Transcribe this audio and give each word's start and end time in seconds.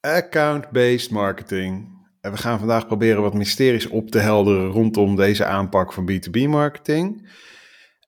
Account-based 0.00 1.10
marketing. 1.10 1.96
En 2.20 2.30
we 2.30 2.36
gaan 2.36 2.58
vandaag 2.58 2.86
proberen 2.86 3.22
wat 3.22 3.34
mysteries 3.34 3.86
op 3.86 4.10
te 4.10 4.18
helderen 4.18 4.70
rondom 4.70 5.16
deze 5.16 5.44
aanpak 5.44 5.92
van 5.92 6.10
B2B 6.10 6.48
marketing. 6.48 7.30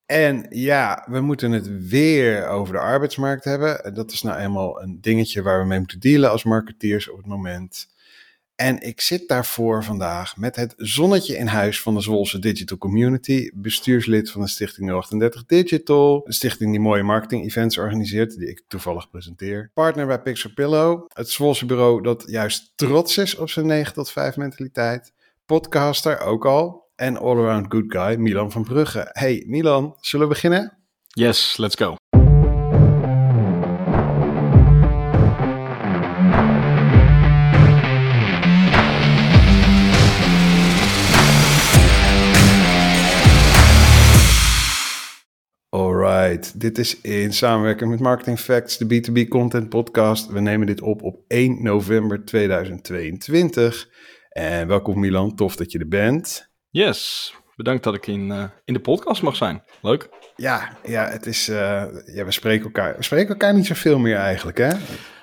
En 0.07 0.47
ja, 0.51 1.07
we 1.11 1.21
moeten 1.21 1.53
het 1.53 1.89
weer 1.89 2.49
over 2.49 2.75
de 2.75 2.81
arbeidsmarkt 2.81 3.45
hebben. 3.45 3.95
Dat 3.95 4.13
is 4.13 4.23
nou 4.23 4.39
eenmaal 4.39 4.83
een 4.83 5.01
dingetje 5.01 5.43
waar 5.43 5.61
we 5.61 5.67
mee 5.67 5.79
moeten 5.79 6.01
dealen 6.01 6.31
als 6.31 6.45
marketeers 6.45 7.11
op 7.11 7.17
het 7.17 7.27
moment. 7.27 7.89
En 8.61 8.81
ik 8.81 9.01
zit 9.01 9.29
daarvoor 9.29 9.85
vandaag 9.85 10.37
met 10.37 10.57
het 10.57 10.75
zonnetje 10.77 11.37
in 11.37 11.47
huis 11.47 11.81
van 11.83 11.95
de 11.95 12.01
Zwolse 12.01 12.39
Digital 12.39 12.79
Community, 12.79 13.51
bestuurslid 13.55 14.31
van 14.31 14.41
de 14.41 14.49
Stichting 14.49 14.91
038 14.91 15.47
Digital, 15.47 16.23
een 16.25 16.33
stichting 16.33 16.71
die 16.71 16.81
mooie 16.81 17.03
marketing-events 17.03 17.79
organiseert, 17.79 18.39
die 18.39 18.49
ik 18.49 18.63
toevallig 18.69 19.11
presenteer. 19.11 19.71
Partner 19.75 20.07
bij 20.07 20.21
Pixel 20.21 20.51
Pillow, 20.55 21.07
het 21.13 21.31
Zwolse 21.31 21.67
bureau 21.67 22.03
dat 22.03 22.25
juist 22.27 22.73
trots 22.75 23.19
is 23.19 23.37
op 23.37 23.51
zijn 23.51 23.67
9 23.67 23.95
tot 23.95 24.11
5 24.11 24.37
mentaliteit. 24.37 25.13
Podcaster 25.47 26.21
ook 26.21 26.47
al. 26.47 26.89
En 26.97 27.17
all-around 27.17 27.67
good 27.69 27.85
guy, 27.89 28.15
Milan 28.17 28.53
van 28.53 28.65
Brugge. 28.65 29.09
Hey 29.13 29.45
Milan, 29.47 29.97
zullen 30.01 30.29
we 30.29 30.33
beginnen? 30.33 30.79
Yes, 31.07 31.57
let's 31.57 31.77
go. 31.77 31.95
Dit 46.39 46.79
is 46.79 47.01
in 47.01 47.33
samenwerking 47.33 47.91
met 47.91 48.01
Marketing 48.01 48.39
Facts, 48.39 48.79
de 48.79 48.85
B2B 48.85 49.29
Content 49.29 49.69
Podcast. 49.69 50.27
We 50.27 50.41
nemen 50.41 50.67
dit 50.67 50.81
op 50.81 51.03
op 51.03 51.21
1 51.27 51.63
november 51.63 52.25
2022. 52.25 53.89
En 54.29 54.67
welkom 54.67 55.01
Milan, 55.01 55.35
tof 55.35 55.57
dat 55.57 55.73
je 55.73 55.79
er 55.79 55.89
bent. 55.89 56.51
Yes, 56.69 57.35
bedankt 57.57 57.85
dat 57.85 57.95
ik 57.95 58.07
in, 58.07 58.29
uh, 58.29 58.45
in 58.65 58.75
de 58.75 58.81
podcast 58.81 59.23
mag 59.23 59.37
zijn. 59.37 59.63
Leuk. 59.83 60.09
Ja, 60.37 60.77
ja, 60.85 61.09
het 61.09 61.27
is, 61.27 61.49
uh, 61.49 61.57
ja 62.05 62.25
we, 62.25 62.33
spreken 62.33 62.65
elkaar, 62.65 62.97
we 62.97 63.03
spreken 63.03 63.29
elkaar 63.29 63.55
niet 63.55 63.67
zoveel 63.67 63.99
meer 63.99 64.17
eigenlijk, 64.17 64.59
hè? 64.59 64.71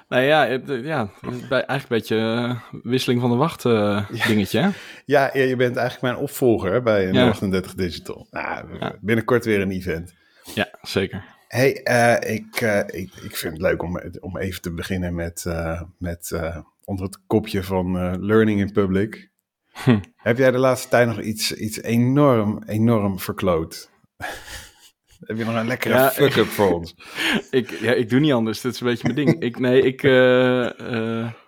Nou 0.07 0.23
ja, 0.23 0.47
het, 0.47 0.63
ja 0.83 1.11
eigenlijk 1.21 1.69
een 1.69 1.85
beetje 1.87 2.15
uh, 2.15 2.81
wisseling 2.83 3.21
van 3.21 3.29
de 3.29 3.35
wacht 3.35 3.63
uh, 3.63 4.09
dingetje. 4.27 4.59
Hè? 4.59 4.69
Ja, 5.05 5.29
je 5.33 5.55
bent 5.55 5.75
eigenlijk 5.75 6.01
mijn 6.01 6.23
opvolger 6.23 6.83
bij 6.83 7.11
ja. 7.11 7.27
38 7.27 7.73
Digital. 7.73 8.27
Nou, 8.31 8.65
binnenkort 9.01 9.45
weer 9.45 9.61
een 9.61 9.71
event. 9.71 10.13
Ja, 10.53 10.69
zeker. 10.81 11.35
Hey, 11.47 11.81
uh, 11.83 12.33
ik, 12.35 12.61
uh, 12.61 12.79
ik, 12.79 13.11
ik 13.23 13.35
vind 13.35 13.53
het 13.53 13.61
leuk 13.61 13.83
om, 13.83 14.01
om 14.19 14.37
even 14.37 14.61
te 14.61 14.73
beginnen 14.73 15.15
met, 15.15 15.43
uh, 15.47 15.81
met 15.97 16.39
onder 16.83 17.05
het 17.05 17.19
kopje 17.27 17.63
van 17.63 17.91
Learning 18.25 18.59
in 18.59 18.71
Public. 18.71 19.31
Hm. 19.71 19.99
Heb 20.15 20.37
jij 20.37 20.51
de 20.51 20.57
laatste 20.57 20.89
tijd 20.89 21.07
nog 21.07 21.19
iets, 21.19 21.53
iets 21.53 21.81
enorm, 21.81 22.63
enorm 22.65 23.19
verkloot? 23.19 23.89
Heb 25.25 25.37
je 25.37 25.45
nog 25.45 25.55
een 25.55 25.67
lekkere 25.67 25.93
ja, 25.93 26.09
fuck-up 26.09 26.45
voor 26.45 26.73
ons? 26.73 26.95
ik, 27.51 27.69
ja, 27.69 27.91
ik 27.91 28.09
doe 28.09 28.19
niet 28.19 28.31
anders. 28.31 28.61
Dat 28.61 28.73
is 28.73 28.79
een 28.79 28.87
beetje 28.87 29.13
mijn 29.13 29.25
ding. 29.25 29.41
Ik, 29.41 29.59
nee, 29.59 29.81
ik... 29.81 30.01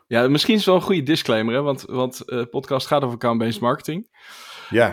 ja, 0.07 0.27
misschien 0.27 0.53
is 0.53 0.59
het 0.59 0.65
wel 0.65 0.75
een 0.75 0.81
goede 0.81 1.03
disclaimer, 1.03 1.53
hè? 1.53 1.61
want, 1.61 1.81
want 1.81 2.25
podcast 2.49 2.87
gaat 2.87 3.01
over 3.03 3.15
account-based 3.15 3.61
marketing. 3.61 4.07
Ja. 4.69 4.91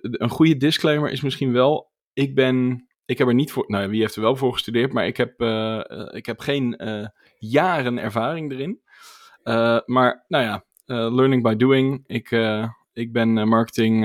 een 0.00 0.30
goede 0.30 0.56
disclaimer 0.56 1.10
is 1.10 1.20
misschien 1.20 1.52
wel... 1.52 1.92
Ik 2.12 2.34
ben 2.34 2.86
ik 3.06 3.18
heb 3.18 3.28
er 3.28 3.34
niet 3.34 3.52
voor, 3.52 3.64
nou 3.66 3.88
wie 3.88 4.00
heeft 4.00 4.16
er 4.16 4.22
wel 4.22 4.36
voor 4.36 4.52
gestudeerd, 4.52 4.92
maar 4.92 5.06
ik 5.06 5.16
heb, 5.16 5.40
uh, 5.40 5.80
ik 6.10 6.26
heb 6.26 6.40
geen 6.40 6.82
uh, 6.84 7.06
jaren 7.38 7.98
ervaring 7.98 8.52
erin. 8.52 8.80
Maar 9.86 10.24
nou 10.28 10.44
ja, 10.44 10.64
learning 10.86 11.42
by 11.42 11.54
doing. 11.54 12.04
Ik, 12.06 12.30
ik 12.92 13.12
ben 13.12 13.48
marketing 13.48 14.04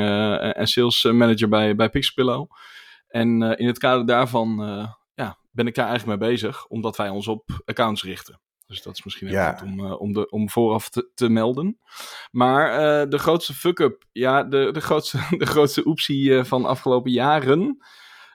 en 0.54 0.68
sales 0.68 1.04
manager 1.04 1.50
bij, 1.50 1.76
bij 1.76 1.90
Pixpillow. 1.90 2.52
En 3.08 3.42
in 3.42 3.68
het 3.68 3.78
kader 3.78 4.06
daarvan 4.06 4.58
ja, 5.14 5.38
ben 5.52 5.68
ik 5.68 5.76
daar 5.76 5.88
eigenlijk 5.88 6.20
mee 6.20 6.30
bezig, 6.30 6.68
omdat 6.68 6.98
wij 6.98 7.10
ons 7.10 7.28
op 7.28 7.62
accounts 7.66 8.04
richten. 8.04 8.40
Dus 8.70 8.82
dat 8.82 8.94
is 8.94 9.04
misschien 9.04 9.28
even 9.28 9.40
ja. 9.40 9.52
goed 9.52 9.68
om, 9.68 9.80
uh, 9.80 10.02
om, 10.02 10.14
de, 10.14 10.30
om 10.30 10.50
vooraf 10.50 10.90
te, 10.90 11.12
te 11.14 11.30
melden. 11.30 11.80
Maar 12.32 12.72
uh, 12.72 13.10
de 13.10 13.18
grootste 13.18 13.54
fuck-up, 13.54 14.06
ja, 14.12 14.44
de, 14.44 14.72
de 14.72 14.82
grootste, 14.82 15.20
de 15.38 15.46
grootste 15.46 15.88
oepsie 15.88 16.30
uh, 16.30 16.44
van 16.44 16.66
afgelopen 16.66 17.12
jaren 17.12 17.78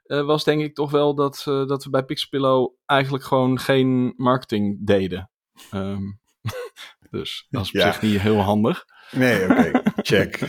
uh, 0.07 0.25
was 0.25 0.45
denk 0.45 0.63
ik 0.63 0.75
toch 0.75 0.91
wel 0.91 1.15
dat, 1.15 1.45
uh, 1.49 1.67
dat 1.67 1.85
we 1.85 1.91
bij 1.91 2.05
Pixpillow 2.05 2.75
eigenlijk 2.87 3.25
gewoon 3.25 3.59
geen 3.59 4.15
marketing 4.17 4.87
deden. 4.87 5.31
Um, 5.75 6.21
dus 7.11 7.47
dat 7.51 7.63
is 7.63 7.69
op 7.69 7.75
ja. 7.75 7.93
zich 7.93 8.03
niet 8.03 8.21
heel 8.21 8.41
handig. 8.41 8.85
Nee, 9.11 9.43
oké, 9.43 9.53
okay. 9.53 9.83
check. 10.11 10.41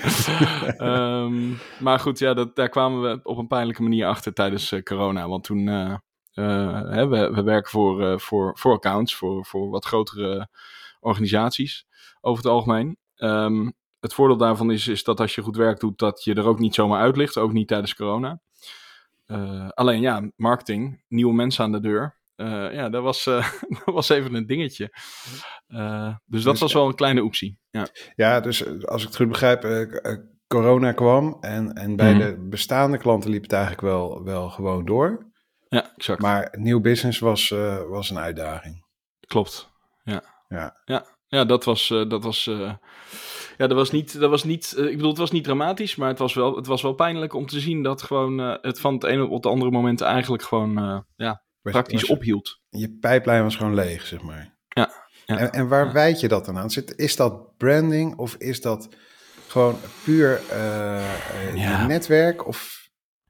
um, 0.78 1.58
maar 1.80 2.00
goed, 2.00 2.20
ja, 2.20 2.34
dat, 2.34 2.56
daar 2.56 2.70
kwamen 2.70 3.02
we 3.02 3.20
op 3.24 3.38
een 3.38 3.48
pijnlijke 3.48 3.82
manier 3.82 4.06
achter 4.06 4.34
tijdens 4.34 4.72
uh, 4.72 4.82
corona. 4.82 5.28
Want 5.28 5.44
toen, 5.44 5.68
hè, 5.68 7.08
we, 7.08 7.32
we 7.34 7.44
werken 7.44 7.72
voor, 7.72 8.20
voor, 8.20 8.58
voor 8.58 8.74
accounts, 8.74 9.16
voor, 9.16 9.46
voor 9.46 9.70
wat 9.70 9.86
grotere 9.86 10.50
organisaties 11.00 11.86
over 12.22 12.44
het 12.44 12.52
algemeen. 12.52 12.98
Um, 13.18 13.74
het 14.06 14.14
voordeel 14.14 14.38
daarvan 14.38 14.72
is, 14.72 14.88
is 14.88 15.04
dat 15.04 15.20
als 15.20 15.36
je 15.36 15.42
goed 15.42 15.56
werk 15.56 15.80
doet, 15.80 16.00
dat 16.00 16.24
je 16.24 16.34
er 16.34 16.46
ook 16.46 16.60
niet 16.60 16.76
zomaar 16.76 17.00
uit 17.00 17.18
ligt, 17.18 17.38
ook 17.38 17.54
niet 17.54 17.68
tijdens 17.68 17.96
corona. 17.96 18.40
Uh, 19.28 19.70
alleen 19.70 20.02
ja, 20.02 20.32
marketing, 20.36 21.04
nieuwe 21.08 21.34
mensen 21.34 21.64
aan 21.64 21.72
de 21.72 21.80
deur. 21.80 22.20
Uh, 22.36 22.74
ja, 22.74 22.90
dat 22.90 23.04
was, 23.04 23.26
uh, 23.26 23.52
dat 23.86 23.94
was 23.94 24.10
even 24.10 24.34
een 24.34 24.46
dingetje. 24.46 24.90
dus 26.26 26.44
dat 26.44 26.52
dus, 26.52 26.60
was 26.60 26.74
wel 26.74 26.88
een 26.88 26.96
kleine 26.96 27.24
optie. 27.24 27.60
Ja. 27.70 27.88
ja, 28.16 28.40
dus 28.40 28.86
als 28.86 29.02
ik 29.02 29.08
het 29.08 29.18
goed 29.18 29.28
begrijp, 29.28 29.90
corona 30.48 30.92
kwam 30.92 31.38
en, 31.42 31.74
en 31.74 31.96
bij 31.96 32.14
mm. 32.14 32.20
de 32.20 32.48
bestaande 32.50 32.98
klanten 32.98 33.30
liep 33.30 33.42
het 33.42 33.52
eigenlijk 33.52 33.82
wel, 33.82 34.24
wel 34.24 34.50
gewoon 34.50 34.86
door. 34.86 35.34
Ja, 35.68 35.94
exact. 35.96 36.22
Maar 36.22 36.54
nieuw 36.58 36.82
business 36.82 37.20
was, 37.20 37.50
was 37.90 38.10
een 38.10 38.20
uitdaging. 38.20 38.86
Klopt, 39.28 39.70
ja. 40.04 40.24
Ja, 40.48 40.82
ja. 40.86 41.06
ja 41.28 41.46
dat 41.46 41.64
was, 41.64 41.88
dat 41.88 42.24
was 42.24 42.50
ja, 43.58 43.68
dat 43.68 43.78
was 43.78 43.92
niet, 43.92 44.20
dat 44.20 44.30
was 44.30 44.44
niet 44.44 44.76
uh, 44.78 44.86
ik 44.86 44.96
bedoel, 44.96 45.10
het 45.10 45.18
was 45.18 45.32
niet 45.32 45.44
dramatisch, 45.44 45.96
maar 45.96 46.10
het 46.10 46.20
was 46.20 46.34
wel, 46.34 46.56
het 46.56 46.68
was 46.68 46.82
wel 46.82 46.94
pijnlijk 46.94 47.34
om 47.34 47.46
te 47.46 47.60
zien 47.60 47.84
dat 47.84 48.02
gewoon 48.02 48.40
uh, 48.40 48.56
het 48.62 48.80
van 48.80 48.94
het 48.94 49.04
ene 49.04 49.26
op 49.26 49.44
het 49.44 49.46
andere 49.46 49.72
moment 49.72 50.02
eigenlijk 50.02 50.44
gewoon, 50.44 50.80
uh, 50.80 51.00
ja, 51.16 51.44
praktisch 51.62 52.02
was, 52.02 52.10
ophield. 52.10 52.62
Je 52.70 52.98
pijplijn 53.00 53.44
was 53.44 53.56
gewoon 53.56 53.74
leeg, 53.74 54.06
zeg 54.06 54.22
maar. 54.22 54.58
Ja. 54.68 54.92
ja 55.26 55.38
en, 55.38 55.52
en, 55.52 55.68
waar 55.68 55.86
ja. 55.86 55.92
wijd 55.92 56.20
je 56.20 56.28
dat 56.28 56.46
dan 56.46 56.58
aan? 56.58 56.70
Is 56.96 57.16
dat 57.16 57.58
branding 57.58 58.18
of 58.18 58.36
is 58.36 58.62
dat 58.62 58.90
gewoon 59.48 59.76
puur 60.04 60.42
ja. 61.56 61.88
netwerk 61.88 62.48
of... 62.48 62.84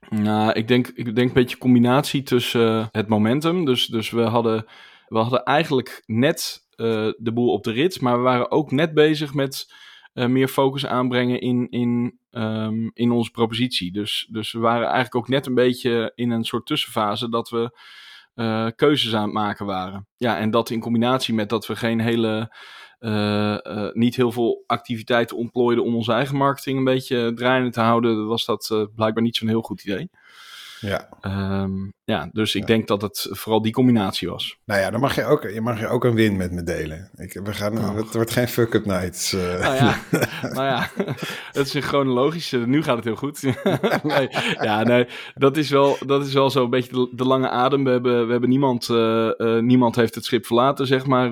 Nou, 0.08 0.52
ik 0.52 0.68
denk, 0.68 0.86
ik 0.86 1.14
denk 1.14 1.28
een 1.28 1.34
beetje 1.34 1.58
combinatie 1.58 2.22
tussen 2.22 2.88
het 2.90 3.08
momentum. 3.08 3.64
Dus, 3.64 3.86
dus 3.86 4.10
we, 4.10 4.22
hadden, 4.22 4.66
we 5.08 5.18
hadden 5.18 5.42
eigenlijk 5.42 6.02
net 6.04 6.66
de 7.16 7.30
boel 7.34 7.52
op 7.52 7.64
de 7.64 7.72
rit, 7.72 8.00
maar 8.00 8.16
we 8.16 8.22
waren 8.22 8.50
ook 8.50 8.70
net 8.70 8.94
bezig 8.94 9.34
met 9.34 9.66
uh, 10.16 10.26
meer 10.26 10.48
focus 10.48 10.86
aanbrengen 10.86 11.40
in, 11.40 11.70
in, 11.70 12.18
um, 12.30 12.90
in 12.94 13.10
onze 13.10 13.30
propositie. 13.30 13.92
Dus, 13.92 14.28
dus 14.30 14.52
we 14.52 14.58
waren 14.58 14.84
eigenlijk 14.84 15.14
ook 15.14 15.28
net 15.28 15.46
een 15.46 15.54
beetje 15.54 16.12
in 16.14 16.30
een 16.30 16.44
soort 16.44 16.66
tussenfase 16.66 17.28
dat 17.28 17.48
we 17.50 17.78
uh, 18.34 18.66
keuzes 18.76 19.14
aan 19.14 19.22
het 19.22 19.32
maken 19.32 19.66
waren. 19.66 20.06
Ja, 20.16 20.38
en 20.38 20.50
dat 20.50 20.70
in 20.70 20.80
combinatie 20.80 21.34
met 21.34 21.48
dat 21.48 21.66
we 21.66 21.76
geen 21.76 22.00
hele. 22.00 22.54
Uh, 23.00 23.56
niet 23.92 24.16
heel 24.16 24.32
veel 24.32 24.64
activiteiten 24.66 25.36
ontplooiden 25.36 25.84
om 25.84 25.94
onze 25.94 26.12
eigen 26.12 26.36
marketing 26.36 26.78
een 26.78 26.84
beetje 26.84 27.32
draaiende 27.34 27.70
te 27.70 27.80
houden, 27.80 28.26
was 28.26 28.44
dat 28.44 28.88
blijkbaar 28.94 29.22
niet 29.22 29.36
zo'n 29.36 29.48
heel 29.48 29.62
goed 29.62 29.84
idee. 29.84 30.10
Ja. 30.80 31.08
Um, 31.62 31.92
ja, 32.04 32.28
dus 32.32 32.54
ik 32.54 32.60
ja. 32.60 32.66
denk 32.66 32.86
dat 32.88 33.02
het 33.02 33.28
vooral 33.30 33.62
die 33.62 33.72
combinatie 33.72 34.28
was. 34.28 34.58
Nou 34.64 34.80
ja, 34.80 34.90
dan 34.90 35.00
mag 35.00 35.14
je 35.14 35.24
ook, 35.24 35.42
je 35.42 35.60
mag 35.60 35.80
je 35.80 35.88
ook 35.88 36.04
een 36.04 36.14
win 36.14 36.36
met 36.36 36.52
me 36.52 36.62
delen. 36.62 37.10
Ik, 37.14 37.32
we 37.32 37.52
gaan, 37.52 37.78
oh. 37.78 37.96
Het 37.96 38.14
wordt 38.14 38.30
geen 38.30 38.48
fuck-up 38.48 38.84
nights. 38.84 39.32
Uh. 39.32 39.60
Nou 39.60 39.74
ja, 39.74 39.98
nou 40.54 40.64
ja, 40.64 40.90
het 41.52 41.66
is 41.66 41.74
een 41.74 41.82
chronologische, 41.82 42.58
nu 42.58 42.82
gaat 42.82 42.96
het 42.96 43.04
heel 43.04 43.16
goed. 43.16 43.42
nee, 44.02 44.28
ja, 44.60 44.82
nee, 44.82 45.06
dat 45.34 45.56
is 45.56 45.70
wel, 45.70 45.96
dat 46.06 46.26
is 46.26 46.32
wel 46.32 46.50
zo 46.50 46.64
een 46.64 46.70
beetje 46.70 46.92
de, 46.92 47.10
de 47.14 47.24
lange 47.24 47.48
adem. 47.48 47.84
We 47.84 47.90
hebben, 47.90 48.26
we 48.26 48.30
hebben 48.30 48.50
niemand, 48.50 48.88
uh, 48.88 49.30
uh, 49.36 49.58
niemand 49.58 49.96
heeft 49.96 50.14
het 50.14 50.24
schip 50.24 50.46
verlaten, 50.46 50.86
zeg 50.86 51.06
maar, 51.06 51.30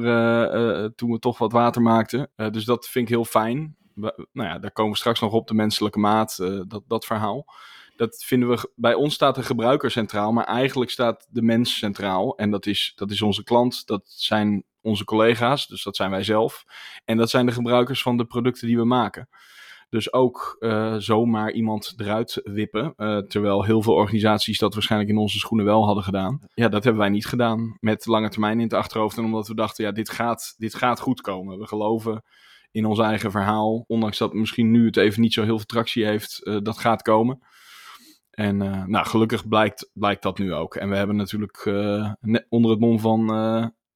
toen 0.95 1.11
we 1.11 1.19
toch 1.19 1.39
wat 1.39 1.53
water 1.53 1.83
maakten. 1.83 2.31
dus 2.51 2.65
dat 2.65 2.89
vind 2.89 3.09
ik 3.09 3.15
heel 3.15 3.25
fijn. 3.25 3.77
We, 3.95 4.27
nou 4.33 4.49
ja, 4.49 4.59
daar 4.59 4.73
komen 4.73 4.93
we 4.93 4.99
straks 4.99 5.21
nog 5.21 5.33
op, 5.33 5.47
de 5.47 5.55
menselijke 5.55 5.99
maat, 5.99 6.37
dat, 6.67 6.83
dat 6.87 7.07
verhaal 7.07 7.47
dat 7.97 8.25
vinden 8.25 8.49
we, 8.49 8.71
bij 8.77 8.95
ons 8.95 9.15
staat 9.15 9.35
de 9.35 9.43
gebruiker 9.43 9.91
centraal, 9.91 10.33
maar 10.33 10.45
eigenlijk 10.45 10.91
staat 10.91 11.27
de 11.31 11.43
mens 11.43 11.79
centraal. 11.79 12.37
En 12.37 12.51
dat 12.51 12.67
is, 12.67 12.93
dat 12.97 13.11
is 13.11 13.23
onze 13.23 13.45
klant, 13.45 13.87
dat 13.87 14.03
zijn 14.07 14.65
onze 14.81 15.05
collega's, 15.05 15.67
dus 15.67 15.83
dat 15.83 15.97
zijn 15.97 16.11
wij 16.11 16.23
zelf. 16.23 16.65
En 17.05 17.17
dat 17.17 17.31
zijn 17.31 17.47
de 17.47 17.53
gebruikers 17.53 18.03
van 18.03 18.17
de 18.17 18.25
producten 18.25 18.67
die 18.67 18.77
we 18.77 18.85
maken. 18.85 19.29
Dus 19.89 20.13
ook 20.13 20.57
uh, 20.61 20.95
zomaar 20.99 21.53
iemand 21.53 21.95
eruit 21.97 22.41
wippen. 22.45 22.95
Uh, 22.97 23.19
terwijl 23.19 23.65
heel 23.65 23.83
veel 23.83 23.95
organisaties 23.95 24.59
dat 24.59 24.75
waarschijnlijk 24.75 25.11
in 25.11 25.19
onze 25.19 25.39
schoenen 25.39 25.67
wel 25.67 25.85
hadden 25.85 26.05
gedaan. 26.05 26.41
Ja, 26.55 26.69
dat 26.69 26.85
hebben 26.85 27.03
wij 27.03 27.11
niet 27.11 27.27
gedaan. 27.27 27.77
Met 27.81 28.07
lange 28.07 28.29
termijn 28.29 28.59
in 28.59 28.65
het 28.65 28.73
achterhoofd. 28.73 29.17
En 29.17 29.25
omdat 29.25 29.49
we 29.49 29.55
dachten, 29.55 29.85
ja, 29.85 29.93
dit 29.93 30.11
gaat, 30.11 30.55
dit 30.59 30.75
gaat 30.75 31.01
goed 31.01 31.21
komen. 31.21 31.59
We 31.59 31.67
geloven 31.67 32.23
in 32.71 32.85
ons 32.85 32.99
eigen 32.99 33.31
verhaal. 33.31 33.85
Ondanks 33.87 34.19
dat 34.19 34.33
misschien 34.33 34.71
nu 34.71 34.87
het 34.87 34.97
even 34.97 35.21
niet 35.21 35.33
zo 35.33 35.43
heel 35.43 35.57
veel 35.57 35.67
tractie 35.67 36.05
heeft. 36.05 36.41
Uh, 36.43 36.57
dat 36.63 36.79
gaat 36.79 37.03
komen. 37.03 37.43
En 38.35 38.57
nou, 38.91 39.07
gelukkig 39.07 39.49
blijkt, 39.49 39.91
blijkt 39.93 40.23
dat 40.23 40.39
nu 40.39 40.55
ook. 40.55 40.75
En 40.75 40.89
we 40.89 40.97
hebben 40.97 41.17
natuurlijk 41.17 41.67
onder 42.49 42.71
het 42.71 42.81
mom 42.81 42.99
van 42.99 43.27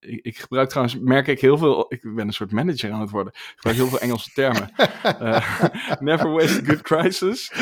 ik, 0.01 0.19
ik, 0.23 0.39
gebruik 0.39 0.69
trouwens, 0.69 0.99
merk 0.99 1.27
ik 1.27 1.41
heel 1.41 1.59
veel, 1.59 1.87
ik 1.89 2.15
ben 2.15 2.27
een 2.27 2.33
soort 2.33 2.53
manager 2.53 2.93
aan 2.93 3.01
het 3.01 3.11
worden. 3.11 3.33
Ik 3.33 3.53
gebruik 3.55 3.77
heel 3.77 3.87
veel 3.87 3.99
Engelse 3.99 4.31
termen. 4.31 4.71
uh, 5.23 5.61
never 6.01 6.31
waste 6.31 6.61
a 6.61 6.65
good 6.65 6.83
crisis. 6.83 7.53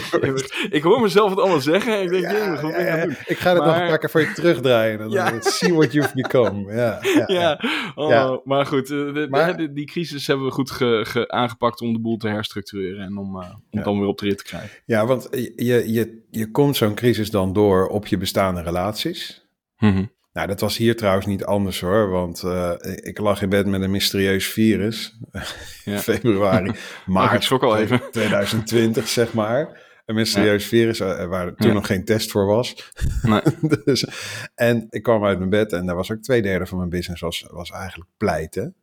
ik 0.78 0.82
hoor 0.82 1.00
mezelf 1.00 1.30
het 1.30 1.38
allemaal 1.38 1.60
zeggen 1.60 1.96
en 1.96 2.02
ik 2.02 2.08
denk, 2.08 2.22
ja, 2.22 2.60
ja, 2.60 2.96
ja, 2.96 3.04
ik 3.26 3.38
ga 3.38 3.50
het 3.50 3.58
maar... 3.58 3.66
nog 3.66 3.76
een 3.76 3.88
paar 3.88 3.98
keer 3.98 4.10
voor 4.10 4.20
je 4.20 4.32
terugdraaien. 4.32 5.00
En 5.00 5.10
dan 5.10 5.42
see 5.42 5.74
what 5.74 5.92
you've 5.92 6.14
become. 6.14 6.74
Ja, 6.74 6.98
ja, 7.26 7.60
oh, 7.94 8.44
maar 8.44 8.66
goed, 8.66 8.86
de, 8.86 9.26
maar... 9.30 9.56
Die, 9.56 9.72
die, 9.72 9.86
crisis 9.86 10.26
hebben 10.26 10.46
we 10.46 10.52
goed 10.52 10.70
ge, 10.70 11.04
ge, 11.06 11.28
aangepakt 11.28 11.80
om 11.80 11.92
de 11.92 12.00
boel 12.00 12.16
te 12.16 12.28
herstructureren 12.28 13.04
en 13.04 13.16
om, 13.16 13.36
uh, 13.36 13.54
om 13.70 13.82
dan 13.82 13.98
weer 13.98 14.08
op 14.08 14.18
de 14.18 14.26
rit 14.26 14.38
te 14.38 14.44
krijgen. 14.44 14.78
Ja, 14.84 15.06
want 15.06 15.28
je, 15.30 15.92
je, 15.92 16.22
je 16.30 16.50
komt 16.50 16.76
zo'n 16.76 16.94
crisis 16.94 17.30
dan 17.30 17.52
door 17.52 17.88
op 17.88 18.06
je 18.06 18.16
bestaande 18.16 18.62
relaties. 18.62 19.44
Mm 19.78 19.92
-hmm. 19.92 20.14
Nou, 20.36 20.48
dat 20.48 20.60
was 20.60 20.76
hier 20.76 20.96
trouwens 20.96 21.26
niet 21.26 21.44
anders 21.44 21.80
hoor, 21.80 22.08
want 22.08 22.42
uh, 22.42 22.72
ik 22.80 23.18
lag 23.18 23.42
in 23.42 23.48
bed 23.48 23.66
met 23.66 23.82
een 23.82 23.90
mysterieus 23.90 24.46
virus. 24.46 25.18
Ja. 25.84 25.98
februari, 25.98 26.72
maart 27.06 27.44
schrok 27.44 27.62
al 27.62 27.76
even. 27.76 28.00
2020, 28.10 29.08
zeg 29.08 29.32
maar. 29.32 29.82
Een 30.04 30.14
mysterieus 30.14 30.62
ja. 30.62 30.68
virus 30.68 31.00
uh, 31.00 31.24
waar 31.24 31.54
toen 31.54 31.68
ja. 31.68 31.74
nog 31.74 31.86
geen 31.86 32.04
test 32.04 32.30
voor 32.30 32.46
was. 32.46 32.92
Nee. 33.22 33.40
dus, 33.84 34.06
en 34.54 34.86
ik 34.90 35.02
kwam 35.02 35.24
uit 35.24 35.38
mijn 35.38 35.50
bed 35.50 35.72
en 35.72 35.86
daar 35.86 35.96
was 35.96 36.12
ook 36.12 36.22
twee 36.22 36.42
derde 36.42 36.66
van 36.66 36.78
mijn 36.78 36.90
business 36.90 37.20
was, 37.20 37.46
was 37.50 37.70
eigenlijk 37.70 38.10
pleiten. 38.16 38.74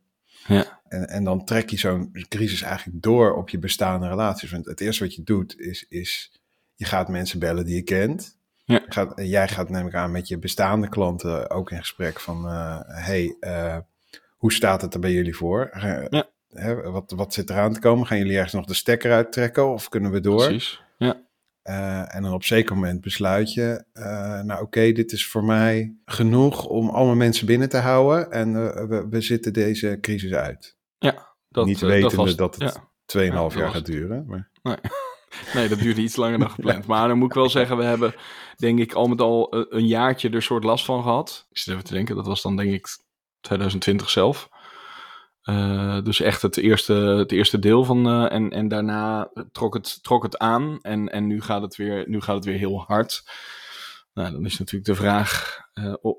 Ja. 0.46 0.80
En, 0.88 1.08
en 1.08 1.24
dan 1.24 1.44
trek 1.44 1.70
je 1.70 1.78
zo'n 1.78 2.26
crisis 2.28 2.62
eigenlijk 2.62 3.02
door 3.02 3.34
op 3.34 3.48
je 3.48 3.58
bestaande 3.58 4.08
relaties. 4.08 4.50
Want 4.50 4.66
het 4.66 4.80
eerste 4.80 5.04
wat 5.04 5.14
je 5.14 5.22
doet 5.22 5.60
is, 5.60 5.86
is 5.88 6.40
je 6.74 6.84
gaat 6.84 7.08
mensen 7.08 7.38
bellen 7.38 7.64
die 7.64 7.74
je 7.74 7.82
kent. 7.82 8.36
Ja. 8.64 8.82
Gaat, 8.86 9.12
jij 9.16 9.48
gaat 9.48 9.68
namelijk 9.68 9.96
aan 9.96 10.10
met 10.10 10.28
je 10.28 10.38
bestaande 10.38 10.88
klanten 10.88 11.50
ook 11.50 11.70
in 11.70 11.78
gesprek 11.78 12.20
van, 12.20 12.44
uh, 12.44 12.80
hey, 12.84 13.36
uh, 13.40 13.76
hoe 14.36 14.52
staat 14.52 14.80
het 14.80 14.94
er 14.94 15.00
bij 15.00 15.12
jullie 15.12 15.36
voor? 15.36 15.70
Ja. 16.10 16.26
hè, 16.48 16.90
wat, 16.90 17.12
wat 17.16 17.34
zit 17.34 17.50
eraan 17.50 17.72
te 17.72 17.80
komen? 17.80 18.06
Gaan 18.06 18.18
jullie 18.18 18.34
ergens 18.34 18.52
nog 18.52 18.66
de 18.66 18.74
stekker 18.74 19.12
uittrekken 19.12 19.72
of 19.72 19.88
kunnen 19.88 20.10
we 20.10 20.20
door? 20.20 20.44
Precies, 20.46 20.82
ja. 20.98 21.16
en 22.08 22.22
dan 22.22 22.32
op 22.32 22.44
zeker 22.44 22.74
moment 22.74 23.00
besluit 23.00 23.52
je, 23.52 23.84
nou 23.92 24.52
oké, 24.52 24.62
okay, 24.62 24.92
dit 24.92 25.12
is 25.12 25.26
voor 25.26 25.44
mij 25.44 25.96
genoeg 26.04 26.66
om 26.66 26.88
allemaal 26.88 27.14
mensen 27.14 27.46
binnen 27.46 27.68
te 27.68 27.78
houden 27.78 28.30
en 28.30 28.52
we, 28.88 29.06
we 29.08 29.20
zitten 29.20 29.52
deze 29.52 29.98
crisis 30.00 30.32
uit. 30.32 30.76
Ja, 30.98 31.34
dat, 31.48 31.66
Niet 31.66 31.80
wetende 31.80 32.16
dat, 32.16 32.24
was, 32.24 32.36
dat 32.36 32.54
het 32.54 32.80
ja. 33.06 33.28
2,5 33.30 33.32
ja, 33.32 33.48
jaar 33.60 33.70
gaat 33.70 33.86
duren. 33.86 34.24
Maar... 34.26 34.50
Nee. 34.62 34.76
Nee, 35.54 35.68
dat 35.68 35.78
duurde 35.78 36.00
iets 36.00 36.16
langer 36.16 36.38
dan 36.38 36.50
gepland. 36.50 36.86
Maar 36.86 37.08
dan 37.08 37.18
moet 37.18 37.28
ik 37.28 37.34
wel 37.34 37.48
zeggen, 37.48 37.76
we 37.76 37.84
hebben 37.84 38.14
denk 38.56 38.78
ik 38.78 38.92
al 38.92 39.06
met 39.06 39.20
al 39.20 39.66
een 39.70 39.86
jaartje 39.86 40.30
er 40.30 40.42
soort 40.42 40.64
last 40.64 40.84
van 40.84 41.02
gehad. 41.02 41.46
Ik 41.50 41.58
zit 41.58 41.72
even 41.72 41.84
te 41.84 41.94
denken, 41.94 42.16
dat 42.16 42.26
was 42.26 42.42
dan 42.42 42.56
denk 42.56 42.72
ik 42.72 42.86
2020 43.40 44.10
zelf. 44.10 44.48
Uh, 45.44 46.02
dus 46.02 46.20
echt 46.20 46.42
het 46.42 46.56
eerste, 46.56 46.92
het 46.92 47.32
eerste 47.32 47.58
deel 47.58 47.84
van. 47.84 48.08
Uh, 48.08 48.32
en, 48.32 48.50
en 48.50 48.68
daarna 48.68 49.30
trok 49.52 49.74
het, 49.74 50.02
trok 50.02 50.22
het 50.22 50.38
aan. 50.38 50.78
En, 50.82 51.08
en 51.08 51.26
nu, 51.26 51.40
gaat 51.40 51.62
het 51.62 51.76
weer, 51.76 52.08
nu 52.08 52.20
gaat 52.20 52.34
het 52.34 52.44
weer 52.44 52.58
heel 52.58 52.84
hard. 52.86 53.22
Nou, 54.14 54.32
dan 54.32 54.44
is 54.44 54.58
natuurlijk 54.58 54.86
de 54.86 54.94
vraag 54.94 55.58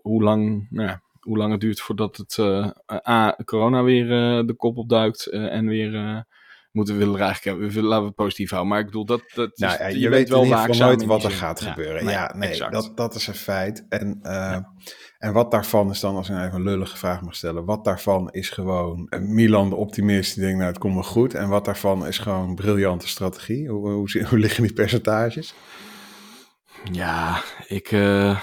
hoe, 0.01 0.23
lang, 0.23 0.67
nou 0.69 0.87
ja, 0.87 1.01
hoe 1.19 1.37
lang 1.37 1.51
het 1.51 1.61
duurt 1.61 1.79
voordat 1.79 2.17
het 2.17 2.39
A, 3.07 3.37
corona 3.45 3.83
weer 3.83 4.07
de 4.45 4.53
kop 4.57 4.77
opduikt. 4.77 5.25
en 5.25 5.67
weer 5.67 6.25
moeten 6.75 6.97
we 6.97 7.05
willen 7.05 7.19
eigenlijk 7.19 7.59
we 7.59 7.73
willen, 7.73 7.89
laten 7.89 8.03
we 8.03 8.07
het 8.07 8.15
positief 8.15 8.49
houden. 8.49 8.71
Maar 8.71 8.79
ik 8.79 8.85
bedoel, 8.85 9.05
dat, 9.05 9.21
dat 9.33 9.57
nou, 9.57 9.77
ja, 9.77 9.87
je, 9.87 9.99
je, 9.99 10.09
weet 10.09 10.29
wel 10.29 10.45
nooit 10.45 11.05
wat 11.05 11.23
er 11.23 11.31
gaat 11.31 11.61
gebeuren. 11.61 12.05
Ja, 12.05 12.33
nee, 12.35 12.59
dat, 12.69 12.91
dat 12.95 13.15
is 13.15 13.27
een 13.27 13.33
feit. 13.33 13.85
En, 13.89 14.19
uh, 14.23 14.31
ja. 14.31 14.73
en 15.17 15.33
wat 15.33 15.51
daarvan 15.51 15.89
is 15.89 15.99
dan, 15.99 16.15
als 16.15 16.27
ik 16.27 16.33
nou 16.33 16.47
even 16.47 16.59
een 16.59 16.65
lullige 16.65 16.97
vraag 16.97 17.21
mag 17.21 17.35
stellen, 17.35 17.65
wat 17.65 17.83
daarvan 17.83 18.29
is 18.31 18.49
gewoon 18.49 19.07
een 19.09 19.33
Milan 19.33 19.69
de 19.69 19.75
optimist 19.75 20.33
die 20.33 20.43
denkt, 20.43 20.57
nou 20.57 20.69
het 20.69 20.79
komt 20.79 20.93
wel 20.93 21.03
goed. 21.03 21.33
En 21.33 21.49
wat 21.49 21.65
daarvan 21.65 22.07
is 22.07 22.17
gewoon 22.17 22.55
briljante 22.55 23.07
strategie. 23.07 23.69
Hoe, 23.69 23.89
hoe, 23.89 24.25
hoe 24.29 24.39
liggen 24.45 24.63
die 24.63 24.73
percentages? 24.73 25.53
Ja, 26.91 27.41
ik, 27.67 27.91
uh, 27.91 28.39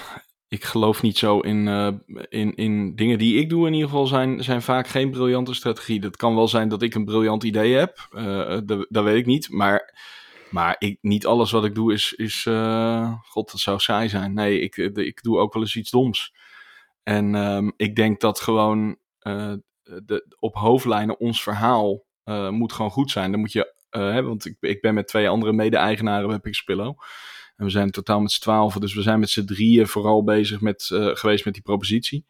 ik 0.53 0.63
geloof 0.63 1.01
niet 1.01 1.17
zo 1.17 1.39
in, 1.39 1.67
uh, 1.67 1.87
in, 2.29 2.55
in 2.55 2.95
dingen 2.95 3.17
die 3.17 3.39
ik 3.39 3.49
doe 3.49 3.67
in 3.67 3.73
ieder 3.73 3.89
geval 3.89 4.07
zijn, 4.07 4.43
zijn 4.43 4.61
vaak 4.61 4.87
geen 4.87 5.11
briljante 5.11 5.53
strategie. 5.53 5.99
Dat 5.99 6.15
kan 6.15 6.35
wel 6.35 6.47
zijn 6.47 6.69
dat 6.69 6.81
ik 6.81 6.95
een 6.95 7.05
briljant 7.05 7.43
idee 7.43 7.73
heb, 7.73 8.07
uh, 8.11 8.57
dat, 8.65 8.85
dat, 8.89 9.03
weet 9.03 9.17
ik 9.17 9.25
niet. 9.25 9.49
Maar, 9.49 9.97
maar 10.49 10.81
niet 11.01 11.25
alles 11.25 11.51
wat 11.51 11.65
ik 11.65 11.75
doe 11.75 11.93
is, 11.93 12.13
is 12.13 12.45
uh, 12.45 13.13
god 13.21 13.51
dat 13.51 13.59
zou 13.59 13.79
saai 13.79 14.09
zijn. 14.09 14.33
Nee, 14.33 14.59
ik, 14.59 14.77
ik 14.77 15.23
doe 15.23 15.37
ook 15.37 15.53
wel 15.53 15.61
eens 15.61 15.75
iets 15.75 15.91
doms. 15.91 16.33
En 17.03 17.35
um, 17.35 17.73
ik 17.77 17.95
denk 17.95 18.19
dat 18.19 18.39
gewoon 18.39 18.97
de, 19.83 20.35
op 20.39 20.55
hoofdlijnen 20.55 21.19
ons 21.19 21.43
verhaal 21.43 22.05
moet 22.49 22.73
gewoon 22.73 22.91
goed 22.91 23.11
zijn. 23.11 23.31
Dan 23.31 23.39
moet 23.39 23.51
je, 23.51 23.73
hè, 23.89 24.23
want 24.23 24.45
ik, 24.45 24.57
ik 24.59 24.81
ben 24.81 24.93
met 24.93 25.07
twee 25.07 25.29
andere 25.29 25.53
mede-eigenaren 25.53 26.27
bij 26.27 26.39
Pixpillow. 26.39 26.97
En 27.55 27.65
we 27.65 27.71
zijn 27.71 27.91
totaal 27.91 28.19
met 28.19 28.31
z'n 28.31 28.41
twaalf, 28.41 28.73
dus 28.73 28.93
we 28.93 29.01
zijn 29.01 29.19
met 29.19 29.29
z'n 29.29 29.45
drieën 29.45 29.87
vooral 29.87 30.23
bezig 30.23 30.61
met, 30.61 30.89
uh, 30.93 31.15
geweest 31.15 31.45
met 31.45 31.53
die 31.53 31.63
propositie. 31.63 32.25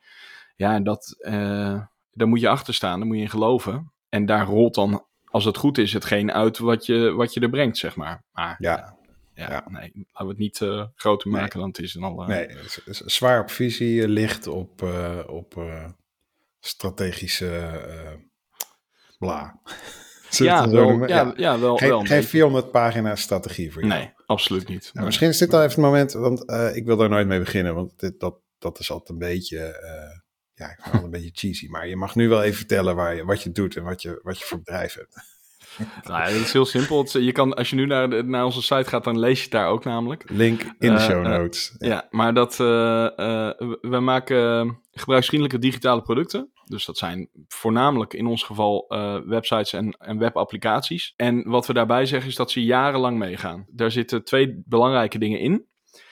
Ja, 0.55 0.73
en 0.73 0.83
dat, 0.83 1.15
uh, 1.19 1.81
daar 2.11 2.27
moet 2.27 2.39
je 2.39 2.49
achter 2.49 2.73
staan, 2.73 2.97
daar 2.99 3.07
moet 3.07 3.15
je 3.15 3.21
in 3.21 3.29
geloven. 3.29 3.91
En 4.09 4.25
daar 4.25 4.45
rolt 4.45 4.75
dan, 4.75 5.05
als 5.25 5.45
het 5.45 5.57
goed 5.57 5.77
is, 5.77 5.93
hetgeen 5.93 6.31
uit 6.31 6.57
wat 6.57 6.85
je, 6.85 7.11
wat 7.11 7.33
je 7.33 7.39
er 7.39 7.49
brengt, 7.49 7.77
zeg 7.77 7.95
maar. 7.95 8.23
Maar 8.31 8.55
ja. 8.59 8.97
Ja, 9.35 9.51
ja, 9.51 9.63
nee, 9.67 9.91
laten 9.93 10.11
we 10.13 10.27
het 10.27 10.37
niet 10.37 10.59
uh, 10.59 10.85
groter 10.95 11.31
maken 11.31 11.59
nee. 11.59 11.61
dan 11.61 11.67
het 11.67 11.79
is. 11.79 11.93
Dan 11.93 12.03
al, 12.03 12.25
Nee, 12.25 12.49
zwaar 13.05 13.41
op 13.41 13.49
visie, 13.49 14.07
licht 14.07 14.47
op, 14.47 14.81
op 15.27 15.63
strategische 16.59 17.81
bla. 19.19 19.59
Ja, 20.43 20.69
wel, 20.69 21.07
ja, 21.07 21.33
ja, 21.35 21.59
wel. 21.59 21.77
Geen, 21.77 21.89
wel 21.89 22.01
geen 22.01 22.23
400 22.23 22.71
pagina 22.71 23.15
strategie 23.15 23.71
voor 23.71 23.81
je. 23.81 23.87
Nee, 23.87 24.13
absoluut 24.25 24.67
niet. 24.67 24.89
Nou, 24.93 25.05
misschien 25.05 25.27
is 25.27 25.37
dit 25.37 25.53
al 25.53 25.59
even 25.59 25.71
het 25.71 25.81
moment, 25.81 26.13
want 26.13 26.49
uh, 26.49 26.75
ik 26.75 26.85
wil 26.85 26.97
daar 26.97 27.09
nooit 27.09 27.27
mee 27.27 27.39
beginnen, 27.39 27.75
want 27.75 27.99
dit, 27.99 28.19
dat, 28.19 28.39
dat 28.57 28.79
is 28.79 28.91
altijd 28.91 29.09
een 29.09 29.17
beetje, 29.17 29.57
uh, 29.57 30.19
ja, 30.53 30.71
ik 30.71 30.79
vind 30.81 30.93
het 30.93 31.03
een 31.03 31.09
beetje 31.09 31.31
cheesy. 31.33 31.67
Maar 31.67 31.87
je 31.87 31.95
mag 31.95 32.15
nu 32.15 32.29
wel 32.29 32.43
even 32.43 32.57
vertellen 32.57 32.95
waar 32.95 33.15
je, 33.15 33.25
wat 33.25 33.43
je 33.43 33.51
doet 33.51 33.75
en 33.75 33.83
wat 33.83 34.01
je, 34.01 34.19
wat 34.23 34.39
je 34.39 34.45
voor 34.45 34.57
bedrijf 34.57 34.93
hebt. 34.93 35.15
Nou, 36.03 36.21
het 36.21 36.41
is 36.41 36.53
heel 36.53 36.65
simpel. 36.65 37.07
Je 37.19 37.31
kan, 37.31 37.53
als 37.53 37.69
je 37.69 37.75
nu 37.75 37.85
naar, 37.85 38.25
naar 38.25 38.45
onze 38.45 38.61
site 38.61 38.89
gaat, 38.89 39.03
dan 39.03 39.19
lees 39.19 39.37
je 39.37 39.43
het 39.43 39.51
daar 39.51 39.67
ook 39.67 39.83
namelijk. 39.83 40.29
Link 40.29 40.61
in 40.79 40.93
de 40.93 40.99
show 40.99 41.27
notes. 41.27 41.75
Uh, 41.77 41.89
ja. 41.89 41.95
ja. 41.95 42.07
maar 42.09 42.33
dat, 42.33 42.57
we 42.57 43.99
maken 44.01 44.79
gebruiksvriendelijke 44.91 45.59
digitale 45.59 46.01
producten. 46.01 46.52
Dus 46.65 46.85
dat 46.85 46.97
zijn 46.97 47.29
voornamelijk 47.47 48.13
in 48.13 48.25
ons 48.25 48.43
geval 48.43 48.85
uh, 48.89 49.19
websites 49.25 49.73
en, 49.73 49.91
en 49.91 50.17
webapplicaties. 50.17 51.13
En 51.15 51.49
wat 51.49 51.67
we 51.67 51.73
daarbij 51.73 52.05
zeggen 52.05 52.29
is 52.29 52.35
dat 52.35 52.51
ze 52.51 52.63
jarenlang 52.63 53.17
meegaan. 53.17 53.65
Daar 53.71 53.91
zitten 53.91 54.23
twee 54.23 54.61
belangrijke 54.65 55.17
dingen 55.17 55.39
in. 55.39 55.65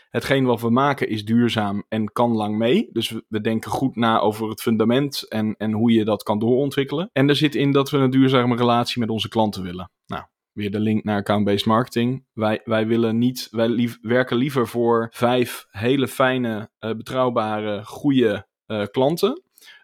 Hetgeen 0.09 0.45
wat 0.45 0.61
we 0.61 0.69
maken 0.69 1.09
is 1.09 1.25
duurzaam 1.25 1.83
en 1.87 2.11
kan 2.11 2.31
lang 2.31 2.57
mee. 2.57 2.89
Dus 2.91 3.09
we, 3.27 3.41
denken 3.41 3.71
goed 3.71 3.95
na 3.95 4.19
over 4.19 4.49
het 4.49 4.61
fundament 4.61 5.29
en, 5.29 5.55
en 5.57 5.71
hoe 5.71 5.91
je 5.91 6.05
dat 6.05 6.23
kan 6.23 6.39
doorontwikkelen. 6.39 7.09
En 7.13 7.29
er 7.29 7.35
zit 7.35 7.55
in 7.55 7.71
dat 7.71 7.89
we 7.89 7.97
een 7.97 8.09
duurzame 8.09 8.55
relatie 8.55 8.99
met 8.99 9.09
onze 9.09 9.29
klanten 9.29 9.63
willen. 9.63 9.91
Nou, 10.05 10.23
weer 10.51 10.71
de 10.71 10.79
link 10.79 11.03
naar 11.03 11.17
account-based 11.17 11.65
marketing. 11.65 12.25
Wij, 12.33 12.61
wij 12.63 12.87
willen 12.87 13.17
niet, 13.17 13.47
wij 13.51 13.69
lief, 13.69 13.97
werken 14.01 14.37
liever 14.37 14.67
voor 14.67 15.07
vijf 15.11 15.65
hele 15.69 16.07
fijne, 16.07 16.69
uh, 16.79 16.91
betrouwbare, 16.91 17.85
goede 17.85 18.47
uh, 18.67 18.83
klanten 18.91 19.41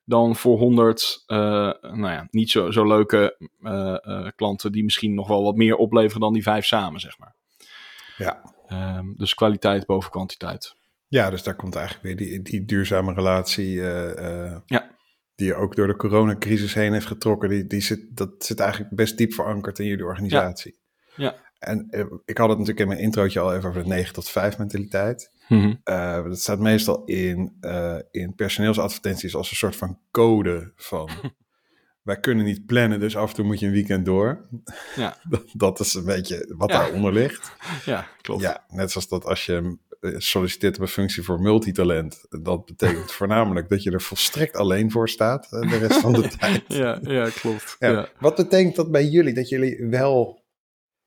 dan 0.07 0.35
voor 0.35 0.57
100, 0.57 1.23
uh, 1.27 1.37
nou 1.81 2.09
ja, 2.09 2.27
niet 2.31 2.51
zo, 2.51 2.71
zo 2.71 2.87
leuke 2.87 3.35
uh, 3.61 3.97
uh, 4.01 4.27
klanten 4.35 4.71
die 4.71 4.83
misschien 4.83 5.13
nog 5.13 5.27
wel 5.27 5.43
wat 5.43 5.55
meer 5.55 5.75
opleveren 5.75 6.21
dan 6.21 6.33
die 6.33 6.43
vijf 6.43 6.65
samen, 6.65 6.99
zeg 6.99 7.17
maar. 7.17 7.35
Ja. 8.17 8.55
Um, 8.97 9.13
dus 9.17 9.33
kwaliteit 9.33 9.85
boven 9.85 10.11
kwantiteit. 10.11 10.75
Ja, 11.07 11.29
dus 11.29 11.43
daar 11.43 11.55
komt 11.55 11.75
eigenlijk 11.75 12.05
weer 12.05 12.15
die, 12.15 12.41
die 12.41 12.65
duurzame 12.65 13.13
relatie, 13.13 13.71
ja. 14.65 14.91
die 15.35 15.47
je 15.47 15.55
ook 15.55 15.75
door 15.75 15.87
de 15.87 15.95
coronacrisis 15.95 16.73
heen 16.73 16.93
heeft 16.93 17.05
getrokken, 17.05 17.49
die, 17.49 17.67
die 17.67 17.81
zit, 17.81 18.17
dat 18.17 18.29
zit 18.39 18.59
eigenlijk 18.59 18.95
best 18.95 19.17
diep 19.17 19.33
verankerd 19.33 19.79
in 19.79 19.85
jullie 19.85 20.05
organisatie. 20.05 20.77
Ja. 21.15 21.23
ja. 21.23 21.46
En 21.59 21.87
ik 22.25 22.37
had 22.37 22.49
het 22.49 22.57
natuurlijk 22.57 22.79
in 22.79 22.87
mijn 22.87 22.99
introotje 22.99 23.39
al 23.39 23.55
even 23.55 23.69
over 23.69 23.83
de 23.83 23.87
9 23.89 24.13
tot 24.13 24.29
5 24.29 24.57
mentaliteit. 24.57 25.31
Mm 25.47 25.59
-hmm. 25.61 25.81
uh, 25.85 26.23
dat 26.23 26.39
staat 26.39 26.59
meestal 26.59 27.03
in, 27.05 27.57
uh, 27.61 27.97
in 28.11 28.35
personeelsadvertenties 28.35 29.35
als 29.35 29.49
een 29.49 29.57
soort 29.57 29.75
van 29.75 29.99
code 30.11 30.71
van 30.75 31.09
wij 32.07 32.19
kunnen 32.19 32.45
niet 32.45 32.65
plannen, 32.65 32.99
dus 32.99 33.15
af 33.17 33.29
en 33.29 33.35
toe 33.35 33.45
moet 33.45 33.59
je 33.59 33.65
een 33.65 33.71
weekend 33.71 34.05
door. 34.05 34.47
Ja. 34.95 35.17
dat, 35.29 35.43
dat 35.53 35.79
is 35.79 35.93
een 35.93 36.05
beetje 36.05 36.53
wat 36.57 36.69
Ja. 36.69 36.77
daaronder 36.77 37.13
ligt. 37.13 37.51
Ja, 37.85 38.07
klopt. 38.21 38.41
Ja, 38.41 38.65
net 38.69 38.91
zoals 38.91 39.07
dat 39.07 39.25
als 39.25 39.45
je 39.45 39.77
eh, 39.99 40.11
solliciteert 40.17 40.75
op 40.75 40.81
een 40.81 40.87
functie 40.87 41.23
voor 41.23 41.41
multitalent. 41.41 42.25
Dat 42.29 42.65
betekent 42.65 43.11
voornamelijk 43.11 43.69
dat 43.69 43.83
je 43.83 43.91
er 43.91 44.01
volstrekt 44.01 44.55
alleen 44.55 44.91
voor 44.91 45.09
staat 45.09 45.47
eh, 45.51 45.69
de 45.69 45.77
rest 45.77 45.99
van 45.99 46.13
de 46.13 46.27
tijd. 46.27 46.63
ja, 46.67 46.99
ja, 47.01 47.29
klopt. 47.29 47.75
Ja. 47.79 47.89
Ja. 47.89 48.09
Wat 48.19 48.35
betekent 48.35 48.75
dat 48.75 48.91
bij 48.91 49.05
jullie? 49.05 49.33
Dat 49.33 49.49
jullie 49.49 49.85
wel. 49.89 50.45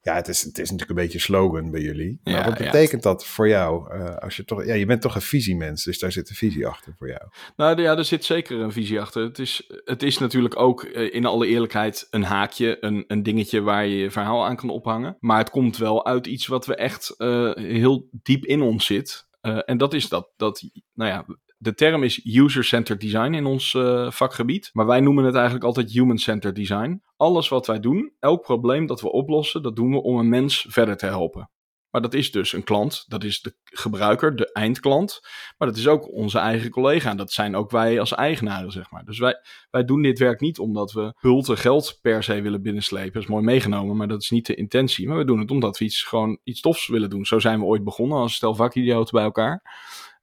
Ja, 0.02 0.14
het 0.14 0.28
is, 0.28 0.42
het 0.42 0.58
is 0.58 0.70
natuurlijk 0.70 0.98
een 0.98 1.04
beetje 1.04 1.18
slogan 1.18 1.70
bij 1.70 1.80
jullie. 1.80 2.20
Maar 2.24 2.34
Ja, 2.34 2.44
wat 2.44 2.58
ja. 2.58 2.64
betekent 2.64 3.02
dat 3.02 3.26
voor 3.26 3.48
jou? 3.48 3.92
eh, 3.92 4.16
als 4.16 4.36
je, 4.36 4.44
toch, 4.44 4.64
ja, 4.64 4.74
je 4.74 4.86
bent 4.86 5.02
toch 5.02 5.14
een 5.14 5.20
visiemens, 5.20 5.84
dus 5.84 5.98
daar 5.98 6.12
zit 6.12 6.28
een 6.28 6.36
visie 6.36 6.66
achter 6.66 6.94
voor 6.98 7.08
jou. 7.08 7.20
Nou 7.56 7.82
ja, 7.82 7.96
er 7.96 8.04
zit 8.04 8.24
zeker 8.24 8.58
een 8.60 8.72
visie 8.72 9.00
achter. 9.00 9.22
Het 9.22 9.38
is, 9.38 9.70
het 9.84 10.02
is 10.02 10.18
natuurlijk 10.18 10.58
ook 10.58 10.82
eh, 10.82 11.14
in 11.14 11.26
alle 11.26 11.46
eerlijkheid 11.46 12.06
een 12.10 12.22
haakje, 12.22 12.76
een, 12.80 13.04
een 13.06 13.22
dingetje 13.22 13.60
waar 13.60 13.86
je 13.86 13.96
je 13.96 14.10
verhaal 14.10 14.46
aan 14.46 14.56
kan 14.56 14.70
ophangen. 14.70 15.16
Maar 15.20 15.38
het 15.38 15.50
komt 15.50 15.76
wel 15.76 16.06
uit 16.06 16.26
iets 16.26 16.46
wat 16.46 16.66
we 16.66 16.74
echt 16.74 17.14
eh, 17.16 17.52
heel 17.54 18.08
diep 18.10 18.44
in 18.44 18.62
ons 18.62 18.86
zit. 18.86 19.28
En 19.40 19.78
dat 19.78 19.94
is 19.94 20.08
dat, 20.08 20.30
dat, 20.36 20.62
nou 20.94 21.10
ja, 21.10 21.24
de 21.62 21.74
term 21.74 22.02
is 22.02 22.24
user-centered 22.24 23.00
design 23.00 23.32
in 23.32 23.46
ons 23.46 23.74
eh, 23.74 24.10
vakgebied. 24.10 24.70
Maar 24.72 24.86
wij 24.86 25.00
noemen 25.00 25.24
het 25.24 25.34
eigenlijk 25.34 25.64
altijd 25.64 25.90
human-centered 25.90 26.56
design. 26.56 27.02
Alles 27.16 27.48
wat 27.48 27.66
wij 27.66 27.80
doen, 27.80 28.12
elk 28.18 28.42
probleem 28.42 28.86
dat 28.86 29.00
we 29.00 29.12
oplossen, 29.12 29.62
dat 29.62 29.76
doen 29.76 29.90
we 29.90 30.02
om 30.02 30.18
een 30.18 30.28
mens 30.28 30.66
verder 30.68 30.96
te 30.96 31.06
helpen. 31.06 31.50
Maar 31.90 32.02
dat 32.02 32.14
is 32.14 32.30
dus 32.30 32.52
een 32.52 32.64
klant, 32.64 33.04
dat 33.08 33.24
is 33.24 33.40
de 33.40 33.54
gebruiker, 33.64 34.36
de 34.36 34.52
eindklant. 34.52 35.20
Maar 35.58 35.68
dat 35.68 35.76
is 35.76 35.88
ook 35.88 36.12
onze 36.12 36.38
eigen 36.38 36.70
collega. 36.70 37.10
En 37.10 37.16
dat 37.16 37.32
zijn 37.32 37.56
ook 37.56 37.70
wij 37.70 38.00
als 38.00 38.14
eigenaren, 38.14 38.70
zeg 38.70 38.90
maar. 38.90 39.04
Dus 39.04 39.18
wij, 39.18 39.34
wij 39.70 39.84
doen 39.84 40.02
dit 40.02 40.18
werk 40.18 40.40
niet 40.40 40.58
omdat 40.58 40.92
we 40.92 41.14
bulten 41.20 41.58
geld 41.58 41.98
per 42.02 42.22
se 42.22 42.40
willen 42.40 42.62
binnenslepen. 42.62 43.12
Dat 43.12 43.22
is 43.22 43.28
mooi 43.28 43.44
meegenomen, 43.44 43.96
maar 43.96 44.08
dat 44.08 44.22
is 44.22 44.30
niet 44.30 44.46
de 44.46 44.54
intentie. 44.54 45.08
Maar 45.08 45.16
we 45.16 45.24
doen 45.24 45.38
het 45.38 45.50
omdat 45.50 45.78
we 45.78 45.84
iets, 45.84 46.02
gewoon 46.02 46.38
iets 46.42 46.60
tofs 46.60 46.88
willen 46.88 47.10
doen. 47.10 47.24
Zo 47.24 47.38
zijn 47.38 47.58
we 47.58 47.64
ooit 47.64 47.84
begonnen 47.84 48.18
als 48.18 48.34
stel 48.34 48.54
vakidioten 48.54 49.14
bij 49.14 49.24
elkaar. 49.24 49.62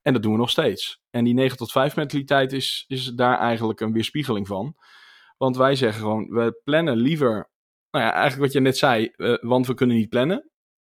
En 0.08 0.14
dat 0.14 0.22
doen 0.22 0.32
we 0.32 0.38
nog 0.38 0.50
steeds. 0.50 1.00
En 1.10 1.24
die 1.24 1.34
9 1.34 1.56
tot 1.56 1.70
5 1.70 1.96
mentaliteit 1.96 2.52
is, 2.52 2.84
is 2.86 3.04
daar 3.04 3.38
eigenlijk 3.38 3.80
een 3.80 3.92
weerspiegeling 3.92 4.46
van. 4.46 4.76
Want 5.36 5.56
wij 5.56 5.74
zeggen 5.74 6.00
gewoon, 6.00 6.28
we 6.28 6.60
plannen 6.64 6.96
liever... 6.96 7.50
Nou 7.90 8.04
ja, 8.04 8.12
eigenlijk 8.12 8.42
wat 8.42 8.52
je 8.52 8.60
net 8.60 8.76
zei, 8.76 9.12
eh, 9.16 9.34
want 9.40 9.66
we 9.66 9.74
kunnen 9.74 9.96
niet 9.96 10.08
plannen. 10.08 10.50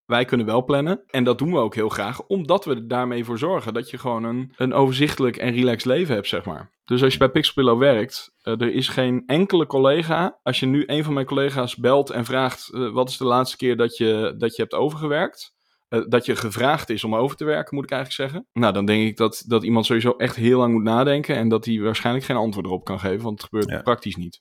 Wij 0.04 0.24
kunnen 0.24 0.46
wel 0.46 0.64
plannen. 0.64 1.02
En 1.06 1.24
dat 1.24 1.38
doen 1.38 1.52
we 1.52 1.58
ook 1.58 1.74
heel 1.74 1.88
graag, 1.88 2.22
omdat 2.22 2.64
we 2.64 2.86
daarmee 2.86 3.24
voor 3.24 3.38
zorgen 3.38 3.74
dat 3.74 3.90
je 3.90 3.98
gewoon 3.98 4.24
een, 4.24 4.52
een 4.56 4.72
overzichtelijk 4.72 5.36
en 5.36 5.54
relaxed 5.54 5.84
leven 5.84 6.14
hebt, 6.14 6.28
zeg 6.28 6.44
maar. 6.44 6.70
Dus 6.84 7.02
als 7.02 7.12
je 7.12 7.18
bij 7.18 7.30
Pixelpillow 7.30 7.78
werkt, 7.78 8.34
eh, 8.42 8.60
er 8.60 8.72
is 8.74 8.88
geen 8.88 9.22
enkele 9.26 9.66
collega. 9.66 10.38
Als 10.42 10.60
je 10.60 10.66
nu 10.66 10.84
een 10.86 11.04
van 11.04 11.12
mijn 11.12 11.26
collega's 11.26 11.76
belt 11.76 12.10
en 12.10 12.24
vraagt: 12.24 12.70
eh, 12.72 12.92
wat 12.92 13.08
is 13.08 13.16
de 13.16 13.24
laatste 13.24 13.56
keer 13.56 13.76
dat 13.76 13.96
je, 13.96 14.34
dat 14.38 14.56
je 14.56 14.62
hebt 14.62 14.74
overgewerkt? 14.74 15.54
Eh, 15.92 16.00
dat 16.08 16.26
je 16.26 16.36
gevraagd 16.36 16.90
is 16.90 17.04
om 17.04 17.14
over 17.14 17.36
te 17.36 17.44
werken, 17.44 17.74
moet 17.74 17.84
ik 17.84 17.90
eigenlijk 17.90 18.20
zeggen. 18.30 18.48
Nou, 18.52 18.72
dan 18.72 18.86
denk 18.86 19.06
ik 19.08 19.16
dat, 19.16 19.44
dat 19.46 19.64
iemand 19.64 19.86
sowieso 19.86 20.10
echt 20.16 20.36
heel 20.36 20.58
lang 20.58 20.72
moet 20.72 20.82
nadenken. 20.82 21.36
En 21.36 21.48
dat 21.48 21.64
hij 21.64 21.80
waarschijnlijk 21.80 22.24
geen 22.26 22.36
antwoord 22.36 22.66
erop 22.66 22.84
kan 22.84 23.00
geven, 23.00 23.22
want 23.22 23.40
het 23.40 23.48
gebeurt 23.50 23.70
Ja. 23.70 23.82
praktisch 23.82 24.16
niet. 24.16 24.40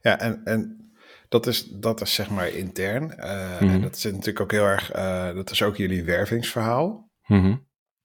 Ja, 0.00 0.18
en, 0.18 0.40
en 0.44 0.90
dat, 1.28 1.46
is, 1.46 1.64
dat 1.64 2.00
is 2.00 2.14
zeg 2.14 2.30
maar 2.30 2.48
intern. 2.48 3.10
eh, 3.16 3.60
Mhm. 3.60 3.70
En 3.70 3.80
dat 3.80 3.98
zit 3.98 4.12
natuurlijk 4.12 4.40
ook 4.40 4.50
heel 4.52 4.64
erg. 4.64 4.90
eh, 4.90 5.34
dat 5.34 5.50
is 5.50 5.62
ook 5.62 5.76
jullie 5.76 6.04
wervingsverhaal. 6.04 7.10
Mhm. 7.26 7.56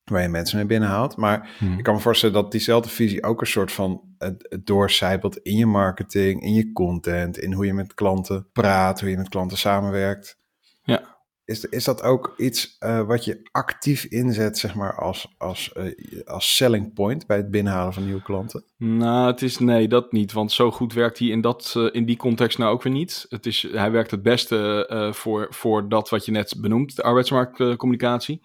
Waar 0.03 0.21
je 0.21 0.27
mensen 0.27 0.57
mee 0.57 0.65
binnenhaalt. 0.65 1.15
Maar 1.17 1.49
Mhm. 1.59 1.77
ik 1.77 1.83
kan 1.83 1.93
me 1.93 1.99
voorstellen 1.99 2.35
dat 2.35 2.51
diezelfde 2.51 2.89
visie 2.89 3.23
ook 3.23 3.41
een 3.41 3.47
soort 3.47 3.71
van 3.71 4.01
het 4.17 4.59
doorcijpelt 4.63 5.37
in 5.37 5.57
je 5.57 5.65
marketing, 5.65 6.41
in 6.41 6.53
je 6.53 6.71
content, 6.71 7.37
in 7.37 7.53
hoe 7.53 7.65
je 7.65 7.73
met 7.73 7.93
klanten 7.93 8.49
praat, 8.51 8.99
hoe 9.01 9.09
je 9.09 9.17
met 9.17 9.29
klanten 9.29 9.57
samenwerkt. 9.57 10.37
Ja. 10.83 11.14
Is, 11.45 11.65
is 11.65 11.83
dat 11.83 12.03
ook 12.03 12.33
iets 12.37 12.75
eh, 12.79 13.01
wat 13.01 13.25
je 13.25 13.49
actief 13.51 14.03
inzet, 14.03 14.57
zeg 14.57 14.75
maar, 14.75 14.95
als, 14.95 15.35
als, 15.37 15.73
eh, 15.73 16.25
als 16.25 16.55
selling 16.55 16.93
point 16.93 17.27
bij 17.27 17.37
het 17.37 17.51
binnenhalen 17.51 17.93
van 17.93 18.05
nieuwe 18.05 18.21
klanten? 18.21 18.63
Nou, 18.77 19.27
het 19.27 19.41
is 19.41 19.59
nee, 19.59 19.87
dat 19.87 20.11
niet. 20.11 20.31
Want 20.31 20.51
zo 20.51 20.71
goed 20.71 20.93
werkt 20.93 21.19
hij 21.19 21.27
in, 21.27 21.41
dat, 21.41 21.73
eh, 21.77 21.87
in 21.91 22.05
die 22.05 22.17
context 22.17 22.57
nou 22.57 22.73
ook 22.73 22.83
weer 22.83 22.93
niet. 22.93 23.25
Het 23.29 23.45
is, 23.45 23.67
hij 23.71 23.91
werkt 23.91 24.11
het 24.11 24.23
beste 24.23 25.11
voor, 25.13 25.47
voor 25.49 25.89
dat 25.89 26.09
wat 26.09 26.25
je 26.25 26.31
net 26.31 26.55
benoemt, 26.61 26.95
de 26.95 27.03
arbeidsmarktcommunicatie. 27.03 28.41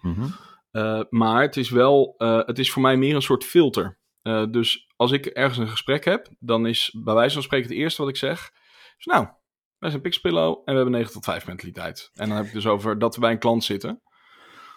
Eh, 0.71 1.01
maar 1.09 1.41
het 1.41 1.57
is 1.57 1.69
wel, 1.69 2.15
het 2.45 2.59
is 2.59 2.71
voor 2.71 2.81
mij 2.81 2.97
meer 2.97 3.15
een 3.15 3.21
soort 3.21 3.43
filter. 3.43 3.99
Dus 4.51 4.87
als 4.95 5.11
ik 5.11 5.25
ergens 5.25 5.57
een 5.57 5.67
gesprek 5.67 6.05
heb, 6.05 6.27
dan 6.39 6.65
is 6.65 6.97
bij 7.03 7.13
wijze 7.13 7.33
van 7.33 7.43
spreken 7.43 7.69
het 7.69 7.77
eerste 7.77 8.01
wat 8.01 8.09
ik 8.09 8.17
zeg, 8.17 8.51
nou, 8.99 9.27
wij 9.81 9.89
zijn 9.89 10.01
Pixpillow 10.01 10.51
en 10.57 10.61
we 10.65 10.73
hebben 10.73 10.91
9 10.91 11.13
tot 11.13 11.23
5 11.23 11.47
mentaliteit. 11.47 12.11
En 12.13 12.27
dan 12.27 12.37
heb 12.37 12.45
ik 12.45 12.53
dus 12.53 12.67
over 12.67 12.99
dat 12.99 13.15
we 13.15 13.21
bij 13.21 13.31
een 13.31 13.39
klant 13.39 13.63
zitten. 13.63 14.01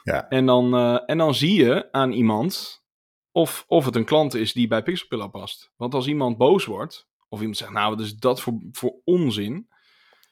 Ja. 0.03 0.29
En 0.29 0.47
dan, 0.47 0.75
eh, 0.75 0.99
en 1.07 1.19
dan 1.19 1.35
zie 1.35 1.65
je 1.65 1.93
aan 1.93 2.13
iemand 2.13 2.83
of, 3.33 3.65
of 3.67 3.85
het 3.85 3.97
een 3.97 4.05
klant 4.05 4.35
is 4.35 4.53
die 4.53 4.69
bij 4.69 4.83
Pixelpillow 4.83 5.31
past. 5.31 5.73
Want 5.77 5.95
als 5.95 6.07
iemand 6.07 6.37
boos 6.37 6.65
wordt, 6.65 7.09
of 7.29 7.39
iemand 7.39 7.57
zegt, 7.57 7.71
nou, 7.71 7.91
wat 7.91 8.05
is 8.05 8.17
dat 8.17 8.41
voor, 8.41 8.55
voor 8.71 9.01
onzin? 9.05 9.69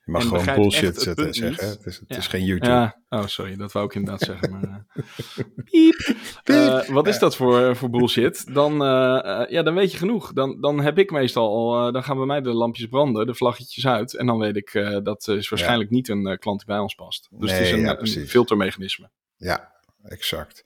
Je 0.04 0.12
mag 0.12 0.23
En 0.23 0.28
gewoon 0.28 0.54
bullshit 0.54 0.97
zetten, 1.00 1.25
punt 1.25 1.37
zeggen. 1.37 1.68
Het 1.68 1.87
is, 1.87 1.97
het 1.99 2.04
Ja. 2.09 2.16
is 2.16 2.26
geen 2.26 2.44
YouTube. 2.44 2.71
Ja, 2.73 3.00
oh 3.09 3.26
sorry, 3.26 3.56
dat 3.56 3.73
wou 3.73 3.87
ik 3.87 3.94
inderdaad 3.94 4.21
zeggen. 4.21 4.50
Maar, 4.50 4.62
eh, 4.94 5.44
piep. 5.71 6.14
Eh, 6.44 6.88
wat 6.88 7.06
is 7.06 7.18
dat 7.18 7.37
voor, 7.37 7.76
voor 7.76 7.90
bullshit? 7.90 8.54
Dan, 8.54 8.73
eh, 8.73 9.44
ja, 9.49 9.62
dan 9.62 9.75
weet 9.75 9.92
je 9.92 9.99
genoeg. 9.99 10.32
Dan, 10.32 10.61
dan 10.61 10.80
heb 10.80 10.99
ik 10.99 11.11
meestal 11.11 11.49
al, 11.49 11.92
dan 11.92 12.04
gaan 12.04 12.16
bij 12.16 12.26
mij 12.26 12.40
de 12.40 12.52
lampjes 12.52 12.87
branden, 12.87 13.26
de 13.26 13.35
vlaggetjes 13.35 13.87
uit. 13.87 14.14
En 14.14 14.26
dan 14.26 14.38
weet 14.38 14.56
ik, 14.56 14.75
eh, 14.75 14.99
dat 15.02 15.28
is 15.28 15.49
waarschijnlijk 15.49 15.90
niet 15.90 16.09
een 16.09 16.38
klant 16.38 16.59
die 16.59 16.66
bij 16.66 16.78
ons 16.78 16.94
past. 16.94 17.28
Dus 17.30 17.52
het 17.52 17.61
is 17.61 17.71
een, 17.71 17.80
ja, 17.80 17.90
een 17.90 17.97
precies. 17.97 18.30
filtermechanisme. 18.30 19.11
Ja, 19.37 19.73
exact. 20.04 20.64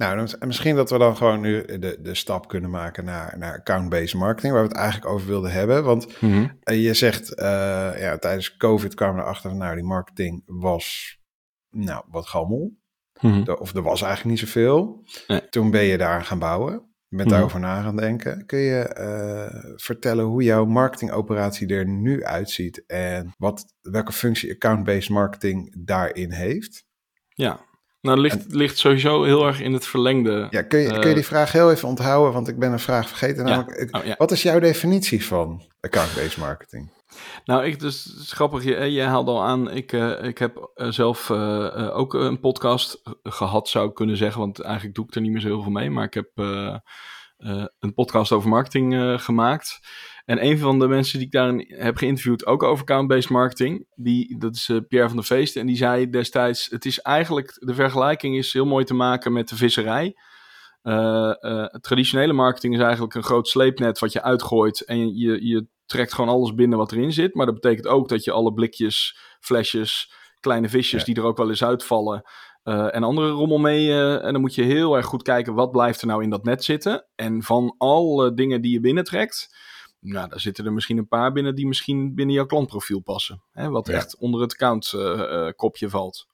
Nou, 0.00 0.16
dan, 0.16 0.28
en 0.38 0.46
misschien 0.46 0.76
dat 0.76 0.90
we 0.90 0.98
dan 0.98 1.16
gewoon 1.16 1.40
nu 1.40 1.64
de, 1.78 1.98
de 2.02 2.14
stap 2.14 2.48
kunnen 2.48 2.70
maken 2.70 3.04
naar, 3.04 3.38
naar 3.38 3.54
account-based 3.54 4.14
marketing, 4.14 4.52
waar 4.52 4.62
we 4.62 4.68
het 4.68 4.76
eigenlijk 4.76 5.10
over 5.12 5.26
wilden 5.26 5.52
hebben. 5.52 5.84
Want 5.84 6.06
eh, 6.62 6.82
je 6.82 6.94
zegt, 6.94 7.34
eh, 7.34 7.46
ja, 8.00 8.18
tijdens 8.18 8.56
COVID 8.56 8.94
kwamen 8.94 9.16
we 9.16 9.22
erachter, 9.22 9.50
van, 9.50 9.58
nou, 9.58 9.74
die 9.74 9.84
marketing 9.84 10.42
was, 10.46 11.18
nou, 11.70 12.04
wat 12.10 12.26
gammel. 12.26 12.76
Mhm. 13.20 13.44
De- 13.44 13.58
Of 13.58 13.74
er 13.74 13.82
was 13.82 14.02
eigenlijk 14.02 14.30
niet 14.40 14.48
zoveel. 14.48 15.04
Nee. 15.26 15.48
Toen 15.48 15.70
ben 15.70 15.82
je 15.82 15.98
daar 15.98 16.24
gaan 16.24 16.38
bouwen. 16.38 16.72
Je 17.08 17.16
bent 17.16 17.28
Mhm. 17.28 17.36
daarover 17.38 17.60
na 17.60 17.82
gaan 17.82 17.96
denken. 17.96 18.46
Kun 18.46 18.58
je 18.58 18.78
eh, 18.82 19.70
vertellen 19.76 20.24
hoe 20.24 20.42
jouw 20.42 20.64
marketingoperatie 20.64 21.68
er 21.68 21.86
nu 21.88 22.24
uitziet 22.24 22.84
en 22.86 23.34
wat, 23.38 23.64
welke 23.80 24.12
functie 24.12 24.52
account-based 24.52 25.10
marketing 25.10 25.84
daarin 25.86 26.32
heeft? 26.32 26.84
Ja, 27.28 27.60
nou, 28.00 28.22
het 28.22 28.32
ligt, 28.32 28.54
ligt 28.54 28.78
sowieso 28.78 29.22
heel 29.22 29.46
erg 29.46 29.60
in 29.60 29.72
het 29.72 29.86
verlengde. 29.86 30.46
Ja, 30.50 30.62
kun 30.62 30.78
je, 30.78 30.88
kun 30.88 31.00
je 31.00 31.08
Eh, 31.08 31.14
die 31.14 31.24
vraag 31.26 31.52
heel 31.52 31.70
even 31.70 31.88
onthouden, 31.88 32.32
want 32.32 32.48
ik 32.48 32.58
ben 32.58 32.72
een 32.72 32.78
vraag 32.80 33.08
vergeten. 33.08 33.44
Namelijk, 33.44 33.96
Oh, 33.96 34.04
ja. 34.04 34.14
Wat 34.18 34.30
is 34.30 34.42
jouw 34.42 34.58
definitie 34.58 35.24
van 35.24 35.62
account-based 35.80 36.36
marketing? 36.36 36.90
Nou, 37.44 37.64
ik, 37.64 37.80
dus, 37.80 38.04
het 38.04 38.20
is 38.22 38.32
grappig, 38.32 38.64
je, 38.64 38.76
je 38.92 39.02
haalde 39.02 39.30
al 39.30 39.42
aan, 39.44 39.70
ik, 39.70 39.92
eh, 39.92 40.22
ik 40.24 40.38
heb 40.38 40.70
eh, 40.74 40.88
zelf 40.88 41.30
eh, 41.30 41.66
eh, 41.66 41.96
ook 41.96 42.14
een 42.14 42.40
podcast 42.40 43.00
gehad, 43.22 43.68
zou 43.68 43.88
ik 43.88 43.94
kunnen 43.94 44.16
zeggen, 44.16 44.40
want 44.40 44.60
eigenlijk 44.60 44.94
doe 44.94 45.04
ik 45.06 45.14
er 45.14 45.20
niet 45.20 45.30
meer 45.30 45.40
zo 45.40 45.46
heel 45.48 45.62
veel 45.62 45.72
mee, 45.72 45.90
maar 45.90 46.04
ik 46.04 46.14
heb 46.14 46.28
eh, 46.34 46.74
eh, 47.36 47.64
een 47.78 47.94
podcast 47.94 48.32
over 48.32 48.48
marketing 48.48 48.94
eh, 48.94 49.18
gemaakt. 49.18 49.80
En 50.24 50.44
een 50.44 50.58
van 50.58 50.78
de 50.78 50.88
mensen 50.88 51.18
die 51.18 51.26
ik 51.26 51.32
daarin 51.32 51.64
heb 51.68 51.96
geïnterviewd, 51.96 52.46
ook 52.46 52.62
over 52.62 52.80
account-based 52.80 53.30
marketing, 53.30 53.86
die, 53.94 54.38
dat 54.38 54.54
is 54.54 54.68
eh, 54.68 54.76
Pierre 54.88 55.08
van 55.08 55.16
der 55.16 55.26
Feest, 55.26 55.56
en 55.56 55.66
die 55.66 55.76
zei 55.76 56.10
destijds, 56.10 56.66
het 56.70 56.84
is 56.84 57.00
eigenlijk, 57.00 57.56
de 57.58 57.74
vergelijking 57.74 58.36
is 58.36 58.52
heel 58.52 58.66
mooi 58.66 58.84
te 58.84 58.94
maken 58.94 59.32
met 59.32 59.48
de 59.48 59.56
visserij. 59.56 60.14
Eh, 60.82 61.64
traditionele 61.80 62.32
marketing 62.32 62.74
is 62.74 62.80
eigenlijk 62.80 63.14
een 63.14 63.22
groot 63.22 63.48
sleepnet 63.48 63.98
wat 63.98 64.12
je 64.12 64.22
uitgooit 64.22 64.80
en 64.80 65.16
je, 65.16 65.46
je 65.46 65.66
trekt 65.86 66.14
gewoon 66.14 66.30
alles 66.30 66.54
binnen 66.54 66.78
wat 66.78 66.92
erin 66.92 67.12
zit. 67.12 67.34
Maar 67.34 67.46
dat 67.46 67.54
betekent 67.54 67.86
ook 67.86 68.08
dat 68.08 68.24
je 68.24 68.32
alle 68.32 68.52
blikjes, 68.52 69.18
flesjes, 69.40 70.12
kleine 70.40 70.68
visjes 70.68 71.00
Ja. 71.00 71.06
die 71.06 71.22
er 71.22 71.28
ook 71.28 71.36
wel 71.36 71.48
eens 71.48 71.64
uitvallen 71.64 72.22
en 72.62 73.02
andere 73.02 73.28
rommel 73.30 73.58
mee. 73.58 73.92
en 74.20 74.32
dan 74.32 74.40
moet 74.40 74.54
je 74.54 74.62
heel 74.62 74.96
erg 74.96 75.06
goed 75.06 75.22
kijken 75.22 75.54
wat 75.54 75.70
blijft 75.70 76.00
er 76.00 76.06
nou 76.06 76.22
in 76.22 76.30
dat 76.30 76.44
net 76.44 76.64
zitten. 76.64 77.06
En 77.14 77.42
van 77.42 77.74
alle 77.78 78.34
dingen 78.34 78.60
die 78.60 78.72
je 78.72 78.80
binnentrekt, 78.80 79.56
nou, 80.00 80.28
daar 80.28 80.40
zitten 80.40 80.66
er 80.66 80.72
misschien 80.72 80.98
een 80.98 81.08
paar 81.08 81.32
binnen 81.32 81.54
die 81.54 81.66
misschien 81.66 82.14
binnen 82.14 82.34
jouw 82.34 82.46
klantprofiel 82.46 83.00
passen. 83.00 83.42
Hè, 83.52 83.68
wat 83.68 83.86
Ja. 83.86 83.92
echt 83.94 84.16
onder 84.16 84.40
het 84.40 84.52
account 84.52 84.92
eh, 84.92 85.46
eh, 85.46 85.52
kopje 85.56 85.88
valt. 85.90 86.26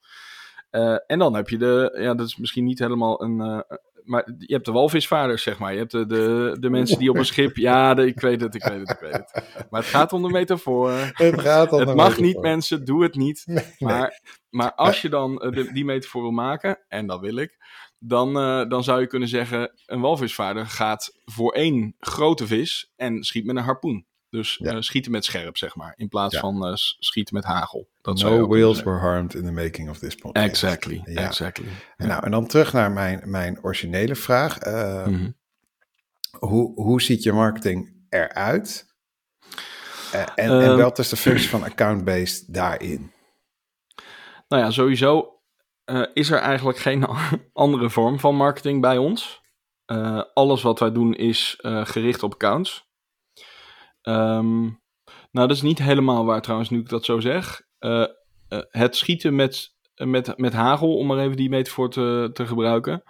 Eh, 0.69 0.95
en 1.07 1.19
dan 1.19 1.33
heb 1.35 1.49
je 1.49 1.57
de, 1.57 1.97
ja, 2.01 2.13
dat 2.15 2.27
is 2.27 2.37
misschien 2.37 2.63
niet 2.63 2.79
helemaal 2.79 3.23
een. 3.23 3.63
maar 4.03 4.33
je 4.37 4.53
hebt 4.53 4.65
de 4.65 4.71
walvisvaarders, 4.71 5.43
zeg 5.43 5.59
maar. 5.59 5.71
Je 5.73 5.77
hebt 5.77 5.91
de, 5.91 6.05
de, 6.05 6.57
de 6.59 6.69
mensen 6.69 6.99
die 6.99 7.09
op 7.09 7.15
een 7.15 7.25
schip. 7.25 7.55
Ja, 7.55 7.93
de- 7.93 8.05
ik 8.07 8.19
weet 8.19 8.41
het, 8.41 8.55
ik 8.55 8.63
weet 8.63 8.79
het, 8.79 8.89
ik 8.89 8.99
weet 8.99 9.13
het. 9.13 9.43
Maar 9.69 9.81
het 9.81 9.89
gaat 9.89 10.13
om 10.13 10.21
de 10.21 10.29
metafoor. 10.29 10.91
Het 11.13 11.41
gaat 11.41 11.71
om 11.71 11.79
Het 11.79 11.87
mag 11.87 11.95
metafoor. 11.95 12.23
niet, 12.25 12.41
mensen, 12.41 12.85
doe 12.85 13.03
het 13.03 13.15
niet. 13.15 13.43
Nee, 13.45 13.55
nee. 13.63 13.89
Maar, 13.93 14.21
maar 14.49 14.73
als 14.73 15.01
je 15.01 15.09
dan 15.09 15.35
de- 15.35 15.69
die 15.73 15.85
metafoor 15.85 16.21
wil 16.21 16.31
maken, 16.31 16.79
en 16.87 17.07
dat 17.07 17.19
wil 17.19 17.35
ik, 17.35 17.57
dan, 17.99 18.37
eh, 18.39 18.69
dan 18.69 18.83
zou 18.83 19.01
je 19.01 19.07
kunnen 19.07 19.27
zeggen: 19.29 19.71
een 19.85 19.99
walvisvaarder 20.01 20.65
gaat 20.67 21.11
voor 21.25 21.53
één 21.53 21.95
grote 21.99 22.47
vis 22.47 22.91
en 22.95 23.23
schiet 23.23 23.45
met 23.45 23.55
een 23.55 23.63
harpoen. 23.63 24.05
Dus 24.29 24.57
Ja. 24.61 24.71
eh, 24.73 24.81
schieten 24.81 25.11
met 25.11 25.25
scherp, 25.25 25.57
zeg 25.57 25.75
maar. 25.75 25.93
In 25.95 26.07
plaats 26.07 26.33
Ja. 26.33 26.39
van 26.39 26.65
eh, 26.65 26.71
schieten 26.75 27.33
met 27.35 27.43
hagel. 27.43 27.89
Dat 28.01 28.21
no 28.21 28.29
zeggen. 28.29 28.83
were 28.85 28.99
harmed 28.99 29.33
in 29.33 29.43
the 29.45 29.51
making 29.51 29.89
of 29.89 29.99
this 29.99 30.15
podcast. 30.15 30.47
Exactly, 30.47 31.01
Ja. 31.05 31.25
exactly. 31.25 31.67
En 31.97 32.07
Nou, 32.07 32.23
en 32.25 32.31
dan 32.31 32.47
terug 32.47 32.73
naar 32.73 32.91
mijn, 32.91 33.21
mijn 33.25 33.63
originele 33.63 34.15
vraag. 34.15 34.57
Eh, 34.57 35.05
Mhm. 35.07 35.31
hoe, 36.39 36.81
hoe 36.81 37.01
ziet 37.01 37.23
je 37.23 37.31
marketing 37.31 38.05
eruit? 38.09 38.85
En, 40.11 40.27
en 40.35 40.61
Ehm. 40.61 40.77
wat 40.77 40.99
is 40.99 41.09
de 41.09 41.15
functie 41.17 41.49
van 41.49 41.63
account-based 41.63 42.53
daarin? 42.53 43.11
Nou 44.47 44.63
ja, 44.63 44.71
sowieso 44.71 45.36
eh, 45.87 46.03
is 46.13 46.31
er 46.31 46.39
eigenlijk 46.39 46.77
geen 46.77 47.05
andere 47.53 47.89
vorm 47.89 48.19
van 48.19 48.35
marketing 48.35 48.81
bij 48.81 48.97
ons. 48.97 49.41
Eh, 49.85 50.21
alles 50.33 50.61
wat 50.61 50.79
wij 50.79 50.91
doen 50.91 51.13
is 51.13 51.57
eh, 51.61 51.85
gericht 51.85 52.23
op 52.23 52.33
accounts. 52.33 52.87
Ehm, 54.01 54.61
nou, 55.31 55.47
dat 55.47 55.51
is 55.51 55.61
niet 55.61 55.79
helemaal 55.79 56.25
waar 56.25 56.41
trouwens, 56.41 56.69
nu 56.69 56.79
ik 56.79 56.89
dat 56.89 57.05
zo 57.05 57.19
zeg. 57.19 57.61
Het 58.69 58.95
schieten 58.95 59.35
met, 59.35 59.75
met, 59.95 60.37
met 60.37 60.53
hagel, 60.53 60.97
om 60.97 61.07
maar 61.07 61.17
even 61.17 61.37
die 61.37 61.49
metafoor 61.49 61.89
te, 61.89 62.29
te 62.33 62.47
gebruiken. 62.47 63.03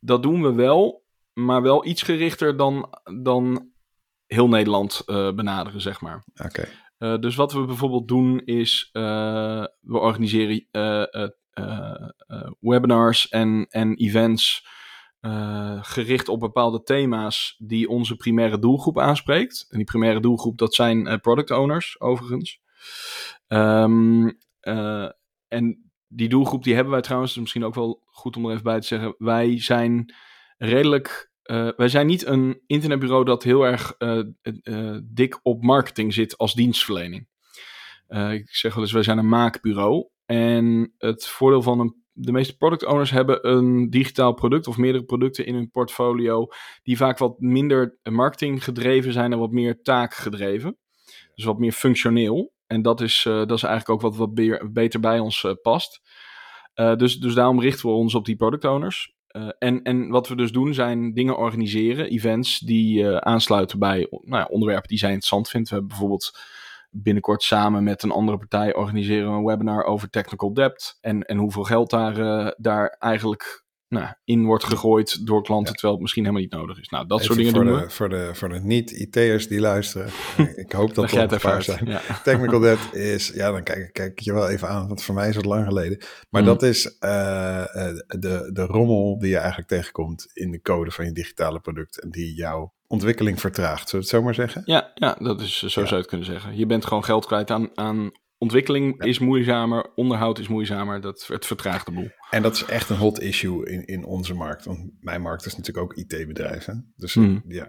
dat 0.00 0.22
doen 0.22 0.42
we 0.42 0.52
wel, 0.54 1.04
maar 1.32 1.62
wel 1.62 1.86
iets 1.86 2.02
gerichter 2.02 2.56
dan, 2.56 2.98
dan 3.22 3.70
heel 4.26 4.48
Nederland 4.48 5.02
benaderen, 5.34 5.80
zeg 5.80 6.00
maar. 6.00 6.24
Oké, 6.44 6.68
Eh, 6.98 7.18
dus 7.18 7.34
wat 7.34 7.52
we 7.52 7.64
bijvoorbeeld 7.64 8.08
doen 8.08 8.40
is, 8.44 8.88
eh, 8.92 9.64
we 9.80 9.98
organiseren 9.98 10.66
eh, 10.70 11.28
webinars 12.60 13.28
en, 13.28 13.66
en 13.70 13.94
events 13.96 14.66
gericht 15.80 16.28
op 16.28 16.40
bepaalde 16.40 16.82
thema's 16.82 17.56
die 17.58 17.88
onze 17.88 18.16
primaire 18.16 18.58
doelgroep 18.58 18.98
aanspreekt. 18.98 19.66
En 19.68 19.76
die 19.76 19.86
primaire 19.86 20.20
doelgroep, 20.20 20.58
dat 20.58 20.74
zijn 20.74 21.20
product 21.20 21.50
owners 21.50 22.00
overigens. 22.00 22.60
Ehm, 23.46 24.30
eh, 24.60 25.08
en 25.48 25.90
die 26.06 26.28
doelgroep 26.28 26.64
die 26.64 26.74
hebben 26.74 26.92
wij 26.92 27.02
trouwens, 27.02 27.36
misschien 27.36 27.64
ook 27.64 27.74
wel 27.74 28.02
goed 28.06 28.36
om 28.36 28.44
er 28.44 28.50
even 28.50 28.62
bij 28.62 28.80
te 28.80 28.86
zeggen. 28.86 29.14
Wij 29.18 29.60
zijn 29.60 30.14
redelijk 30.58 31.27
eh, 31.48 31.68
wij 31.76 31.88
zijn 31.88 32.06
niet 32.06 32.26
een 32.26 32.60
internetbureau 32.66 33.24
dat 33.24 33.42
heel 33.42 33.62
erg 33.62 33.94
eh, 33.98 34.18
eh, 34.62 34.98
dik 35.04 35.40
op 35.42 35.62
marketing 35.62 36.14
zit 36.14 36.38
als 36.38 36.54
dienstverlening. 36.54 37.28
Ik 38.08 38.48
zeg 38.50 38.74
wel 38.74 38.82
eens, 38.82 38.92
wij 38.92 39.02
zijn 39.02 39.18
een 39.18 39.28
maakbureau. 39.28 40.08
En 40.26 40.94
het 40.98 41.26
voordeel 41.26 41.62
van 41.62 41.96
de 42.12 42.32
meeste 42.32 42.56
product 42.56 42.84
owners 42.84 43.10
hebben 43.10 43.48
een 43.48 43.90
digitaal 43.90 44.34
product 44.34 44.66
of 44.66 44.76
meerdere 44.76 45.04
producten 45.04 45.46
in 45.46 45.54
hun 45.54 45.70
portfolio 45.70 46.46
die 46.82 46.96
vaak 46.96 47.18
wat 47.18 47.40
minder 47.40 47.98
marketing 48.02 48.64
gedreven 48.64 49.12
zijn 49.12 49.32
en 49.32 49.38
wat 49.38 49.50
meer 49.50 49.82
taakgedreven. 49.82 50.78
Dus 51.34 51.44
wat 51.44 51.58
meer 51.58 51.72
functioneel. 51.72 52.52
En 52.66 52.82
dat 52.82 53.00
is, 53.00 53.22
dat 53.22 53.52
is 53.52 53.62
eigenlijk 53.62 53.88
ook 53.88 54.00
wat, 54.00 54.16
wat 54.16 54.34
beter 54.72 55.00
bij 55.00 55.18
ons 55.18 55.46
past. 55.62 56.00
Dus, 56.74 57.18
dus 57.18 57.34
daarom 57.34 57.60
richten 57.60 57.88
we 57.88 57.94
ons 57.94 58.14
op 58.14 58.24
die 58.24 58.36
product 58.36 58.64
owners. 58.64 59.16
Eh, 59.28 59.48
en, 59.58 59.82
en 59.82 60.08
wat 60.08 60.28
we 60.28 60.36
dus 60.36 60.52
doen 60.52 60.74
zijn 60.74 61.14
dingen 61.14 61.36
organiseren, 61.36 62.10
events 62.10 62.58
die 62.58 63.08
eh, 63.08 63.16
aansluiten 63.16 63.78
bij 63.78 64.06
nou 64.10 64.42
ja, 64.42 64.44
onderwerpen 64.44 64.88
die 64.88 64.98
zij 64.98 65.08
interessant 65.08 65.48
vindt. 65.48 65.68
We 65.68 65.74
hebben 65.74 65.90
bijvoorbeeld 65.90 66.38
binnenkort 66.90 67.42
samen 67.42 67.84
met 67.84 68.02
een 68.02 68.10
andere 68.10 68.38
partij 68.38 68.74
organiseren 68.74 69.32
een 69.32 69.44
webinar 69.44 69.84
over 69.84 70.10
technical 70.10 70.52
debt. 70.52 70.98
En, 71.00 71.22
en 71.22 71.36
hoeveel 71.36 71.64
geld 71.64 71.90
daar, 71.90 72.18
eh, 72.18 72.52
daar 72.56 72.96
eigenlijk 72.98 73.64
nou, 73.88 74.06
in 74.24 74.44
wordt 74.44 74.64
gegooid 74.64 75.26
door 75.26 75.42
klanten, 75.42 75.72
terwijl 75.72 75.92
het 75.92 76.02
misschien 76.02 76.22
helemaal 76.24 76.44
niet 76.44 76.52
nodig 76.52 76.80
is. 76.80 76.88
Nou, 76.88 77.06
dat 77.06 77.22
soort 77.24 77.38
dingen 77.38 77.54
voor 77.54 77.64
doen 77.64 77.74
de, 77.74 77.80
we. 77.80 77.90
Voor 77.90 78.08
de, 78.08 78.30
voor 78.32 78.48
de 78.48 78.60
niet-IT'ers 78.60 79.48
die 79.48 79.60
luisteren. 79.60 80.06
ik 80.64 80.72
hoop 80.72 80.94
dat 80.94 81.04
even 81.04 81.22
ongeveer 81.22 81.50
uit. 81.50 81.64
zijn. 81.64 81.86
Ja. 81.86 82.00
Technical 82.24 82.60
debt 82.60 82.94
is, 82.94 83.28
ja, 83.34 83.50
dan 83.50 83.62
kijk, 83.62 83.92
kijk 83.92 84.10
ik 84.12 84.18
je 84.20 84.32
wel 84.32 84.48
even 84.48 84.68
aan, 84.68 84.88
want 84.88 85.02
voor 85.02 85.14
mij 85.14 85.28
is 85.28 85.36
het 85.36 85.44
lang 85.44 85.66
geleden. 85.66 85.98
Maar 86.30 86.40
Mm. 86.42 86.46
dat 86.46 86.62
is 86.62 86.98
eh, 86.98 87.60
eh, 87.88 87.96
de, 88.06 88.50
de 88.52 88.62
rommel 88.66 89.18
die 89.18 89.30
je 89.30 89.36
eigenlijk 89.38 89.68
tegenkomt 89.68 90.30
in 90.32 90.50
de 90.50 90.60
code 90.60 90.90
van 90.90 91.04
je 91.04 91.12
digitale 91.12 91.60
product 91.60 92.00
en 92.00 92.10
die 92.10 92.34
jouw 92.34 92.72
ontwikkeling 92.86 93.40
vertraagt. 93.40 93.88
Zullen 93.88 94.04
we 94.06 94.10
het 94.10 94.18
zo 94.18 94.22
maar 94.22 94.34
zeggen? 94.34 94.62
Ja, 94.64 94.90
ja, 94.94 95.16
dat 95.20 95.40
is, 95.40 95.58
zo 95.58 95.66
Ja. 95.66 95.70
zou 95.70 95.88
je 95.88 95.94
het 95.94 96.06
kunnen 96.06 96.26
zeggen. 96.26 96.56
Je 96.56 96.66
bent 96.66 96.86
gewoon 96.86 97.04
geld 97.04 97.26
kwijt 97.26 97.50
aan, 97.50 97.68
aan 97.74 98.10
ontwikkeling 98.38 98.94
Ja. 98.98 99.04
is 99.08 99.18
moeizamer, 99.18 99.92
onderhoud 99.94 100.38
is 100.38 100.48
moeizamer, 100.48 101.00
dat, 101.00 101.24
het 101.26 101.46
vertraagt 101.46 101.86
de 101.86 101.92
boel. 101.92 102.10
En 102.30 102.42
dat 102.42 102.54
is 102.54 102.64
echt 102.64 102.90
een 102.90 102.96
hot 102.96 103.20
issue 103.20 103.66
in, 103.70 103.84
in 103.84 104.04
onze 104.04 104.34
markt. 104.34 104.64
Want 104.64 104.90
mijn 105.00 105.22
markt 105.22 105.46
is 105.46 105.56
natuurlijk 105.56 105.84
ook 105.84 105.96
IT-bedrijven. 105.96 106.92
Dus 106.96 107.14
Hmm. 107.14 107.42
ja. 107.48 107.68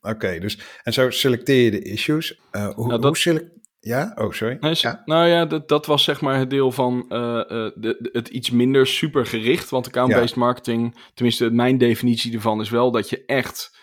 Oké, 0.00 0.38
dus 0.38 0.58
en 0.82 0.92
zo 0.92 1.10
selecteer 1.10 1.64
je 1.64 1.70
de 1.70 1.82
issues. 1.82 2.40
Eh, 2.50 2.62
hoe, 2.68 2.74
Nou, 2.86 2.88
dat- 2.90 3.02
hoe 3.04 3.16
select... 3.16 3.56
Ja? 3.80 4.12
Oh, 4.14 4.32
sorry. 4.32 4.56
Nee, 4.60 4.74
ja? 4.76 5.02
Nou 5.04 5.26
ja, 5.28 5.44
dat, 5.46 5.68
dat 5.68 5.86
was 5.86 6.04
zeg 6.04 6.20
maar 6.20 6.38
het 6.38 6.50
deel 6.50 6.72
van 6.72 7.04
eh, 7.08 7.18
eh, 7.40 7.46
de, 7.48 7.96
de- 7.98 8.08
het 8.12 8.28
iets 8.28 8.50
minder 8.50 8.86
supergericht. 8.86 9.70
Want 9.70 9.86
account-based 9.86 10.36
marketing, 10.36 10.98
tenminste 11.14 11.50
mijn 11.50 11.78
definitie 11.78 12.34
ervan 12.34 12.60
is 12.60 12.70
wel 12.70 12.90
dat 12.90 13.10
je 13.10 13.24
echt 13.24 13.76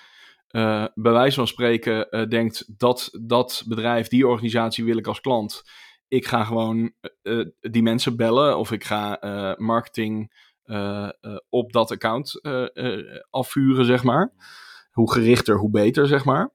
eh, 0.48 0.86
bij 0.96 1.12
wijze 1.12 1.36
van 1.36 1.48
spreken 1.48 2.30
denkt 2.30 2.80
dat 2.80 3.10
dat 3.22 3.64
bedrijf, 3.68 4.08
die 4.08 4.28
organisatie 4.28 4.84
wil 4.86 4.98
ik 4.98 5.08
als 5.08 5.22
klant. 5.22 5.62
Ik 6.08 6.28
ga 6.28 6.44
gewoon 6.44 6.94
eh, 7.02 7.40
eh, 7.40 7.48
die 7.60 7.84
mensen 7.84 8.16
bellen 8.16 8.58
of 8.58 8.72
ik 8.72 8.84
ga 8.84 9.20
eh, 9.20 9.58
marketing 9.58 10.44
op 11.50 11.72
dat 11.72 11.92
account 11.92 12.42
afvuren, 13.30 13.86
zeg 13.86 14.04
maar. 14.04 14.34
Hoe 14.92 15.12
gerichter, 15.12 15.58
hoe 15.58 15.70
beter, 15.70 16.08
zeg 16.08 16.26
maar. 16.26 16.54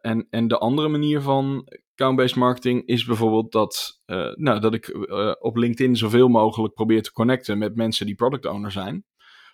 En, 0.00 0.26
en 0.30 0.48
de 0.48 0.58
andere 0.58 0.88
manier 0.88 1.20
van 1.20 1.68
account-based 1.92 2.36
marketing 2.36 2.86
is 2.86 3.04
bijvoorbeeld 3.04 3.52
dat, 3.52 4.00
nou, 4.34 4.60
dat 4.60 4.74
ik 4.74 4.96
op 5.40 5.56
LinkedIn 5.56 5.96
zoveel 5.96 6.28
mogelijk 6.28 6.74
probeer 6.74 7.02
te 7.02 7.12
connecten 7.12 7.58
met 7.58 7.76
mensen 7.76 8.06
die 8.06 8.14
product 8.14 8.46
owner 8.46 8.72
zijn. 8.72 9.04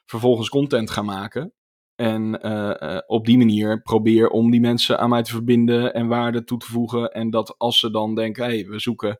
Vervolgens 0.07 0.49
content 0.49 0.91
gaan 0.91 1.05
maken. 1.05 1.53
En 1.97 2.43
eh, 2.43 2.97
eh, 2.97 3.03
op 3.07 3.27
die 3.27 3.39
manier 3.39 3.83
probeer 3.83 4.29
om 4.29 4.51
die 4.51 4.61
mensen 4.61 4.99
aan 4.99 5.09
mij 5.09 5.23
te 5.23 5.31
verbinden 5.31 5.95
en 5.95 6.07
waarde 6.07 6.45
toe 6.45 6.59
te 6.59 6.67
voegen. 6.67 7.13
En 7.13 7.31
dat 7.31 7.55
als 7.59 7.79
ze 7.79 7.91
dan 7.91 8.15
denken, 8.15 8.45
hé, 8.45 8.51
hey, 8.51 8.67
we 8.67 8.79
zoeken 8.79 9.19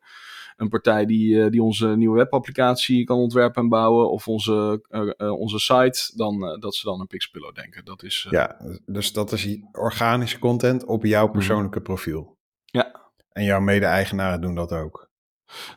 een 0.57 0.69
partij 0.69 1.07
die, 1.07 1.43
eh, 1.43 1.51
die 1.51 1.63
onze 1.63 1.87
nieuwe 1.87 2.17
webapplicatie 2.17 3.05
kan 3.05 3.19
ontwerpen 3.19 3.63
en 3.63 3.69
bouwen. 3.69 4.11
Of 4.11 4.29
onze, 4.29 4.85
onze 5.19 5.59
site, 5.59 6.13
dan 6.17 6.59
dat 6.61 6.75
ze 6.75 6.87
dan 6.87 7.01
aan 7.01 7.07
Pixpillow 7.07 7.55
denken. 7.55 7.85
Dat 7.85 8.03
is, 8.03 8.27
Ja, 8.31 8.57
dus 8.87 9.13
dat 9.13 9.33
is 9.33 9.43
die 9.43 9.69
organische 9.73 10.39
content 10.39 10.85
op 10.85 11.05
jouw 11.05 11.29
persoonlijke 11.29 11.81
profiel. 11.81 12.21
Mhm. 12.21 12.35
Ja. 12.65 13.05
En 13.33 13.45
jouw 13.45 13.61
mede-eigenaren 13.61 14.41
doen 14.41 14.55
dat 14.55 14.73
ook. 14.73 15.06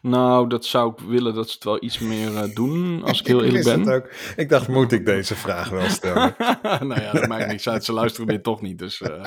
Nou, 0.02 0.48
dat 0.50 0.66
zou 0.66 0.92
ik 0.92 1.00
willen 1.00 1.34
dat 1.34 1.48
ze 1.50 1.54
het 1.54 1.64
wel 1.64 1.84
iets 1.84 2.00
meer 2.00 2.36
eh, 2.36 2.56
doen, 2.56 3.04
als 3.04 3.20
ik 3.20 3.28
heel 3.28 3.44
eerlijk 3.46 3.66
het 3.66 3.84
ben. 3.84 3.94
ook. 3.96 4.10
Ik 4.36 4.50
dacht, 4.50 4.68
moet 4.68 4.92
ik 4.92 5.06
deze 5.06 5.36
vraag 5.36 5.70
wel 5.70 5.90
stellen? 5.90 6.36
nou 6.88 7.02
ja, 7.02 7.12
dat 7.12 7.28
maakt 7.28 7.48
niks 7.48 7.70
uit. 7.70 7.84
Ze 7.86 7.94
luisteren 7.94 8.28
dit 8.28 8.44
toch 8.44 8.62
niet, 8.62 8.78
dus... 8.80 9.02
eh, 9.02 9.26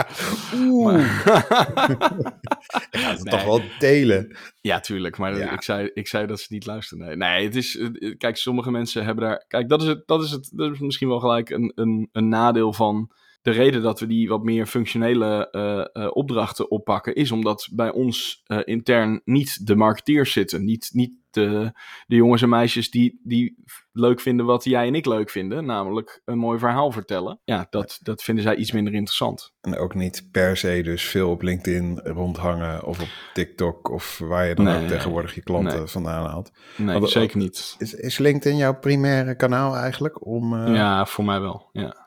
Oeh, 0.55 0.85
maar- 0.85 1.01
ik 2.91 2.99
ga 2.99 3.11
het 3.11 3.25
Nee. 3.25 3.35
toch 3.35 3.45
wel 3.45 3.61
delen. 3.79 4.37
Ja, 4.61 4.81
tuurlijk, 4.81 5.19
maar 5.19 5.37
Ja. 5.39 5.53
Ik, 5.53 5.63
zei, 5.63 5.91
ik 5.95 6.09
zei 6.09 6.27
dat 6.27 6.41
ze 6.41 6.47
niet 6.53 6.67
luisteren. 6.67 7.07
Nee, 7.07 7.17
nee 7.17 7.45
het 7.45 7.57
is... 7.57 7.77
eh, 7.79 8.15
Kijk, 8.19 8.37
sommige 8.37 8.71
mensen 8.71 9.05
hebben 9.05 9.25
daar... 9.25 9.45
Kijk, 9.49 9.69
dat 9.69 9.83
is, 9.83 9.89
het, 9.89 10.03
dat 10.07 10.23
is, 10.23 10.31
het, 10.31 10.51
dat 10.55 10.73
is 10.73 10.79
misschien 10.79 11.09
wel 11.09 11.21
gelijk 11.21 11.51
een, 11.51 11.73
een, 11.75 12.09
een 12.13 12.29
nadeel 12.29 12.73
van... 12.73 13.11
De 13.43 13.51
reden 13.51 13.83
dat 13.83 14.01
we 14.01 14.07
die 14.07 14.29
wat 14.29 14.43
meer 14.43 14.67
functionele 14.67 15.51
eh, 15.51 16.05
eh, 16.05 16.11
opdrachten 16.13 16.71
oppakken... 16.71 17.15
is 17.15 17.31
omdat 17.31 17.69
bij 17.73 17.93
ons 17.93 18.43
eh, 18.47 18.59
intern 18.65 19.21
niet 19.25 19.67
de 19.67 19.77
marketeers 19.77 20.33
zitten. 20.33 20.65
Niet, 20.65 20.91
niet 20.93 21.13
de, 21.31 21.73
de 22.07 22.17
jongens 22.17 22.43
en 22.43 22.49
meisjes 22.49 22.91
die, 22.91 23.21
die 23.23 23.65
leuk 23.93 24.21
vinden 24.21 24.47
wat 24.47 24.65
jij 24.65 24.87
en 24.87 24.95
ik 24.95 25.07
leuk 25.07 25.31
vinden. 25.31 25.65
Namelijk 25.65 26.23
een 26.25 26.39
mooi 26.39 26.59
verhaal 26.59 26.93
vertellen. 26.93 27.41
Ja, 27.45 27.67
dat, 27.71 27.99
dat 28.03 28.23
vinden 28.23 28.45
zij 28.45 28.57
iets 28.57 28.73
minder 28.73 28.95
interessant. 28.95 29.53
En 29.61 29.77
ook 29.77 29.95
niet 29.95 30.29
per 30.31 30.57
se 30.57 30.81
dus 30.83 31.03
veel 31.03 31.31
op 31.31 31.43
LinkedIn 31.43 32.01
rondhangen 32.05 32.85
of 32.85 33.01
op 33.01 33.09
TikTok 33.35 33.91
of 33.91 34.19
waar 34.19 34.47
je 34.47 34.55
dan 34.55 34.65
Nee, 34.65 34.83
ook 34.83 34.89
tegenwoordig 34.89 35.35
je 35.35 35.43
klanten 35.43 35.79
nee. 35.79 35.87
vandaan 35.87 36.27
haalt. 36.27 36.51
Nee, 36.77 36.99
Wat- 36.99 37.11
zeker 37.11 37.39
niet. 37.39 37.75
Is, 37.79 37.95
is 37.95 38.19
LinkedIn 38.19 38.57
jouw 38.57 38.79
primaire 38.79 39.37
kanaal 39.37 39.77
eigenlijk 39.77 40.27
om... 40.27 40.67
Ja, 40.75 41.07
voor 41.07 41.25
mij 41.25 41.41
wel. 41.41 41.69
Ja, 41.73 42.02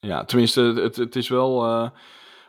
ja 0.00 0.24
tenminste, 0.24 0.60
het, 0.62 0.96
het 0.96 1.16
is 1.16 1.28
wel 1.28 1.64
eh, 1.64 1.90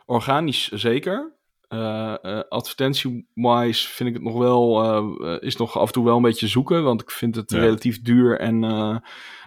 organisch 0.06 0.68
zeker. 0.68 1.38
Eh, 1.68 2.14
Advertentie-wise 2.48 3.88
vind 3.88 4.08
ik 4.08 4.14
het 4.14 4.24
nog 4.24 4.38
wel, 4.38 5.38
is 5.38 5.56
nog 5.56 5.78
af 5.78 5.86
en 5.86 5.92
toe 5.92 6.04
wel 6.04 6.16
een 6.16 6.22
beetje 6.22 6.48
zoeken, 6.48 6.82
want 6.82 7.02
ik 7.02 7.10
vind 7.10 7.34
het 7.36 7.50
Ja. 7.50 7.58
relatief 7.58 8.02
duur 8.02 8.38
en 8.38 8.60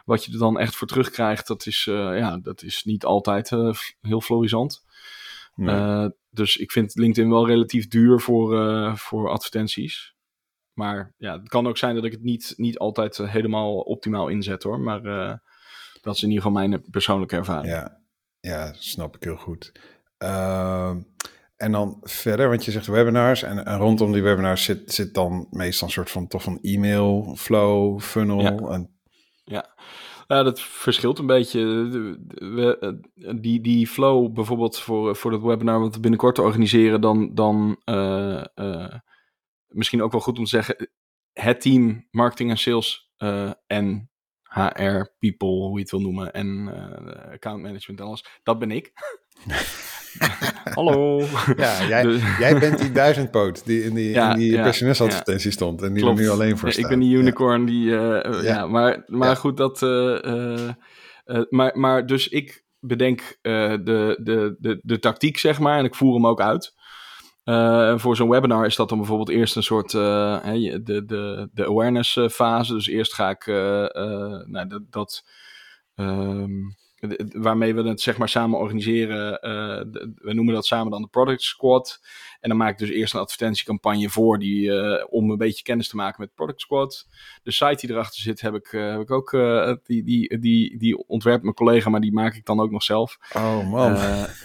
wat 0.06 0.26
je 0.26 0.32
er 0.32 0.38
dan 0.39 0.60
echt 0.60 0.76
voor 0.76 0.88
terugkrijgt, 0.88 1.48
dat 1.48 1.66
is, 1.66 1.84
ja, 1.84 2.38
dat 2.38 2.62
is 2.63 2.84
niet 2.84 3.06
altijd 3.06 3.50
heel 4.02 4.22
florisant. 4.22 4.86
nee. 5.56 6.10
Dus 6.30 6.58
ik 6.58 6.72
vind 6.72 6.96
LinkedIn 6.96 7.30
wel 7.30 7.48
relatief 7.48 7.88
duur 7.88 8.20
voor, 8.20 8.58
voor 8.98 9.30
advertenties. 9.30 10.13
Maar 10.74 11.13
ja, 11.18 11.39
het 11.39 11.50
kan 11.50 11.68
ook 11.68 11.78
zijn 11.78 11.96
dat 11.96 12.04
ik 12.04 12.12
het 12.12 12.24
niet, 12.24 12.54
niet 12.58 12.78
altijd 12.78 13.18
helemaal 13.18 13.76
optimaal 13.76 14.28
inzet 14.28 14.63
hoor. 14.63 14.80
Maar 14.80 15.02
dat 16.04 16.16
is 16.16 16.24
in 16.24 16.30
ieder 16.30 16.44
geval 16.44 16.60
mijn 16.68 16.84
persoonlijke 16.92 17.36
ervaring. 17.36 17.74
Ja, 17.74 18.02
ja, 18.39 18.74
snap 18.78 19.16
ik 19.16 19.24
heel 19.24 19.36
goed. 19.38 19.72
Ehm, 20.18 21.02
En 21.56 21.72
dan 21.72 21.98
verder, 22.02 22.50
want 22.50 22.66
je 22.66 22.72
zegt 22.72 22.88
webinars 22.88 23.44
en, 23.44 23.66
en 23.66 23.78
rondom 23.78 24.12
die 24.12 24.24
webinars 24.24 24.63
zit, 24.63 24.92
zit 24.94 25.13
dan 25.13 25.48
meestal 25.50 25.88
een 25.88 25.94
soort 25.94 26.12
van 26.12 26.28
toch 26.28 26.44
van 26.44 26.60
e-mail 26.62 27.36
flow, 27.38 28.00
funnel. 28.00 28.42
Ja. 28.42 28.56
En, 28.58 28.98
Ja. 29.44 29.76
Ja, 30.28 30.44
dat 30.44 30.62
verschilt 30.62 31.20
een 31.20 31.26
beetje. 31.26 31.60
We- 32.36 32.78
eh, 32.80 33.34
die, 33.42 33.62
die 33.62 33.88
flow 33.88 34.34
bijvoorbeeld 34.34 34.80
voor, 34.80 35.16
voor 35.16 35.32
dat 35.32 35.42
webinar 35.42 35.80
wat 35.80 35.94
we 35.96 36.00
binnenkort 36.02 36.39
organiseren, 36.39 37.02
dan, 37.02 37.34
dan 37.34 37.82
eh, 37.84 38.44
eh, 38.56 38.94
misschien 39.68 40.02
ook 40.02 40.12
wel 40.12 40.22
goed 40.22 40.38
om 40.38 40.44
te 40.44 40.50
zeggen, 40.50 40.89
het 41.34 41.62
team 41.62 42.08
marketing 42.12 42.50
en 42.50 42.58
sales 42.58 43.12
en 43.68 44.12
HR, 44.54 45.08
people, 45.20 45.48
hoe 45.48 45.74
je 45.76 45.80
het 45.82 45.92
wil 45.92 46.00
noemen, 46.02 46.34
en 46.34 46.70
eh, 46.74 47.32
account 47.34 47.62
management 47.62 48.00
en 48.00 48.06
alles, 48.06 48.26
dat 48.44 48.60
ben 48.60 48.72
ik. 48.72 48.92
Hallo. 50.76 51.20
ja, 51.58 51.88
jij, 51.88 52.04
Dus- 52.04 52.38
jij 52.38 52.60
bent 52.60 52.80
die 52.80 52.92
duizendpoot 52.92 53.66
die 53.66 53.84
in 53.84 53.94
die, 53.94 54.10
Ja, 54.10 54.32
in 54.34 54.39
die 54.39 54.52
ja, 54.52 54.63
personeelsadvertentie 54.63 55.52
stond 55.52 55.82
en 55.82 55.94
die 55.94 56.04
Klopt. 56.04 56.18
er 56.20 56.24
nu 56.26 56.30
alleen 56.32 56.58
voor 56.58 56.72
staat. 56.72 56.84
ik 56.84 56.89
ben 56.89 57.00
die 57.00 57.16
unicorn 57.18 57.66
die. 57.66 57.96
eh, 57.98 58.26
eh, 58.26 58.44
Ja. 58.44 58.68
maar, 58.68 59.04
maar 59.06 59.36
goed, 59.36 59.58
dat. 59.58 59.82
maar, 61.50 61.78
maar 61.80 62.06
dus 62.06 62.28
ik 62.28 62.63
bedenk 62.80 63.38
de, 63.42 63.80
de, 64.24 64.56
de, 64.60 64.80
de 64.84 65.00
tactiek, 65.00 65.38
zeg 65.38 65.60
maar, 65.60 65.78
en 65.80 65.86
ik 65.86 65.96
voer 65.96 66.13
hem 66.13 66.28
ook 66.28 66.42
uit. 66.42 66.74
Eh, 67.43 67.97
voor 67.97 68.15
zo'n 68.15 68.29
webinar 68.29 68.65
is 68.65 68.75
dat 68.75 68.89
dan 68.89 68.97
bijvoorbeeld 68.97 69.29
eerst 69.29 69.56
een 69.56 69.63
soort 69.63 69.93
eh, 69.93 70.43
de, 70.84 71.06
de, 71.06 71.49
de 71.53 71.65
awareness 71.65 72.17
eh, 72.17 72.29
fase. 72.29 72.73
Dus 72.73 72.88
eerst 72.88 73.13
ga 73.13 73.29
ik 73.29 73.47
eh, 73.47 73.56
nou, 74.45 74.67
dat, 74.67 74.82
dat 74.91 75.25
ehm, 75.95 76.51
waarmee 77.34 77.76
we 77.76 77.84
het 77.88 78.02
zeg 78.02 78.18
maar 78.18 78.30
samen 78.30 78.60
organiseren. 78.60 79.39
eh, 79.42 79.82
we 80.16 80.34
noemen 80.34 80.54
dat 80.54 80.66
samen 80.66 80.92
dan 80.92 81.02
de 81.02 81.08
product 81.08 81.42
squad. 81.42 82.00
En 82.39 82.50
dan 82.50 82.58
maak 82.58 82.72
ik 82.72 82.78
dus 82.78 82.89
eerst 82.89 83.13
een 83.13 83.20
advertentiecampagne 83.20 84.10
voor 84.10 84.39
die, 84.39 84.72
eh, 84.72 85.06
om 85.10 85.30
een 85.32 85.38
beetje 85.38 85.63
kennis 85.63 85.88
te 85.89 85.96
maken 85.96 86.22
met 86.22 86.34
Product 86.36 86.62
Squad. 86.62 87.08
De 87.44 87.52
site 87.52 87.76
die 87.88 87.96
erachter 87.96 88.22
zit, 88.22 88.42
heb 88.42 88.54
ik, 88.54 88.74
eh, 88.74 88.92
heb 88.92 89.00
ik 89.02 89.12
ook, 89.12 89.32
die, 89.84 90.04
die, 90.04 90.39
die, 90.39 90.78
die 90.78 91.08
ontwerpt 91.08 91.44
mijn 91.44 91.56
collega, 91.56 91.89
maar 91.89 92.02
die 92.02 92.13
maak 92.13 92.36
ik 92.36 92.46
dan 92.46 92.60
ook 92.60 92.72
nog 92.72 92.84
zelf. 92.84 93.18
Oh 93.36 93.70
man. 93.70 93.94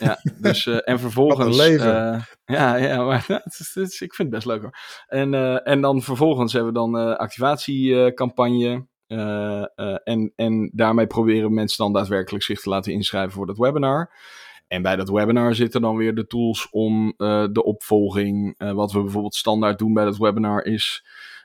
Ja, 0.01 0.19
dus, 0.41 0.67
en 0.67 0.99
vervolgens. 1.01 1.39
Wat 1.57 1.67
een 1.67 1.71
leven. 1.71 2.25
ja, 2.45 2.77
ja, 2.77 3.05
maar 3.05 3.25
het 3.45 3.57
is, 3.59 3.71
het 3.75 3.93
is- 3.93 4.01
ik 4.01 4.15
vind 4.15 4.33
het 4.33 4.45
best 4.45 4.47
leuk 4.47 4.61
hoor. 4.63 4.79
En, 5.07 5.35
en 5.65 5.81
dan 5.81 6.03
vervolgens 6.03 6.53
hebben 6.53 6.73
we 6.73 6.79
dan 6.79 7.19
activatiecampagne. 7.19 8.87
Eh, 9.09 9.63
eh, 9.75 9.97
en, 10.05 10.33
en 10.37 10.71
daarmee 10.75 11.07
proberen 11.07 11.55
mensen 11.55 11.79
dan 11.85 11.93
daadwerkelijk 11.93 12.45
zich 12.45 12.61
te 12.61 12.69
laten 12.69 12.93
inschrijven 12.93 13.33
voor 13.33 13.47
dat 13.47 13.59
webinar. 13.59 14.11
En 14.69 14.83
bij 14.83 14.97
dat 14.97 15.09
webinar 15.09 15.55
zitten 15.55 15.81
dan 15.81 15.97
weer 15.97 16.15
de 16.15 16.27
tools 16.27 16.69
om 16.71 17.15
eh, 17.17 17.45
de 17.53 17.65
opvolging. 17.65 18.55
wat 18.59 18.93
we 18.93 19.03
bijvoorbeeld 19.03 19.35
standaard 19.35 19.79
doen 19.79 19.95
bij 19.95 20.05
dat 20.05 20.17
webinar 20.19 20.65
is. 20.65 21.05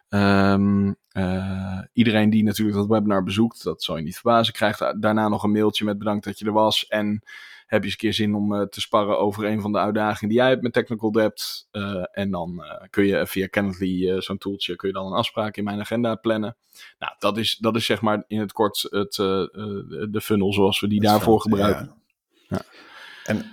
ehm, 0.09 0.91
eh, 1.09 1.79
iedereen 1.93 2.29
die 2.29 2.43
natuurlijk 2.43 2.77
dat 2.77 2.87
webinar 2.87 3.23
bezoekt, 3.23 3.63
dat 3.63 3.83
zal 3.83 3.97
je 3.97 4.03
niet 4.03 4.15
verbazen, 4.19 4.53
krijgt 4.53 4.79
da- 4.79 4.93
daarna 4.93 5.27
nog 5.27 5.43
een 5.43 5.51
mailtje 5.51 5.85
met 5.85 5.97
bedankt 5.97 6.25
dat 6.25 6.39
je 6.39 6.45
er 6.45 6.51
was. 6.51 6.87
En 6.87 7.21
heb 7.65 7.79
je 7.79 7.85
eens 7.85 7.91
een 7.91 7.97
keer 7.97 8.13
zin 8.13 8.35
om 8.35 8.55
eh, 8.55 8.61
te 8.61 8.81
sparren 8.81 9.19
over 9.19 9.45
een 9.45 9.61
van 9.61 9.71
de 9.71 9.77
uitdagingen 9.77 10.29
die 10.29 10.37
jij 10.37 10.49
hebt 10.49 10.61
met 10.61 10.73
Technical 10.73 11.11
Debt. 11.11 11.67
Eh, 11.71 12.03
en 12.11 12.31
dan 12.31 12.63
eh, 12.63 12.87
kun 12.89 13.05
je 13.05 13.27
via 13.27 13.47
Calendly, 13.47 14.09
eh, 14.09 14.19
zo'n 14.19 14.37
tooltje, 14.37 14.75
kun 14.75 14.87
je 14.87 14.93
dan 14.93 15.05
een 15.05 15.17
afspraak 15.17 15.57
in 15.57 15.63
mijn 15.63 15.79
agenda 15.79 16.15
plannen. 16.15 16.55
Nou, 16.99 17.13
dat 17.19 17.37
is, 17.37 17.57
dat 17.57 17.75
is 17.75 17.85
zeg 17.85 18.01
maar 18.01 18.23
in 18.27 18.39
het 18.39 18.51
kort 18.51 18.87
het, 18.89 19.15
de 19.15 20.19
funnel 20.21 20.53
zoals 20.53 20.79
we 20.79 20.87
die 20.87 21.01
Dat 21.01 21.09
daarvoor 21.11 21.41
gebruiken. 21.41 21.93
ja. 22.47 22.61
En 23.23 23.45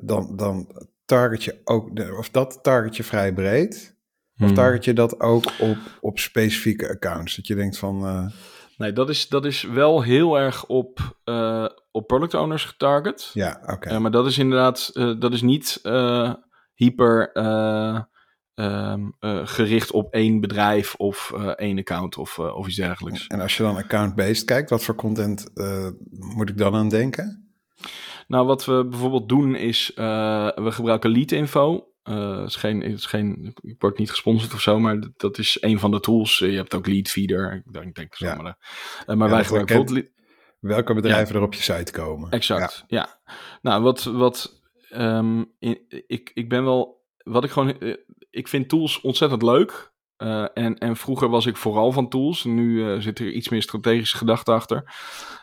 dan, 0.00 0.36
dan 0.36 0.86
target 1.04 1.44
je 1.44 1.60
ook, 1.64 1.90
of 2.18 2.30
dat 2.30 2.58
target 2.62 2.96
je 2.96 3.04
vrij 3.04 3.34
breed. 3.34 3.96
Of 4.38 4.46
Hmm. 4.46 4.54
target 4.54 4.84
je 4.84 4.92
dat 4.92 5.20
ook 5.20 5.44
op, 5.58 5.76
op 6.00 6.18
specifieke 6.18 6.88
accounts? 6.88 7.36
Dat 7.36 7.46
je 7.46 7.54
denkt 7.54 7.78
van, 7.78 8.30
Nee, 8.76 8.92
dat 8.92 9.08
is, 9.08 9.28
dat 9.28 9.44
is 9.44 9.62
wel 9.62 10.02
heel 10.02 10.38
erg 10.38 10.66
op, 10.66 11.18
op 11.94 12.06
product 12.06 12.34
owners 12.34 12.64
getarget. 12.64 13.30
ja, 13.32 13.60
oké. 13.66 13.88
Eh, 13.88 13.98
maar 13.98 14.10
dat 14.10 14.26
is 14.26 14.38
inderdaad, 14.38 14.90
eh, 14.94 15.12
dat 15.18 15.32
is 15.32 15.42
niet 15.42 15.78
eh, 15.82 16.32
hyper 16.74 17.32
eh, 17.32 18.00
ehm, 18.54 19.08
eh, 19.18 19.40
gericht 19.44 19.90
op 19.90 20.12
één 20.12 20.40
bedrijf 20.40 20.94
of 20.94 21.32
één 21.56 21.78
account 21.78 22.16
of, 22.18 22.38
of 22.38 22.66
iets 22.66 22.76
dergelijks. 22.76 23.26
En 23.26 23.40
als 23.40 23.56
je 23.56 23.62
dan 23.62 23.76
account-based 23.76 24.44
kijkt, 24.44 24.70
wat 24.70 24.84
voor 24.84 24.94
content 24.94 25.50
moet 26.10 26.48
ik 26.48 26.58
dan 26.58 26.74
aan 26.74 26.88
denken? 26.88 27.52
Nou, 28.28 28.46
wat 28.46 28.64
we 28.64 28.86
bijvoorbeeld 28.90 29.28
doen 29.28 29.54
is, 29.54 29.92
we 29.94 30.68
gebruiken 30.70 31.10
lead 31.10 31.30
info. 31.32 31.88
Het 32.02 32.48
is 32.48 32.56
geen, 32.56 32.80
het 32.80 32.92
is 32.98 33.06
geen, 33.06 33.54
ik 33.60 33.76
word 33.80 33.98
niet 33.98 34.10
gesponsord 34.10 34.54
of 34.54 34.60
zo, 34.60 34.78
maar 34.80 35.00
dat- 35.00 35.12
dat 35.18 35.38
is 35.38 35.56
een 35.60 35.78
van 35.78 35.90
de 35.90 36.00
tools. 36.00 36.38
Je 36.38 36.46
hebt 36.50 36.74
ook 36.74 36.86
lead 36.86 37.08
feeder, 37.08 37.52
ik 37.66 37.72
denk, 37.72 37.94
denk 37.94 38.14
zo 38.14 38.26
Ja. 38.26 38.34
maar. 38.34 38.42
maar 39.06 39.28
Ja, 39.28 39.34
wij 39.34 39.44
gebruiken 39.44 39.76
bijvoorbeeld 39.76 40.12
Welke 40.66 40.94
bedrijven 40.94 41.34
er 41.36 41.42
op 41.42 41.54
je 41.54 41.62
site 41.62 41.92
komen? 41.92 42.30
Exact, 42.30 42.84
ja. 42.86 43.18
Nou, 43.62 43.82
wat, 43.82 44.04
wat 44.04 44.62
ehm, 44.88 45.44
in- 45.58 45.80
ik, 46.06 46.30
ik 46.34 46.48
ben 46.48 46.64
wel, 46.64 47.02
wat 47.16 47.44
ik 47.44 47.50
gewoon, 47.50 47.78
eh, 47.80 47.94
ik 48.30 48.48
vind 48.48 48.68
tools 48.68 49.00
ontzettend 49.00 49.42
leuk. 49.42 49.92
Eh, 50.16 50.46
en, 50.54 50.78
en 50.78 50.96
vroeger 50.96 51.28
was 51.28 51.46
ik 51.46 51.56
vooral 51.56 51.92
van 51.92 52.08
tools. 52.08 52.44
Nu 52.44 52.92
eh, 52.92 53.00
zit 53.00 53.18
er 53.18 53.30
iets 53.32 53.48
meer 53.48 53.62
strategische 53.62 54.16
gedachte 54.16 54.52
achter. 54.52 54.94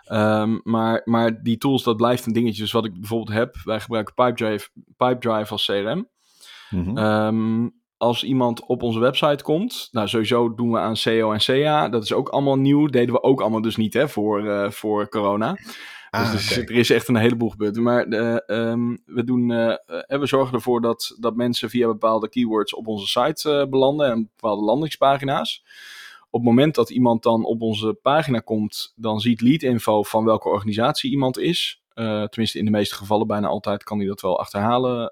Ehm, 0.03 0.59
maar, 0.63 1.01
maar 1.05 1.41
die 1.41 1.57
tools, 1.57 1.83
dat 1.83 1.97
blijft 1.97 2.25
een 2.25 2.33
dingetje. 2.33 2.61
Dus 2.61 2.71
wat 2.71 2.85
ik 2.85 2.93
bijvoorbeeld 2.93 3.37
heb, 3.37 3.55
wij 3.63 3.79
gebruiken 3.79 4.13
Pipedrive, 4.13 4.69
Pipedrive 4.97 5.51
als 5.51 5.65
CRM. 5.65 6.09
Mhm. 6.69 6.97
Ehm, 6.97 7.67
als 8.01 8.23
iemand 8.23 8.65
op 8.65 8.83
onze 8.83 8.99
website 8.99 9.43
komt, 9.43 9.87
nou 9.91 10.07
sowieso 10.07 10.53
doen 10.55 10.71
we 10.71 10.79
aan 10.79 10.95
SEO 10.97 11.31
en 11.31 11.39
CA. 11.39 11.89
Dat 11.89 12.03
is 12.03 12.13
ook 12.13 12.29
allemaal 12.29 12.55
nieuw. 12.57 12.87
Deden 12.87 13.13
we 13.15 13.23
ook 13.23 13.41
allemaal 13.41 13.61
dus 13.61 13.75
niet 13.75 13.93
hè, 13.93 14.09
voor, 14.09 14.47
eh, 14.49 14.71
voor 14.71 15.09
corona. 15.09 15.57
Ah, 16.09 16.31
dus 16.31 16.51
er, 16.51 16.61
is- 16.63 16.69
er 16.69 16.75
is 16.75 16.89
echt 16.89 17.07
een 17.07 17.15
heleboel 17.15 17.49
gebeurd. 17.49 17.75
Maar 17.75 18.05
eh, 18.07 18.37
ehm, 18.45 18.95
we, 19.05 19.23
doen, 19.23 19.51
eh, 19.51 19.75
we 20.19 20.25
zorgen 20.25 20.53
ervoor 20.55 20.81
dat, 20.81 21.15
dat 21.19 21.35
mensen 21.35 21.69
via 21.69 21.87
bepaalde 21.87 22.29
keywords 22.29 22.75
op 22.75 22.87
onze 22.87 23.07
site 23.07 23.67
belanden 23.69 24.11
en 24.11 24.29
bepaalde 24.35 24.63
landingspagina's. 24.63 25.63
Op 26.29 26.39
het 26.39 26.49
moment 26.49 26.75
dat 26.75 26.89
iemand 26.89 27.23
dan 27.23 27.45
op 27.45 27.61
onze 27.61 27.93
pagina 28.01 28.39
komt, 28.39 28.93
dan 28.95 29.19
ziet 29.19 29.41
lead 29.41 29.61
info 29.61 30.03
van 30.03 30.25
welke 30.25 30.49
organisatie 30.49 31.11
iemand 31.11 31.37
is. 31.37 31.81
Tenminste, 32.29 32.57
in 32.59 32.65
de 32.65 32.71
meeste 32.71 32.95
gevallen, 32.95 33.27
bijna 33.27 33.47
altijd 33.47 33.83
kan 33.83 33.97
hij 33.97 34.07
dat 34.07 34.21
wel 34.21 34.39
achterhalen. 34.39 35.11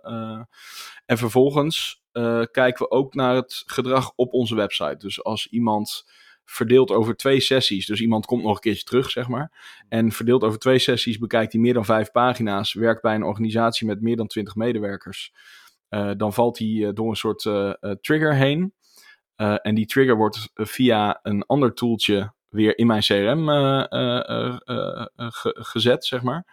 en 1.05 1.17
vervolgens 1.17 1.98
eh, 2.11 2.41
kijken 2.51 2.85
we 2.85 2.91
ook 2.91 3.13
naar 3.13 3.35
het 3.35 3.63
gedrag 3.65 4.11
op 4.15 4.33
onze 4.33 4.55
website. 4.55 4.97
Dus 4.97 5.23
als 5.23 5.47
iemand 5.47 6.05
verdeelt 6.45 6.91
over 6.91 7.15
twee 7.15 7.39
sessies, 7.39 7.85
dus 7.85 8.01
iemand 8.01 8.25
komt 8.25 8.43
nog 8.43 8.55
een 8.55 8.59
keertje 8.61 8.83
terug, 8.83 9.09
zeg 9.09 9.27
maar. 9.27 9.81
En 9.89 10.11
verdeeld 10.11 10.43
over 10.43 10.59
twee 10.59 10.79
sessies 10.79 11.17
bekijkt 11.17 11.51
hij 11.51 11.61
meer 11.61 11.73
dan 11.73 11.85
vijf 11.85 12.11
pagina's, 12.11 12.73
werkt 12.73 13.01
bij 13.01 13.15
een 13.15 13.23
organisatie 13.23 13.87
met 13.87 14.01
meer 14.01 14.15
dan 14.15 14.27
twintig 14.27 14.55
medewerkers. 14.55 15.33
Eh, 15.89 16.11
dan 16.17 16.33
valt 16.33 16.57
hij 16.57 16.67
eh, 16.67 16.93
door 16.93 17.09
een 17.09 17.15
soort 17.15 17.41
trigger 18.01 18.35
heen. 18.35 18.73
En 19.61 19.75
die 19.75 19.85
trigger 19.85 20.15
wordt 20.15 20.49
via 20.53 21.19
een 21.21 21.45
ander 21.45 21.73
toeltje 21.73 22.33
weer 22.49 22.77
in 22.77 22.87
mijn 22.87 23.01
CRM 23.01 23.47
ge- 25.31 25.57
gezet, 25.59 26.05
zeg 26.05 26.21
maar. 26.21 26.45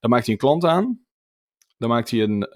Dan 0.00 0.10
maakt 0.10 0.24
hij 0.24 0.32
een 0.34 0.40
klant 0.40 0.64
aan. 0.64 1.06
Dan 1.78 1.88
maakt 1.88 2.10
hij 2.10 2.22
een, 2.22 2.46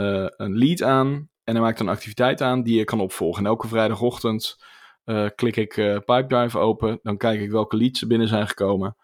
een 0.42 0.56
lead 0.58 0.82
aan. 0.82 1.30
En 1.44 1.54
hij 1.54 1.62
maakt 1.62 1.80
een 1.80 1.88
activiteit 1.88 2.40
aan 2.40 2.62
die 2.62 2.78
je 2.78 2.84
kan 2.84 3.00
opvolgen. 3.00 3.44
En 3.44 3.50
elke 3.50 3.68
vrijdagochtend 3.68 4.64
eh, 5.04 5.26
klik 5.34 5.56
ik 5.56 5.76
eh 5.76 5.96
Pipedrive 5.96 6.58
open. 6.58 6.98
Dan 7.02 7.16
kijk 7.16 7.40
ik 7.40 7.50
welke 7.50 7.76
leads 7.76 8.00
er 8.00 8.06
binnen 8.06 8.28
zijn 8.28 8.48
gekomen. 8.48 8.96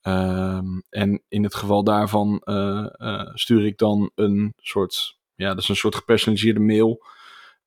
Ehm, 0.00 0.80
en 0.90 1.22
in 1.28 1.42
het 1.42 1.54
geval 1.54 1.84
daarvan 1.84 2.40
eh, 2.40 3.30
stuur 3.34 3.66
ik 3.66 3.78
dan 3.78 4.10
een 4.14 4.52
soort, 4.56 5.18
ja, 5.34 5.48
dat 5.48 5.58
is 5.58 5.68
een 5.68 5.76
soort 5.76 5.94
gepersonaliseerde 5.94 6.60
mail. 6.60 7.06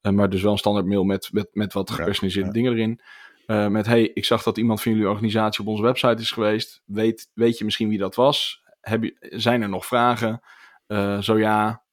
Maar 0.01 0.29
dus 0.29 0.41
wel 0.41 0.51
een 0.51 0.57
standaard 0.57 0.85
mail 0.85 1.03
met, 1.03 1.29
met, 1.31 1.49
met 1.51 1.73
wat 1.73 1.91
gepersonaliseerde 1.91 2.47
ja. 2.47 2.53
dingen 2.53 2.71
erin. 2.71 3.01
Eh, 3.47 3.67
met, 3.67 3.85
hey, 3.85 4.11
ik 4.13 4.25
zag 4.25 4.43
dat 4.43 4.57
iemand 4.57 4.81
van 4.81 4.91
jullie 4.91 5.07
organisatie 5.07 5.61
op 5.61 5.67
onze 5.67 5.83
website 5.83 6.21
is 6.21 6.31
geweest. 6.31 6.81
Weet, 6.85 7.29
weet 7.33 7.57
je 7.57 7.65
misschien 7.65 7.89
wie 7.89 7.97
dat 7.97 8.15
was? 8.15 8.63
Heb 8.81 9.03
je, 9.03 9.15
zijn 9.19 9.61
er 9.61 9.69
nog 9.69 9.85
vragen? 9.85 10.41
Eh, 10.87 11.21
zo 11.21 11.37
ja, 11.37 11.83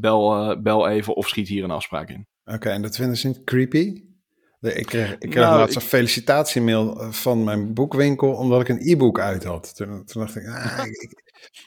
bel, 0.00 0.50
eh, 0.50 0.60
bel 0.62 0.88
even 0.88 1.14
of 1.16 1.28
schiet 1.28 1.48
hier 1.48 1.64
een 1.64 1.70
afspraak 1.70 2.08
in. 2.08 2.26
Oké, 2.44 2.68
en 2.68 2.82
dat 2.82 2.96
vinden 2.96 3.16
ze 3.16 3.26
niet 3.26 3.44
creepy? 3.44 4.02
Ik 4.60 4.86
kreeg, 4.86 5.12
ik 5.12 5.30
kreeg 5.30 5.44
Nou, 5.44 5.58
laatst 5.58 5.76
ik- 5.76 5.82
een 5.82 5.88
felicitatiemail 5.88 7.00
eh, 7.00 7.10
van 7.10 7.44
mijn 7.44 7.74
boekwinkel 7.74 8.32
omdat 8.32 8.60
ik 8.60 8.68
een 8.68 8.80
e-book 8.90 9.20
uit 9.20 9.44
had. 9.44 9.76
Toen, 9.76 10.04
toen 10.04 10.22
dacht 10.22 10.36
ik, 10.36 10.46
ah, 10.46 10.84
ik, 10.86 11.22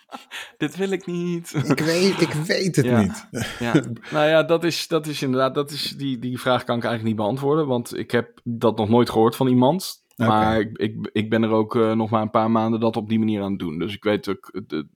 Dit 0.58 0.76
wil 0.76 0.92
ik 0.92 1.06
niet. 1.06 1.54
ik 1.68 1.80
weet, 1.80 2.22
ik 2.22 2.32
weet 2.34 2.76
het 2.76 2.86
Ja. 2.86 3.02
niet. 3.02 3.28
Ja, 3.60 3.74
nou 4.12 4.28
ja, 4.28 4.44
dat 4.44 4.64
is, 4.64 4.88
dat 4.88 5.08
is 5.08 5.22
inderdaad, 5.22 5.56
dat 5.56 5.72
is, 5.72 5.90
die, 5.98 6.20
die 6.20 6.40
vraag 6.40 6.64
kan 6.64 6.78
ik 6.78 6.84
eigenlijk 6.84 7.16
niet 7.16 7.26
beantwoorden, 7.26 7.68
want 7.68 7.98
ik 7.98 8.12
heb 8.12 8.40
dat 8.44 8.78
nog 8.78 8.90
nooit 8.90 9.10
gehoord 9.10 9.36
van 9.36 9.48
iemand. 9.48 10.02
Maar 10.16 10.60
ik, 10.60 10.78
ik, 10.78 11.10
ik 11.12 11.30
ben 11.30 11.44
er 11.44 11.50
ook 11.50 11.76
eh, 11.76 11.92
nog 11.92 12.10
maar 12.10 12.22
een 12.22 12.30
paar 12.30 12.52
maanden 12.52 12.80
dat 12.80 12.98
op 12.98 13.10
die 13.10 13.20
manier 13.20 13.42
aan 13.42 13.50
het 13.52 13.60
doen. 13.60 13.80
Dus 13.80 13.94
ik 13.94 14.04
weet 14.04 14.28
ook, 14.30 14.62
de 14.68 14.88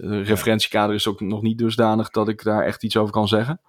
referentiekader 0.00 0.94
is 0.94 1.06
ook 1.06 1.20
nog 1.20 1.42
niet 1.42 1.58
dusdanig 1.58 2.10
dat 2.10 2.28
ik 2.28 2.42
daar 2.42 2.64
echt 2.64 2.84
iets 2.84 2.96
over 2.96 3.12
kan 3.12 3.28
zeggen. 3.28 3.60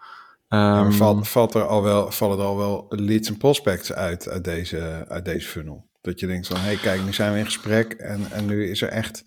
maar 0.48 0.86
Ehm, 0.86 0.92
valt, 0.92 1.28
valt 1.28 1.54
er 1.54 1.68
al 1.68 1.84
wel, 1.84 2.12
vallen 2.12 2.38
er 2.38 2.44
al 2.46 2.58
wel 2.58 2.86
leads 2.89 3.30
en 3.30 3.38
prospects 3.38 3.94
uit, 3.94 4.30
uit, 4.30 4.44
deze, 4.44 5.06
uit 5.08 5.26
deze 5.26 5.48
funnel? 5.48 5.88
Dat 6.02 6.20
je 6.20 6.28
denkt 6.28 6.48
van, 6.48 6.58
hé 6.58 6.63
hey, 6.63 6.76
kijk, 6.76 7.04
nu 7.06 7.13
zijn 7.13 7.34
we 7.34 7.39
in 7.39 7.46
gesprek 7.46 7.94
en, 7.94 8.32
en 8.32 8.46
nu 8.46 8.70
is 8.70 8.82
er 8.82 8.89
echt 8.89 9.24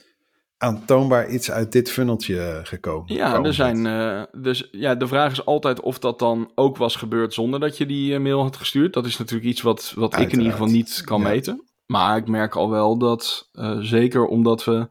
aantoonbaar 0.59 1.31
iets 1.31 1.51
uit 1.51 1.73
dit 1.73 1.91
funneltje 1.91 2.61
gekomen. 2.63 3.15
Ja, 3.15 3.43
er 3.43 3.55
zijn, 3.55 3.87
eh, 3.87 4.23
dus, 4.43 4.69
ja, 4.71 4.95
de 4.95 5.07
vraag 5.07 5.33
is 5.33 5.45
altijd 5.45 5.81
of 5.81 5.99
dat 5.99 6.19
dan 6.19 6.51
ook 6.55 6.77
was 6.77 6.97
gebeurd 6.97 7.35
zonder 7.35 7.61
dat 7.61 7.77
je 7.77 7.87
die 7.87 8.15
eh, 8.15 8.21
mail 8.21 8.43
had 8.43 8.57
gestuurd. 8.57 8.93
Dat 8.93 9.07
is 9.07 9.19
natuurlijk 9.19 9.49
iets 9.51 9.63
wat, 9.63 9.93
wat 9.97 10.19
ik 10.19 10.33
in 10.33 10.39
ieder 10.39 10.53
geval 10.53 10.67
niet 10.67 11.03
kan 11.05 11.21
Ja. 11.21 11.29
meten. 11.29 11.65
Maar 11.87 12.17
ik 12.17 12.29
merk 12.29 12.57
al 12.57 12.71
wel 12.71 12.99
dat, 12.99 13.49
eh, 13.53 13.77
zeker 13.81 14.27
omdat 14.27 14.65
we... 14.65 14.89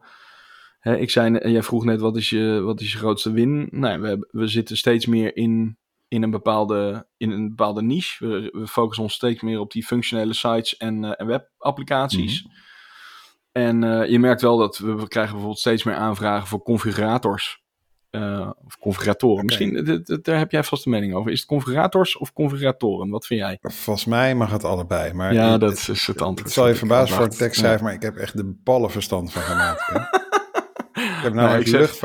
Hè, 0.82 0.96
ik 0.96 1.10
zei, 1.10 1.50
jij 1.50 1.62
vroeg 1.62 1.84
net, 1.84 2.00
wat 2.00 2.16
is 2.16 2.30
je, 2.30 2.60
wat 2.60 2.80
is 2.80 2.92
je 2.92 2.98
grootste 2.98 3.32
win? 3.32 3.68
Nou, 3.70 4.00
we, 4.00 4.26
we 4.30 4.46
zitten 4.46 4.76
steeds 4.76 5.06
meer 5.06 5.36
in, 5.36 5.78
in, 6.08 6.22
een, 6.22 6.30
bepaalde, 6.30 7.06
in 7.16 7.30
een 7.30 7.48
bepaalde 7.48 7.82
niche. 7.82 8.26
We, 8.26 8.48
we 8.52 8.66
focussen 8.66 9.04
ons 9.04 9.14
steeds 9.14 9.42
meer 9.42 9.58
op 9.60 9.70
die 9.72 9.84
functionele 9.86 10.32
sites 10.34 10.76
en, 10.76 11.04
eh, 11.04 11.12
en 11.16 11.26
webapplicaties. 11.26 12.46
En 13.52 13.84
eh, 13.84 14.10
je 14.10 14.18
merkt 14.18 14.40
wel 14.42 14.56
dat 14.56 14.78
we, 14.78 14.94
we 14.94 15.08
krijgen 15.08 15.30
bijvoorbeeld 15.32 15.58
steeds 15.60 15.84
meer 15.84 15.94
aanvragen 15.94 16.46
voor 16.48 16.62
configurators. 16.62 17.60
Eh, 18.10 18.50
of 18.64 18.78
configuratoren. 18.78 19.44
Misschien, 19.44 20.02
daar 20.22 20.38
heb 20.38 20.50
jij 20.50 20.64
vast 20.64 20.84
een 20.86 20.92
mening 20.92 21.14
over. 21.14 21.32
Is 21.32 21.38
het 21.38 21.48
configurators 21.48 22.16
of 22.16 22.32
configuratoren? 22.32 23.08
Wat 23.08 23.26
vind 23.26 23.40
jij? 23.40 23.58
Volgens 23.60 24.04
mij 24.06 24.34
mag 24.34 24.50
het 24.50 24.64
allebei. 24.64 25.12
Maar 25.12 25.32
ja, 25.34 25.54
ik- 25.54 25.60
dat 25.60 25.72
is 25.72 26.06
het 26.06 26.22
antwoord. 26.22 26.38
Het 26.38 26.52
zal 26.52 26.68
je 26.68 26.74
verbazen 26.74 27.06
voor 27.08 27.16
een 27.16 27.20
verwacht. 27.22 27.38
tekstschrijver, 27.38 27.84
maar 27.84 27.92
ik 27.94 28.02
heb 28.02 28.16
echt 28.16 28.36
de 28.36 28.58
ballen 28.64 28.90
verstand 28.90 29.32
van 29.32 29.42
grammatica. 29.42 30.10
ik 31.22 31.32
heb 31.34 31.34
nou 31.34 31.66
zeg- 31.66 32.00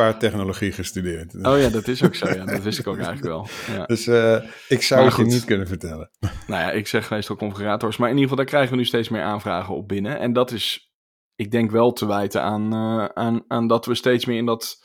Ja. 0.60 0.72
gestudeerd. 0.72 1.36
Oh 1.46 1.60
ja, 1.60 1.70
dat 1.70 1.88
is 1.88 2.04
ook 2.04 2.16
zo. 2.16 2.28
Ja, 2.28 2.46
dat 2.46 2.62
wist 2.62 2.80
ik 2.80 2.88
ook 2.88 2.96
eigenlijk 2.96 3.26
wel. 3.26 3.48
Ja. 3.76 3.86
Dus 3.86 4.08
eh, 4.08 4.44
ik 4.68 4.82
zou 4.82 5.06
het 5.06 5.16
je 5.16 5.24
niet 5.24 5.46
kunnen 5.46 5.68
vertellen. 5.68 6.10
Nou 6.48 6.62
ja, 6.62 6.72
ik 6.72 6.88
zeg 6.88 7.10
meestal 7.10 7.36
configurators. 7.36 7.98
Maar 7.98 8.10
in 8.10 8.16
ieder 8.16 8.30
geval, 8.30 8.44
daar 8.44 8.54
krijgen 8.54 8.72
we 8.72 8.78
nu 8.78 8.86
steeds 8.86 9.10
meer 9.10 9.22
aanvragen 9.22 9.76
op 9.76 9.88
binnen. 9.88 10.20
En 10.20 10.34
dat 10.34 10.52
is, 10.52 10.92
ik 11.36 11.52
denk 11.52 11.72
wel 11.72 11.94
te 11.94 12.06
wijten 12.08 12.42
aan, 12.42 12.74
eh, 12.74 13.06
aan, 13.06 13.44
aan 13.48 13.68
dat 13.68 13.86
we 13.86 13.96
steeds 13.96 14.26
meer 14.26 14.38
in, 14.38 14.46
dat, 14.46 14.78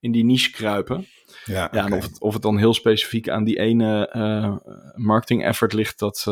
in 0.00 0.12
die 0.12 0.24
niche 0.24 0.50
kruipen. 0.50 1.06
Ja, 1.44 1.68
Ja, 1.72 1.84
en 1.86 1.92
of 1.92 2.02
het, 2.02 2.20
of 2.20 2.32
het 2.32 2.42
dan 2.42 2.58
heel 2.58 2.74
specifiek 2.74 3.28
aan 3.28 3.44
die 3.44 3.58
ene 3.58 4.08
eh, 4.08 4.56
marketing 4.94 5.44
effort 5.44 5.72
ligt, 5.72 5.98
dat, 5.98 6.22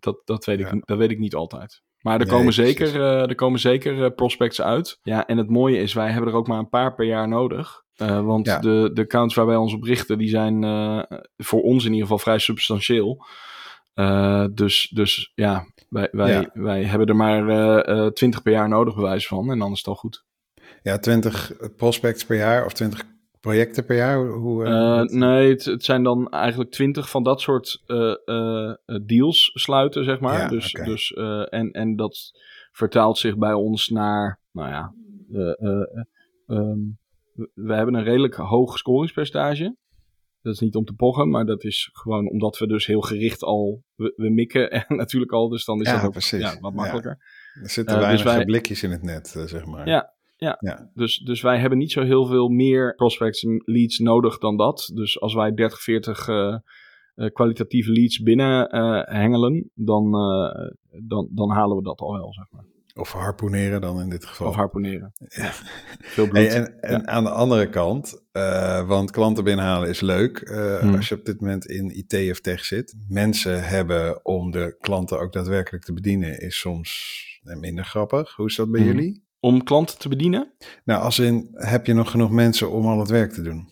dat, 0.00 0.20
dat, 0.24 0.44
weet 0.44 0.60
ik, 0.60 0.66
Ja. 0.72 0.78
dat 0.80 0.98
weet 0.98 1.10
ik 1.10 1.18
niet 1.18 1.34
altijd. 1.34 1.82
Maar 2.02 2.20
er 2.20 2.26
Nee, 2.26 2.36
komen 2.36 2.52
zeker, 2.52 2.94
eh, 2.94 3.28
er 3.28 3.34
komen 3.34 3.60
zeker 3.60 4.04
eh, 4.04 4.10
prospects 4.14 4.60
uit. 4.60 4.98
Ja, 5.02 5.26
en 5.26 5.36
het 5.36 5.50
mooie 5.50 5.78
is, 5.78 5.92
wij 5.92 6.10
hebben 6.10 6.30
er 6.30 6.36
ook 6.36 6.46
maar 6.46 6.58
een 6.58 6.68
paar 6.68 6.94
per 6.94 7.06
jaar 7.06 7.28
nodig. 7.28 7.82
Eh, 7.96 8.24
want 8.24 8.46
Ja. 8.46 8.58
de, 8.58 8.90
de 8.92 9.00
accounts 9.02 9.34
waar 9.34 9.46
wij 9.46 9.56
ons 9.56 9.74
op 9.74 9.82
richten, 9.82 10.18
die 10.18 10.28
zijn 10.28 10.62
voor 11.36 11.60
ons 11.62 11.84
in 11.84 11.90
ieder 11.90 12.02
geval 12.06 12.18
vrij 12.18 12.38
substantieel. 12.38 13.24
Dus, 14.54 14.90
dus 14.94 15.32
ja, 15.34 15.66
wij, 15.88 16.08
wij, 16.12 16.32
Ja. 16.32 16.50
wij 16.52 16.84
hebben 16.84 17.06
er 17.06 17.16
maar 17.16 18.12
20 18.12 18.42
per 18.42 18.52
jaar 18.52 18.68
nodig, 18.68 18.94
bewijs 18.94 19.26
van. 19.26 19.50
En 19.50 19.58
dan 19.58 19.72
is 19.72 19.78
het 19.78 19.86
al 19.86 19.94
goed. 19.94 20.24
Ja, 20.82 20.98
20 20.98 21.52
prospects 21.76 22.24
per 22.26 22.36
jaar 22.36 22.64
of 22.64 22.72
20 22.72 23.04
projecten 23.42 23.84
per 23.84 23.96
jaar? 23.96 24.26
Hoe, 24.26 24.64
eh, 24.64 25.00
Eh, 25.00 25.04
nee, 25.06 25.50
het, 25.50 25.64
het 25.64 25.84
zijn 25.84 26.02
dan 26.02 26.28
eigenlijk 26.30 26.70
twintig 26.70 27.10
van 27.10 27.22
dat 27.22 27.40
soort 27.40 27.82
eh, 27.86 28.72
deals 29.06 29.50
sluiten, 29.54 30.04
zeg 30.04 30.20
maar. 30.20 30.38
Ja, 30.38 30.48
dus, 30.48 30.72
dus, 30.72 31.10
en, 31.50 31.70
en 31.70 31.96
dat 31.96 32.30
vertaalt 32.72 33.18
zich 33.18 33.36
bij 33.36 33.52
ons 33.52 33.88
naar, 33.88 34.40
nou 34.52 34.68
ja, 34.68 34.94
eh, 35.32 35.40
eh, 35.40 35.80
eh, 35.80 36.04
ehm, 36.46 36.78
we, 37.54 37.74
hebben 37.74 37.94
een 37.94 38.04
redelijk 38.04 38.34
hoog 38.34 38.78
scoringspercentage. 38.78 39.76
Dat 40.42 40.52
is 40.54 40.60
niet 40.60 40.74
om 40.74 40.84
te 40.84 40.92
pochen, 40.94 41.28
maar 41.30 41.44
dat 41.46 41.64
is 41.64 41.90
gewoon 41.92 42.28
omdat 42.30 42.58
we 42.58 42.66
dus 42.66 42.86
heel 42.86 43.00
gericht 43.00 43.42
al, 43.42 43.82
we, 43.94 44.12
we 44.16 44.30
mikken 44.30 44.70
en 44.88 44.96
natuurlijk 44.96 45.32
al, 45.32 45.48
dus 45.48 45.64
dan 45.64 45.80
is 45.80 45.86
Ja, 45.86 45.96
dat 45.96 46.04
ook 46.04 46.10
precies. 46.12 46.40
ja, 46.40 46.60
wat 46.60 46.72
Ja. 46.72 46.76
makkelijker. 46.80 47.18
er 47.62 47.70
zitten 47.70 47.94
dus 47.96 48.04
weinig 48.04 48.24
wij- 48.24 48.44
blikjes 48.44 48.82
in 48.82 48.90
het 48.90 49.02
net, 49.02 49.28
zeg 49.46 49.64
maar. 49.64 49.88
Ja, 49.88 50.12
Dus, 50.94 51.18
dus 51.18 51.40
wij 51.40 51.58
hebben 51.58 51.78
niet 51.78 51.92
zo 51.92 52.02
heel 52.02 52.26
veel 52.26 52.48
meer 52.48 52.94
prospects 52.94 53.42
en 53.44 53.62
leads 53.64 53.98
nodig 53.98 54.38
dan 54.38 54.56
dat. 54.56 54.90
Dus 54.94 55.20
als 55.20 55.34
wij 55.34 55.52
30, 55.54 55.80
40 55.80 56.28
eh, 56.28 56.56
eh, 57.14 57.32
kwalitatieve 57.32 57.90
leads 57.92 58.22
binnen 58.22 58.68
eh, 58.68 59.02
hengelen, 59.04 59.70
dan, 59.74 60.10
dan, 61.02 61.28
dan 61.30 61.50
halen 61.50 61.76
we 61.76 61.82
dat 61.82 62.00
al 62.00 62.12
wel, 62.12 62.32
zeg 62.32 62.46
maar. 62.50 62.64
Of 62.94 63.12
harpoeneren 63.12 63.80
dan 63.80 64.00
in 64.00 64.08
dit 64.08 64.24
geval. 64.24 64.48
Of 64.48 64.54
harponeren. 64.54 65.12
Ja. 65.18 65.50
Veel 66.14 66.28
bloed. 66.28 66.36
Hey, 66.36 66.50
en 66.50 66.80
en 66.80 67.08
aan 67.08 67.24
de 67.24 67.30
andere 67.30 67.68
kant, 67.68 68.22
want 68.86 69.10
klanten 69.10 69.44
binnenhalen 69.44 69.88
is 69.88 70.00
leuk 70.00 70.50
Hmm. 70.80 70.94
als 70.94 71.08
je 71.08 71.14
op 71.14 71.24
dit 71.24 71.40
moment 71.40 71.66
in 71.66 71.96
IT 71.96 72.30
of 72.30 72.40
tech 72.40 72.64
zit. 72.64 72.94
Mensen 73.08 73.64
hebben 73.68 74.24
om 74.24 74.50
de 74.50 74.76
klanten 74.80 75.20
ook 75.20 75.32
daadwerkelijk 75.32 75.84
te 75.84 75.92
bedienen 75.92 76.40
is 76.40 76.58
soms 76.58 77.22
minder 77.42 77.84
grappig. 77.84 78.34
Hoe 78.34 78.46
is 78.46 78.56
dat 78.56 78.70
bij 78.70 78.80
Hmm. 78.80 78.90
jullie? 78.90 79.21
Om 79.44 79.64
klanten 79.64 79.98
te 79.98 80.08
bedienen? 80.08 80.52
Nou, 80.84 81.02
als 81.02 81.18
in, 81.18 81.48
heb 81.52 81.86
je 81.86 81.94
nog 81.94 82.10
genoeg 82.10 82.30
mensen 82.30 82.70
om 82.70 82.86
al 82.86 82.98
het 82.98 83.10
werk 83.10 83.32
te 83.32 83.42
doen? 83.42 83.68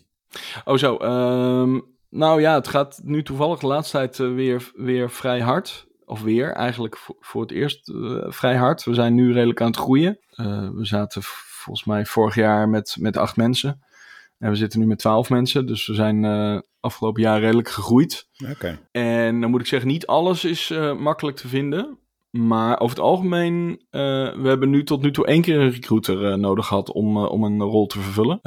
Oh 0.65 0.77
zo, 0.77 0.97
ehm, 0.97 1.81
nou 2.11 2.41
ja, 2.41 2.55
het 2.55 2.69
gaat 2.69 3.01
nu 3.05 3.23
toevallig 3.23 3.59
de 3.59 3.67
laatste 3.67 3.97
tijd 3.97 4.21
eh, 4.21 4.35
weer, 4.35 4.71
weer 4.75 5.11
vrij 5.11 5.41
hard. 5.41 5.89
Of 6.05 6.23
weer, 6.23 6.53
eigenlijk 6.53 6.97
voor, 6.97 7.17
voor 7.21 7.43
het 7.43 7.51
eerst 7.51 7.89
eh, 7.89 8.25
vrij 8.29 8.57
hard. 8.57 8.85
We 8.85 8.95
zijn 8.95 9.15
nu 9.15 9.33
redelijk 9.33 9.61
aan 9.61 9.67
het 9.67 9.77
groeien. 9.77 10.19
Eh, 10.31 10.69
we 10.71 10.85
zaten 10.87 11.23
volgens 11.23 11.87
mij 11.87 12.07
vorig 12.07 12.35
jaar 12.35 12.69
met, 12.69 12.97
met 13.01 13.17
acht 13.17 13.37
mensen. 13.37 13.83
En 14.39 14.51
we 14.51 14.57
zitten 14.57 14.81
nu 14.81 14.87
met 14.87 14.99
twaalf 14.99 15.31
mensen. 15.31 15.67
Dus 15.67 15.87
we 15.87 15.95
zijn 15.95 16.25
afgelopen 16.81 17.23
jaar 17.23 17.41
redelijk 17.41 17.69
gegroeid. 17.69 18.29
Oké. 18.51 18.79
En 18.91 19.41
dan 19.41 19.51
moet 19.51 19.61
ik 19.61 19.67
zeggen, 19.67 19.89
niet 19.89 20.07
alles 20.07 20.45
is 20.45 20.73
makkelijk 20.99 21.37
te 21.37 21.49
vinden. 21.49 21.99
Maar 22.31 22.81
over 22.81 22.97
het 22.97 23.05
algemeen, 23.05 23.85
eh, 23.91 24.01
we 24.35 24.49
hebben 24.49 24.71
nu 24.71 24.85
tot 24.85 25.03
nu 25.03 25.11
toe 25.11 25.27
één 25.27 25.43
keer 25.43 25.61
een 25.61 25.71
recruiter 25.71 26.31
eh, 26.31 26.35
nodig 26.35 26.67
gehad 26.67 26.93
om, 26.93 27.17
eh, 27.17 27.31
om 27.31 27.45
een 27.45 27.63
rol 27.63 27.87
te 27.87 28.01
vervullen. 28.01 28.39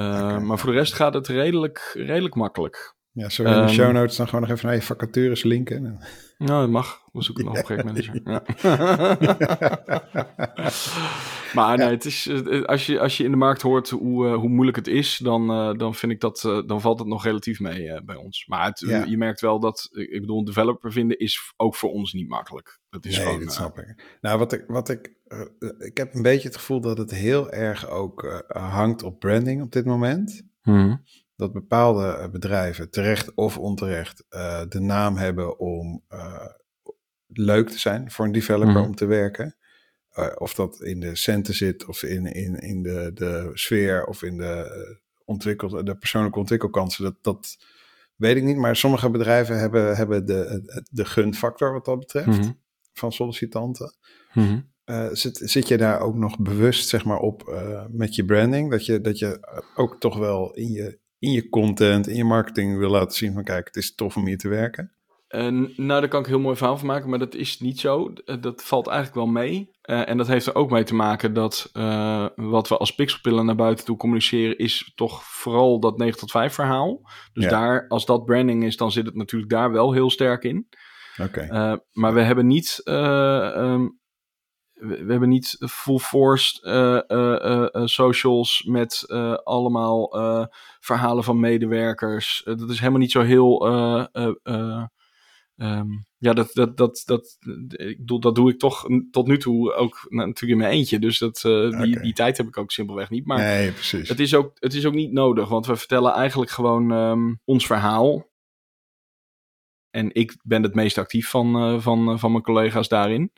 Maar 0.46 0.60
voor 0.60 0.72
de 0.72 0.78
rest 0.78 0.94
gaat 0.94 1.14
het 1.14 1.28
redelijk, 1.28 1.92
redelijk 1.94 2.36
makkelijk. 2.36 2.96
Ja, 3.12 3.30
zullen 3.30 3.52
we 3.52 3.58
in 3.58 3.64
de 3.64 3.72
Ehm, 3.72 3.82
show 3.82 3.92
notes 3.92 4.16
dan 4.16 4.26
gewoon 4.26 4.42
nog 4.42 4.52
even 4.52 4.66
naar 4.66 4.76
je 4.76 4.82
vacatures 4.82 5.44
linken? 5.44 6.00
Nou, 6.38 6.62
dat 6.62 6.70
mag. 6.70 7.03
We 7.14 7.24
zoeken 7.24 7.46
nog 7.46 7.56
een 7.58 7.64
projectmanager. 7.64 8.22
Ja. 8.24 8.44
maar 11.56 11.78
nee, 11.78 11.90
het 11.90 12.06
is, 12.06 12.28
eh, 12.28 12.64
als, 12.64 12.86
je, 12.86 13.00
als 13.00 13.18
je 13.18 13.24
in 13.24 13.32
de 13.32 13.38
markt 13.38 13.62
hoort 13.62 13.90
hoe, 13.90 14.28
eh, 14.28 14.36
hoe 14.36 14.50
moeilijk 14.50 14.78
het 14.78 14.88
is, 14.88 15.18
dan, 15.18 15.50
eh, 15.52 15.74
dan 15.78 15.96
vind 15.96 16.12
ik 16.12 16.20
dat, 16.20 16.42
dan 16.66 16.82
valt 16.82 17.00
het 17.00 17.08
nog 17.08 17.24
relatief 17.24 17.60
mee 17.60 18.04
bij 18.04 18.16
ons. 18.16 18.46
Maar 18.48 18.66
het, 18.66 18.80
Ja. 18.80 19.04
je 19.06 19.18
merkt 19.18 19.42
wel 19.42 19.60
dat, 19.60 19.90
ik 19.92 20.22
bedoel, 20.22 20.40
een 20.40 20.46
developer 20.46 20.92
vinden 20.92 21.20
is 21.20 21.54
ook 21.58 21.76
voor 21.76 21.92
ons 21.92 22.14
niet 22.14 22.28
makkelijk. 22.30 22.80
Dat 22.90 23.06
is 23.06 23.16
nee, 23.18 23.26
gewoon, 23.26 23.40
dat 23.40 23.54
snap 23.54 23.78
ik. 23.80 24.18
Nou, 24.22 24.40
wat 24.40 24.54
ik, 24.54 24.64
wat 24.68 24.90
ik, 24.90 25.14
ik 25.78 25.98
heb 25.98 26.14
een 26.14 26.22
beetje 26.22 26.48
het 26.48 26.58
gevoel 26.58 26.82
dat 26.82 26.98
het 26.98 27.12
heel 27.12 27.52
erg 27.52 27.90
ook 27.90 28.44
hangt 28.48 29.04
op 29.04 29.20
branding 29.20 29.62
op 29.62 29.72
dit 29.72 29.86
moment. 29.86 30.42
mhm. 30.64 30.96
Dat 31.36 31.54
bepaalde 31.54 32.30
bedrijven, 32.32 32.90
terecht 32.90 33.36
of 33.36 33.58
onterecht, 33.58 34.26
de 34.70 34.80
naam 34.80 35.16
hebben 35.16 35.60
om 35.60 36.04
leuk 37.34 37.70
te 37.70 37.80
zijn 37.80 38.12
voor 38.12 38.26
een 38.26 38.32
developer 38.32 38.74
Mhm. 38.74 38.84
om 38.84 38.96
te 38.96 39.06
werken. 39.06 39.56
Eh, 40.12 40.28
of 40.38 40.54
dat 40.54 40.82
in 40.82 41.00
de 41.00 41.16
centen 41.16 41.54
zit, 41.54 41.86
of 41.86 42.04
in, 42.04 42.26
in, 42.26 42.56
in 42.60 42.84
de, 42.84 43.12
de 43.14 43.50
sfeer, 43.54 44.06
of 44.06 44.24
in 44.24 44.38
de, 44.38 44.46
eh, 44.46 44.96
ontwikkel, 45.26 45.84
de 45.86 45.96
persoonlijke 45.96 46.40
ontwikkelkansen. 46.40 47.04
Dat, 47.04 47.16
dat 47.22 47.58
weet 48.16 48.36
ik 48.36 48.44
niet. 48.44 48.58
Maar 48.58 48.76
sommige 48.76 49.10
bedrijven 49.10 49.60
hebben, 49.60 49.96
hebben 49.96 50.26
de, 50.26 50.62
de 50.92 51.06
gunfactor 51.06 51.74
wat 51.74 51.86
dat 51.86 52.00
betreft 52.00 52.28
Mhm. 52.28 52.52
van 52.94 53.12
sollicitanten. 53.12 53.96
Mhm. 54.34 54.60
Eh, 54.84 55.08
zit, 55.12 55.38
zit 55.44 55.68
je 55.68 55.78
daar 55.78 56.00
ook 56.00 56.16
nog 56.16 56.40
bewust 56.40 56.90
zeg 56.90 57.06
maar, 57.06 57.20
op 57.20 57.62
met 57.90 58.16
je 58.16 58.26
branding? 58.26 58.72
Dat 58.72 58.86
je, 58.86 59.02
dat 59.02 59.20
je 59.20 59.40
ook 59.76 60.00
toch 60.00 60.18
wel 60.18 60.54
in 60.54 60.72
je, 60.72 61.00
in 61.20 61.32
je 61.32 61.50
content, 61.50 62.08
in 62.08 62.16
je 62.16 62.24
marketing 62.24 62.78
wil 62.78 62.90
laten 62.90 63.18
zien 63.18 63.34
van 63.34 63.44
kijk, 63.44 63.66
het 63.68 63.76
is 63.76 63.96
tof 63.96 64.16
om 64.18 64.26
hier 64.28 64.38
te 64.38 64.48
werken. 64.50 64.92
Eh, 65.34 65.48
nou, 65.76 66.00
daar 66.00 66.08
kan 66.08 66.20
ik 66.20 66.26
een 66.26 66.32
heel 66.34 66.40
mooi 66.42 66.56
verhaal 66.56 66.78
van 66.78 66.88
maken, 66.88 67.10
maar 67.10 67.20
dat 67.20 67.36
is 67.36 67.60
niet 67.60 67.80
zo. 67.80 68.14
Eh, 68.26 68.36
dat 68.42 68.64
valt 68.64 68.88
eigenlijk 68.88 69.18
wel 69.18 69.28
mee. 69.34 69.72
Eh, 69.82 70.10
en 70.10 70.18
dat 70.18 70.28
heeft 70.28 70.46
er 70.46 70.56
ook 70.56 70.70
mee 70.72 70.84
te 70.84 70.96
maken 70.96 71.34
dat 71.34 71.70
wat 72.36 72.68
we 72.68 72.78
als 72.78 72.96
pixelpillen 72.96 73.46
naar 73.46 73.56
buiten 73.56 73.86
toe 73.86 73.98
communiceren, 73.98 74.58
is 74.58 74.92
toch 74.96 75.24
vooral 75.24 75.80
dat 75.80 75.98
9 75.98 76.20
tot 76.20 76.32
5 76.32 76.54
verhaal. 76.54 77.02
Dus 77.34 77.44
Ja. 77.44 77.50
daar, 77.50 77.88
als 77.88 78.06
dat 78.06 78.26
branding 78.26 78.64
is, 78.64 78.78
dan 78.78 78.92
zit 78.92 79.06
het 79.06 79.16
natuurlijk 79.16 79.52
daar 79.52 79.72
wel 79.72 79.92
heel 79.94 80.10
sterk 80.10 80.44
in. 80.44 80.68
Oké. 81.22 81.48
Maar 81.92 82.14
we 82.14 82.22
hebben 82.22 82.48
niet. 82.48 82.82
eh, 82.84 83.56
ehm, 83.56 83.88
we, 84.74 85.04
we 85.06 85.12
hebben 85.12 85.30
niet 85.30 85.58
full 85.70 85.98
forced 85.98 86.60
socials 87.90 88.64
met 88.64 89.06
allemaal 89.44 90.10
verhalen 90.80 91.24
van 91.24 91.40
medewerkers. 91.40 92.42
Dat 92.46 92.70
is 92.70 92.80
helemaal 92.80 93.00
niet 93.00 93.12
zo 93.12 93.22
heel. 93.22 93.68
Eh, 95.64 95.70
eh, 95.70 95.74
eh, 95.74 95.80
ehm, 95.80 95.90
ja, 96.18 96.34
dat, 96.34 96.50
dat, 96.54 96.78
dat, 96.78 97.04
dat, 97.06 97.38
ik 97.70 97.98
bedoel, 97.98 98.20
dat 98.20 98.36
doe 98.36 98.52
ik 98.52 98.60
toch 98.60 98.88
tot 99.12 99.28
nu 99.28 99.38
toe 99.38 99.74
ook 99.74 100.06
nou, 100.10 100.28
natuurlijk 100.28 100.52
in 100.52 100.68
mijn 100.68 100.78
eentje. 100.78 101.00
Dus 101.00 101.18
dat, 101.20 101.44
eh, 101.44 101.82
die, 101.82 102.00
die 102.00 102.14
tijd 102.14 102.38
heb 102.38 102.48
ik 102.48 102.58
ook 102.58 102.72
simpelweg 102.72 103.10
niet. 103.10 103.26
Maar 103.26 103.38
nee, 103.38 103.72
precies. 103.72 104.10
het 104.10 104.20
is, 104.20 104.36
ook, 104.36 104.52
het 104.60 104.74
is 104.74 104.86
ook 104.86 104.94
niet 104.94 105.12
nodig, 105.12 105.50
want 105.50 105.66
we 105.66 105.76
vertellen 105.76 106.14
eigenlijk 106.14 106.52
gewoon 106.52 106.92
ehm, 106.92 107.34
ons 107.46 107.66
verhaal. 107.66 108.32
en 109.92 110.14
ik 110.14 110.36
ben 110.44 110.64
het 110.64 110.76
meest 110.76 110.98
actief 110.98 111.30
van, 111.30 111.82
van, 111.82 112.20
van 112.20 112.32
mijn 112.32 112.44
collega's 112.44 112.88
daarin. 112.88 113.32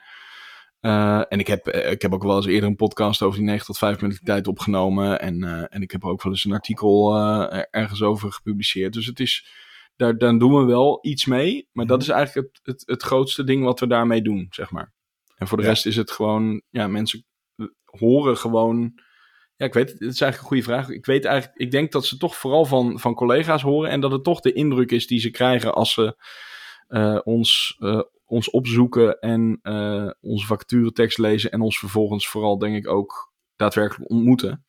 en 1.30 1.40
ik 1.40 1.48
heb, 1.48 1.68
ik 1.68 2.02
heb 2.02 2.14
ook 2.14 2.24
wel 2.24 2.36
eens 2.36 2.46
eerder 2.46 2.70
een 2.70 2.76
podcast 2.76 3.22
over 3.22 3.40
die 3.40 3.48
9 3.48 3.66
tot 3.66 3.78
5 3.78 4.02
mentaliteit 4.02 4.48
opgenomen. 4.48 5.20
En, 5.20 5.70
en 5.70 5.82
ik 5.82 5.92
heb 5.92 6.06
ook 6.06 6.24
wel 6.24 6.32
eens 6.32 6.46
een 6.46 6.54
artikel 6.54 7.18
ergens 7.72 8.02
over 8.02 8.32
gepubliceerd. 8.32 8.94
Dus 8.94 9.06
het 9.06 9.20
is, 9.20 9.46
daar, 9.96 10.18
daar 10.18 10.38
doen 10.38 10.56
we 10.56 10.66
wel 10.66 11.00
iets 11.02 11.26
mee. 11.26 11.68
Maar 11.72 11.86
dat 11.86 12.00
mhm. 12.00 12.10
is 12.10 12.14
eigenlijk 12.14 12.48
het, 12.48 12.60
het, 12.64 12.84
het 12.86 13.04
grootste 13.04 13.44
ding 13.44 13.64
wat 13.64 13.80
we 13.80 13.88
daarmee 13.88 14.22
doen, 14.22 14.48
zeg 14.50 14.72
maar. 14.72 14.94
En 15.36 15.48
voor 15.48 15.58
de 15.58 15.64
rest 15.64 15.86
is 15.86 15.96
het 15.96 16.12
gewoon, 16.12 16.62
ja, 16.70 16.88
mensen 16.88 17.26
horen 17.86 18.38
gewoon. 18.38 19.00
Ja, 19.56 19.66
ik 19.66 19.74
weet 19.74 19.90
het, 19.90 20.00
het 20.00 20.14
is 20.14 20.22
eigenlijk 20.22 20.42
een 20.42 20.48
goede 20.48 20.64
vraag. 20.64 20.90
Ik 20.90 21.06
weet 21.06 21.26
eigenlijk, 21.26 21.60
ik 21.60 21.72
denk 21.72 21.92
dat 21.92 22.06
ze 22.06 22.18
toch 22.18 22.36
vooral 22.36 22.66
van, 22.66 23.00
van 23.00 23.14
collega's 23.14 23.62
horen 23.62 23.90
en 23.90 24.00
dat 24.00 24.12
het 24.12 24.24
toch 24.24 24.40
de 24.40 24.54
indruk 24.54 24.92
is 24.92 25.08
die 25.08 25.20
ze 25.20 25.32
krijgen 25.32 25.74
als 25.74 25.94
ze 25.94 26.16
uh, 26.90 27.20
ons, 27.24 27.78
uh, 27.80 28.02
ons 28.26 28.50
opzoeken 28.50 29.20
en 29.20 29.60
uh, 29.64 30.10
onze 30.22 30.46
vacaturetekst 30.46 31.18
lezen 31.18 31.52
en 31.52 31.62
ons 31.62 31.80
vervolgens 31.80 32.28
vooral, 32.28 32.58
denk 32.58 32.76
ik, 32.76 32.88
ook 32.88 33.34
daadwerkelijk 33.56 34.12
ontmoeten. 34.12 34.66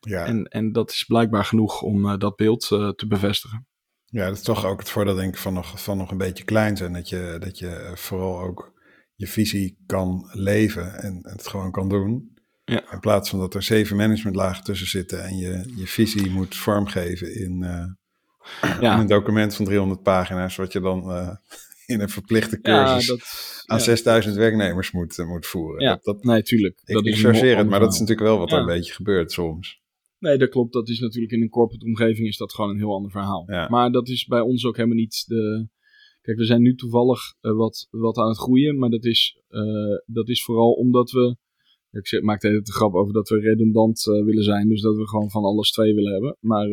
Ja. 0.00 0.24
En, 0.24 0.44
en 0.44 0.72
dat 0.72 0.90
is 0.90 1.04
blijkbaar 1.04 1.44
genoeg 1.44 1.82
om 1.82 2.18
dat 2.18 2.36
beeld 2.36 2.60
te 2.68 3.04
bevestigen. 3.08 3.66
Ja, 4.10 4.26
dat 4.26 4.36
is 4.36 4.42
toch 4.42 4.64
ook 4.64 4.78
het 4.78 4.90
voordeel, 4.90 5.14
denk 5.14 5.34
ik, 5.34 5.40
van 5.40 5.54
nog, 5.54 5.82
van 5.82 5.96
nog 5.96 6.10
een 6.10 6.18
beetje 6.18 6.44
klein 6.44 6.76
zijn. 6.76 6.92
Dat 6.92 7.08
je, 7.08 7.36
dat 7.40 7.58
je 7.58 7.92
vooral 7.94 8.40
ook 8.40 8.72
je 9.14 9.26
visie 9.26 9.78
kan 9.86 10.28
leven 10.32 11.02
en 11.02 11.18
het 11.22 11.46
gewoon 11.46 11.70
kan 11.70 11.88
doen. 11.88 12.36
Ja. 12.64 12.92
In 12.92 13.00
plaats 13.00 13.30
van 13.30 13.38
dat 13.38 13.54
er 13.54 13.62
zeven 13.62 13.96
managementlagen 13.96 14.64
tussen 14.64 14.86
zitten 14.86 15.24
en 15.24 15.36
je 15.36 15.72
je 15.76 15.86
visie 15.86 16.30
moet 16.30 16.56
vormgeven 16.56 17.34
in, 17.34 17.62
uh, 17.62 18.80
ja. 18.80 18.94
in 18.94 19.00
een 19.00 19.06
document 19.06 19.54
van 19.54 19.64
300 19.64 20.02
pagina's, 20.02 20.56
wat 20.56 20.72
je 20.72 20.80
dan 20.80 21.10
uh, 21.10 21.30
in 21.86 22.00
een 22.00 22.08
verplichte 22.08 22.60
cursus 22.60 23.06
ja, 23.06 23.14
dat, 23.14 23.62
aan 23.66 23.80
6000 23.80 24.36
werknemers 24.36 24.90
moet, 24.90 25.16
moet 25.16 25.46
voeren. 25.46 25.84
Ja, 25.84 25.98
dat, 26.02 26.24
nee, 26.24 26.42
tuurlijk. 26.42 26.80
Ik, 26.84 26.94
dat 26.94 27.06
ik 27.06 27.16
chargeer 27.16 27.56
het, 27.56 27.68
maar 27.68 27.80
dat 27.80 27.92
is 27.92 27.98
natuurlijk 27.98 28.28
wel 28.28 28.38
wat 28.38 28.52
er 28.52 28.58
een 28.58 28.66
beetje 28.66 28.92
gebeurt 28.92 29.32
soms. 29.32 29.82
Nee, 30.18 30.38
dat 30.38 30.48
klopt. 30.48 30.72
Dat 30.72 30.88
is 30.88 30.98
natuurlijk 31.00 31.32
in 31.32 31.42
een 31.42 31.48
corporate 31.48 31.86
omgeving 31.86 32.28
is 32.28 32.36
dat 32.36 32.54
gewoon 32.54 32.70
een 32.70 32.78
heel 32.78 32.94
ander 32.94 33.10
verhaal. 33.10 33.44
Maar 33.68 33.90
dat 33.90 34.08
is 34.08 34.24
bij 34.26 34.40
ons 34.40 34.64
ook 34.64 34.76
helemaal 34.76 34.96
niet 34.96 35.24
de, 35.26 35.68
Kijk, 36.28 36.40
we 36.40 36.46
zijn 36.46 36.62
nu 36.62 36.74
toevallig 36.74 37.20
uh, 37.40 37.52
wat, 37.52 37.88
wat 37.90 38.16
aan 38.18 38.28
het 38.28 38.38
groeien, 38.38 38.78
maar 38.78 38.90
dat 38.90 39.04
is, 39.04 39.40
uh, 39.48 39.96
dat 40.06 40.28
is 40.28 40.44
vooral 40.44 40.72
omdat 40.72 41.10
we. 41.10 41.36
Ik 41.90 42.06
zeg, 42.06 42.20
maak 42.20 42.40
de 42.40 42.48
hele 42.48 42.60
grap 42.64 42.94
over 42.94 43.12
dat 43.12 43.28
we 43.28 43.38
redundant 43.38 44.06
uh, 44.06 44.24
willen 44.24 44.42
zijn, 44.42 44.68
dus 44.68 44.80
dat 44.80 44.96
we 44.96 45.08
gewoon 45.08 45.30
van 45.30 45.44
alles 45.44 45.70
twee 45.70 45.94
willen 45.94 46.12
hebben. 46.12 46.36
Maar 46.40 46.66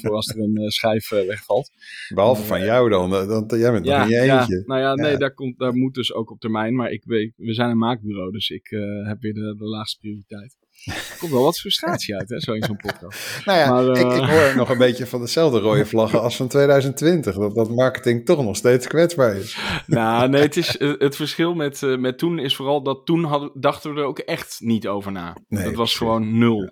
voor 0.00 0.10
als 0.10 0.28
er 0.28 0.38
een 0.38 0.70
schijf 0.70 1.08
wegvalt. 1.08 1.70
Behalve 2.14 2.42
van 2.42 2.64
jou 2.64 2.88
dan, 2.88 3.10
want 3.10 3.50
jij 3.50 3.72
bent 3.72 3.86
ja, 3.86 3.98
nog 3.98 4.08
in 4.08 4.14
je 4.14 4.20
eentje. 4.20 4.56
Ja, 4.56 4.62
nou 4.66 4.80
ja, 4.80 4.94
nee, 4.94 5.16
Daar, 5.16 5.34
komt, 5.34 5.58
daar 5.58 5.74
moet 5.74 5.94
dus 5.94 6.12
ook 6.12 6.30
op 6.30 6.40
termijn. 6.40 6.74
Maar 6.74 6.90
ik 6.90 7.04
weet, 7.04 7.32
we 7.36 7.54
zijn 7.54 7.70
een 7.70 7.78
maakbureau, 7.78 8.32
dus 8.32 8.48
ik 8.48 8.68
heb 9.02 9.20
weer 9.20 9.34
de, 9.34 9.54
de 9.58 9.64
laagste 9.64 9.98
prioriteit. 9.98 10.56
Er 10.84 11.16
komt 11.18 11.32
wel 11.32 11.42
wat 11.42 11.58
frustratie 11.58 12.16
uit, 12.16 12.28
hè, 12.28 12.40
zo 12.40 12.52
in 12.52 12.62
zo'n 12.62 12.76
podcast. 12.76 13.30
nou 13.46 13.58
ja, 13.58 13.70
maar, 13.70 13.84
ik, 13.84 13.96
ik, 13.96 14.20
eh, 14.20 14.28
hoor 14.28 14.56
nog 14.56 14.68
een 14.68 14.78
beetje 14.78 15.06
van 15.06 15.20
dezelfde 15.20 15.58
rode 15.58 15.86
vlaggen 15.86 16.22
als 16.22 16.36
van 16.36 16.48
2020. 16.48 17.36
Dat, 17.36 17.54
dat 17.54 17.70
marketing 17.70 18.24
toch 18.24 18.44
nog 18.44 18.56
steeds 18.56 18.86
kwetsbaar 18.86 19.36
is. 19.36 19.58
nou, 19.86 20.28
nee, 20.28 20.42
het, 20.42 20.56
is, 20.56 20.76
eh, 20.76 20.92
het 20.98 21.16
verschil 21.16 21.54
met, 21.54 21.82
uh, 21.82 21.98
met 21.98 22.18
toen 22.18 22.38
is 22.38 22.56
vooral 22.56 22.82
dat 22.82 23.06
toen 23.06 23.24
hadden, 23.24 23.50
dachten 23.54 23.94
we 23.94 24.00
er 24.00 24.06
ook 24.06 24.18
echt 24.18 24.56
niet 24.60 24.88
over 24.88 25.12
na. 25.12 25.36
Nee, 25.48 25.64
dat 25.64 25.74
was 25.74 25.96
gewoon 25.96 26.38
nul. 26.38 26.70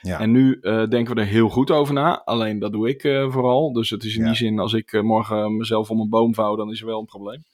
Ja. 0.00 0.20
En 0.20 0.30
nu 0.30 0.58
uh, 0.60 0.86
denken 0.88 1.14
we 1.14 1.20
er 1.20 1.26
heel 1.26 1.48
goed 1.48 1.70
over 1.70 1.94
na. 1.94 2.22
Alleen 2.24 2.58
dat 2.58 2.72
doe 2.72 2.88
ik 2.88 3.00
vooral. 3.30 3.72
Dus 3.72 3.90
het 3.90 4.04
is 4.04 4.16
in 4.16 4.24
die 4.24 4.34
zin, 4.34 4.58
als 4.58 4.72
ik 4.72 5.02
morgen 5.02 5.56
mezelf 5.56 5.90
om 5.90 6.00
een 6.00 6.08
boom 6.08 6.34
vouw, 6.34 6.56
dan 6.56 6.70
is 6.70 6.80
er 6.80 6.86
wel 6.86 6.98
een 6.98 7.04
probleem. 7.04 7.44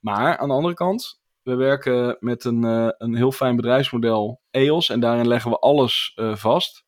Maar 0.00 0.36
aan 0.36 0.48
de 0.48 0.54
andere 0.54 0.74
kant, 0.74 1.20
we 1.48 1.54
werken 1.54 2.16
met 2.20 2.44
een, 2.44 2.64
uh, 2.64 2.88
een 2.98 3.14
heel 3.14 3.32
fijn 3.32 3.56
bedrijfsmodel 3.56 4.40
EOS 4.50 4.88
en 4.88 5.00
daarin 5.00 5.28
leggen 5.28 5.50
we 5.50 5.58
alles 5.58 6.12
uh, 6.16 6.36
vast. 6.36 6.84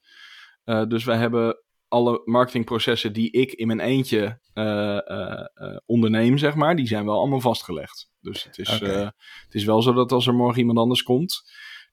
Uh, 0.64 0.87
dus 0.87 1.05
wij 1.05 1.16
hebben 1.16 1.62
alle 1.88 2.23
marketingprocessen 2.25 3.12
die 3.12 3.31
ik 3.31 3.53
in 3.53 3.66
mijn 3.66 3.81
eentje 3.81 4.40
onderneem, 5.87 6.38
zeg 6.38 6.55
maar, 6.55 6.77
die 6.77 6.87
zijn 6.87 7.05
wel 7.05 7.18
allemaal 7.18 7.40
vastgelegd. 7.40 8.11
Dus 8.20 8.44
het 8.44 8.59
is, 8.59 8.81
okay. 8.83 9.03
het 9.44 9.55
is 9.55 9.64
wel 9.64 9.83
zo 9.83 9.92
dat 9.92 10.12
als 10.12 10.27
er 10.27 10.35
morgen 10.35 10.59
iemand 10.61 10.79
anders 10.79 11.03
komt, 11.03 11.42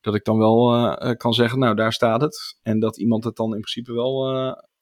dat 0.01 0.15
ik 0.15 0.23
dan 0.23 0.37
wel 0.37 0.95
kan 1.17 1.33
zeggen, 1.33 1.59
nou 1.59 1.75
daar 1.75 1.93
staat 1.93 2.21
het. 2.21 2.59
En 2.61 2.79
dat 2.79 2.97
iemand 2.97 3.23
het 3.23 3.35
dan 3.35 3.45
in 3.45 3.61
principe 3.61 3.93
wel, 3.93 4.23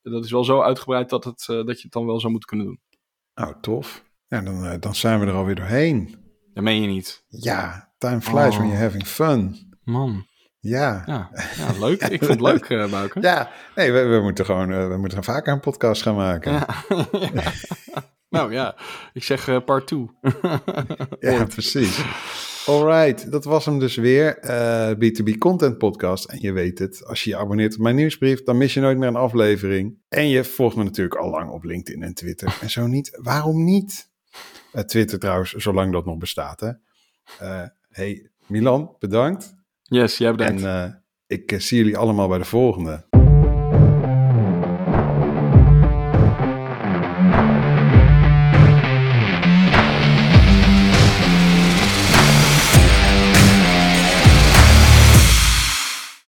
dat 0.01 0.23
is 0.23 0.31
wel 0.31 0.43
zo 0.43 0.61
uitgebreid 0.61 1.09
dat, 1.09 1.23
het, 1.23 1.45
dat 1.45 1.75
je 1.77 1.83
het 1.83 1.91
dan 1.91 2.05
wel 2.05 2.19
zou 2.19 2.31
moeten 2.31 2.49
kunnen 2.49 2.67
doen. 2.67 2.81
Nou, 3.35 3.55
tof. 3.61 4.03
Ja, 4.27 4.41
dan, 4.41 4.79
dan 4.79 4.95
zijn 4.95 5.19
we 5.19 5.25
er 5.25 5.33
alweer 5.33 5.55
doorheen. 5.55 6.24
Dat 6.55 6.63
meen 6.63 6.81
je 6.81 6.87
niet. 6.87 7.23
Ja, 7.27 7.91
time 7.97 8.21
flies 8.21 8.53
oh. 8.53 8.57
when 8.57 8.67
you're 8.67 8.83
having 8.83 9.07
fun. 9.07 9.55
Man. 9.83 10.25
Ja. 10.59 11.03
ja. 11.05 11.29
ja. 11.57 11.79
leuk. 11.79 12.01
Ik 12.01 12.23
vond 12.23 12.39
het 12.39 12.41
leuk, 12.41 12.69
uh, 12.69 12.91
Bouke. 12.91 13.21
Ja, 13.21 13.51
nee, 13.75 13.91
we, 13.91 14.03
we, 14.03 14.21
moeten 14.21 14.45
gewoon 14.45 14.71
uh, 14.71 14.87
we 14.87 14.97
moeten 14.97 15.23
vaker 15.23 15.53
een 15.53 15.59
podcast 15.59 16.01
gaan 16.01 16.15
maken. 16.15 16.51
Ja. 16.51 16.67
nou 18.37 18.53
ja, 18.53 18.75
ik 19.13 19.23
zeg 19.23 19.47
uh, 19.47 19.57
part 19.65 19.87
2. 19.87 20.09
ja, 21.19 21.45
precies. 21.45 22.03
Alright, 22.65 23.31
dat 23.31 23.45
was 23.45 23.65
hem 23.65 23.79
dus 23.79 23.95
weer. 23.95 24.37
B2B 24.95 25.37
Content 25.37 25.77
Podcast. 25.77 26.25
En 26.25 26.37
je 26.41 26.51
weet 26.51 26.79
het, 26.79 27.05
als 27.05 27.23
je 27.23 27.29
je 27.29 27.37
abonneert 27.37 27.73
op 27.73 27.81
mijn 27.81 27.95
nieuwsbrief, 27.95 28.43
dan 28.43 28.57
mis 28.57 28.73
je 28.73 28.79
nooit 28.79 28.97
meer 28.97 29.07
een 29.07 29.15
aflevering. 29.15 29.97
En 30.09 30.29
je 30.29 30.43
volgt 30.43 30.75
me 30.75 30.83
natuurlijk 30.83 31.15
al 31.15 31.29
lang 31.29 31.49
op 31.49 31.63
LinkedIn 31.63 32.03
en 32.03 32.13
Twitter. 32.13 32.57
En 32.61 32.69
zo 32.69 32.87
niet, 32.87 33.17
waarom 33.21 33.63
niet? 33.63 34.13
Uh, 34.75 34.81
Twitter 34.81 35.19
trouwens, 35.19 35.51
zolang 35.51 35.91
dat 35.91 36.05
nog 36.05 36.17
bestaat. 36.17 36.59
Hè. 36.59 36.71
Uh, 37.41 37.67
hey, 37.89 38.29
Milan, 38.47 38.95
bedankt. 38.99 39.55
Yes, 39.81 40.17
jij 40.17 40.31
bedankt. 40.31 40.63
En 40.63 40.67
uh, 40.67 40.93
ik 41.27 41.61
zie 41.61 41.77
jullie 41.77 41.97
allemaal 41.97 42.27
bij 42.27 42.37
de 42.37 42.45
volgende. 42.45 43.14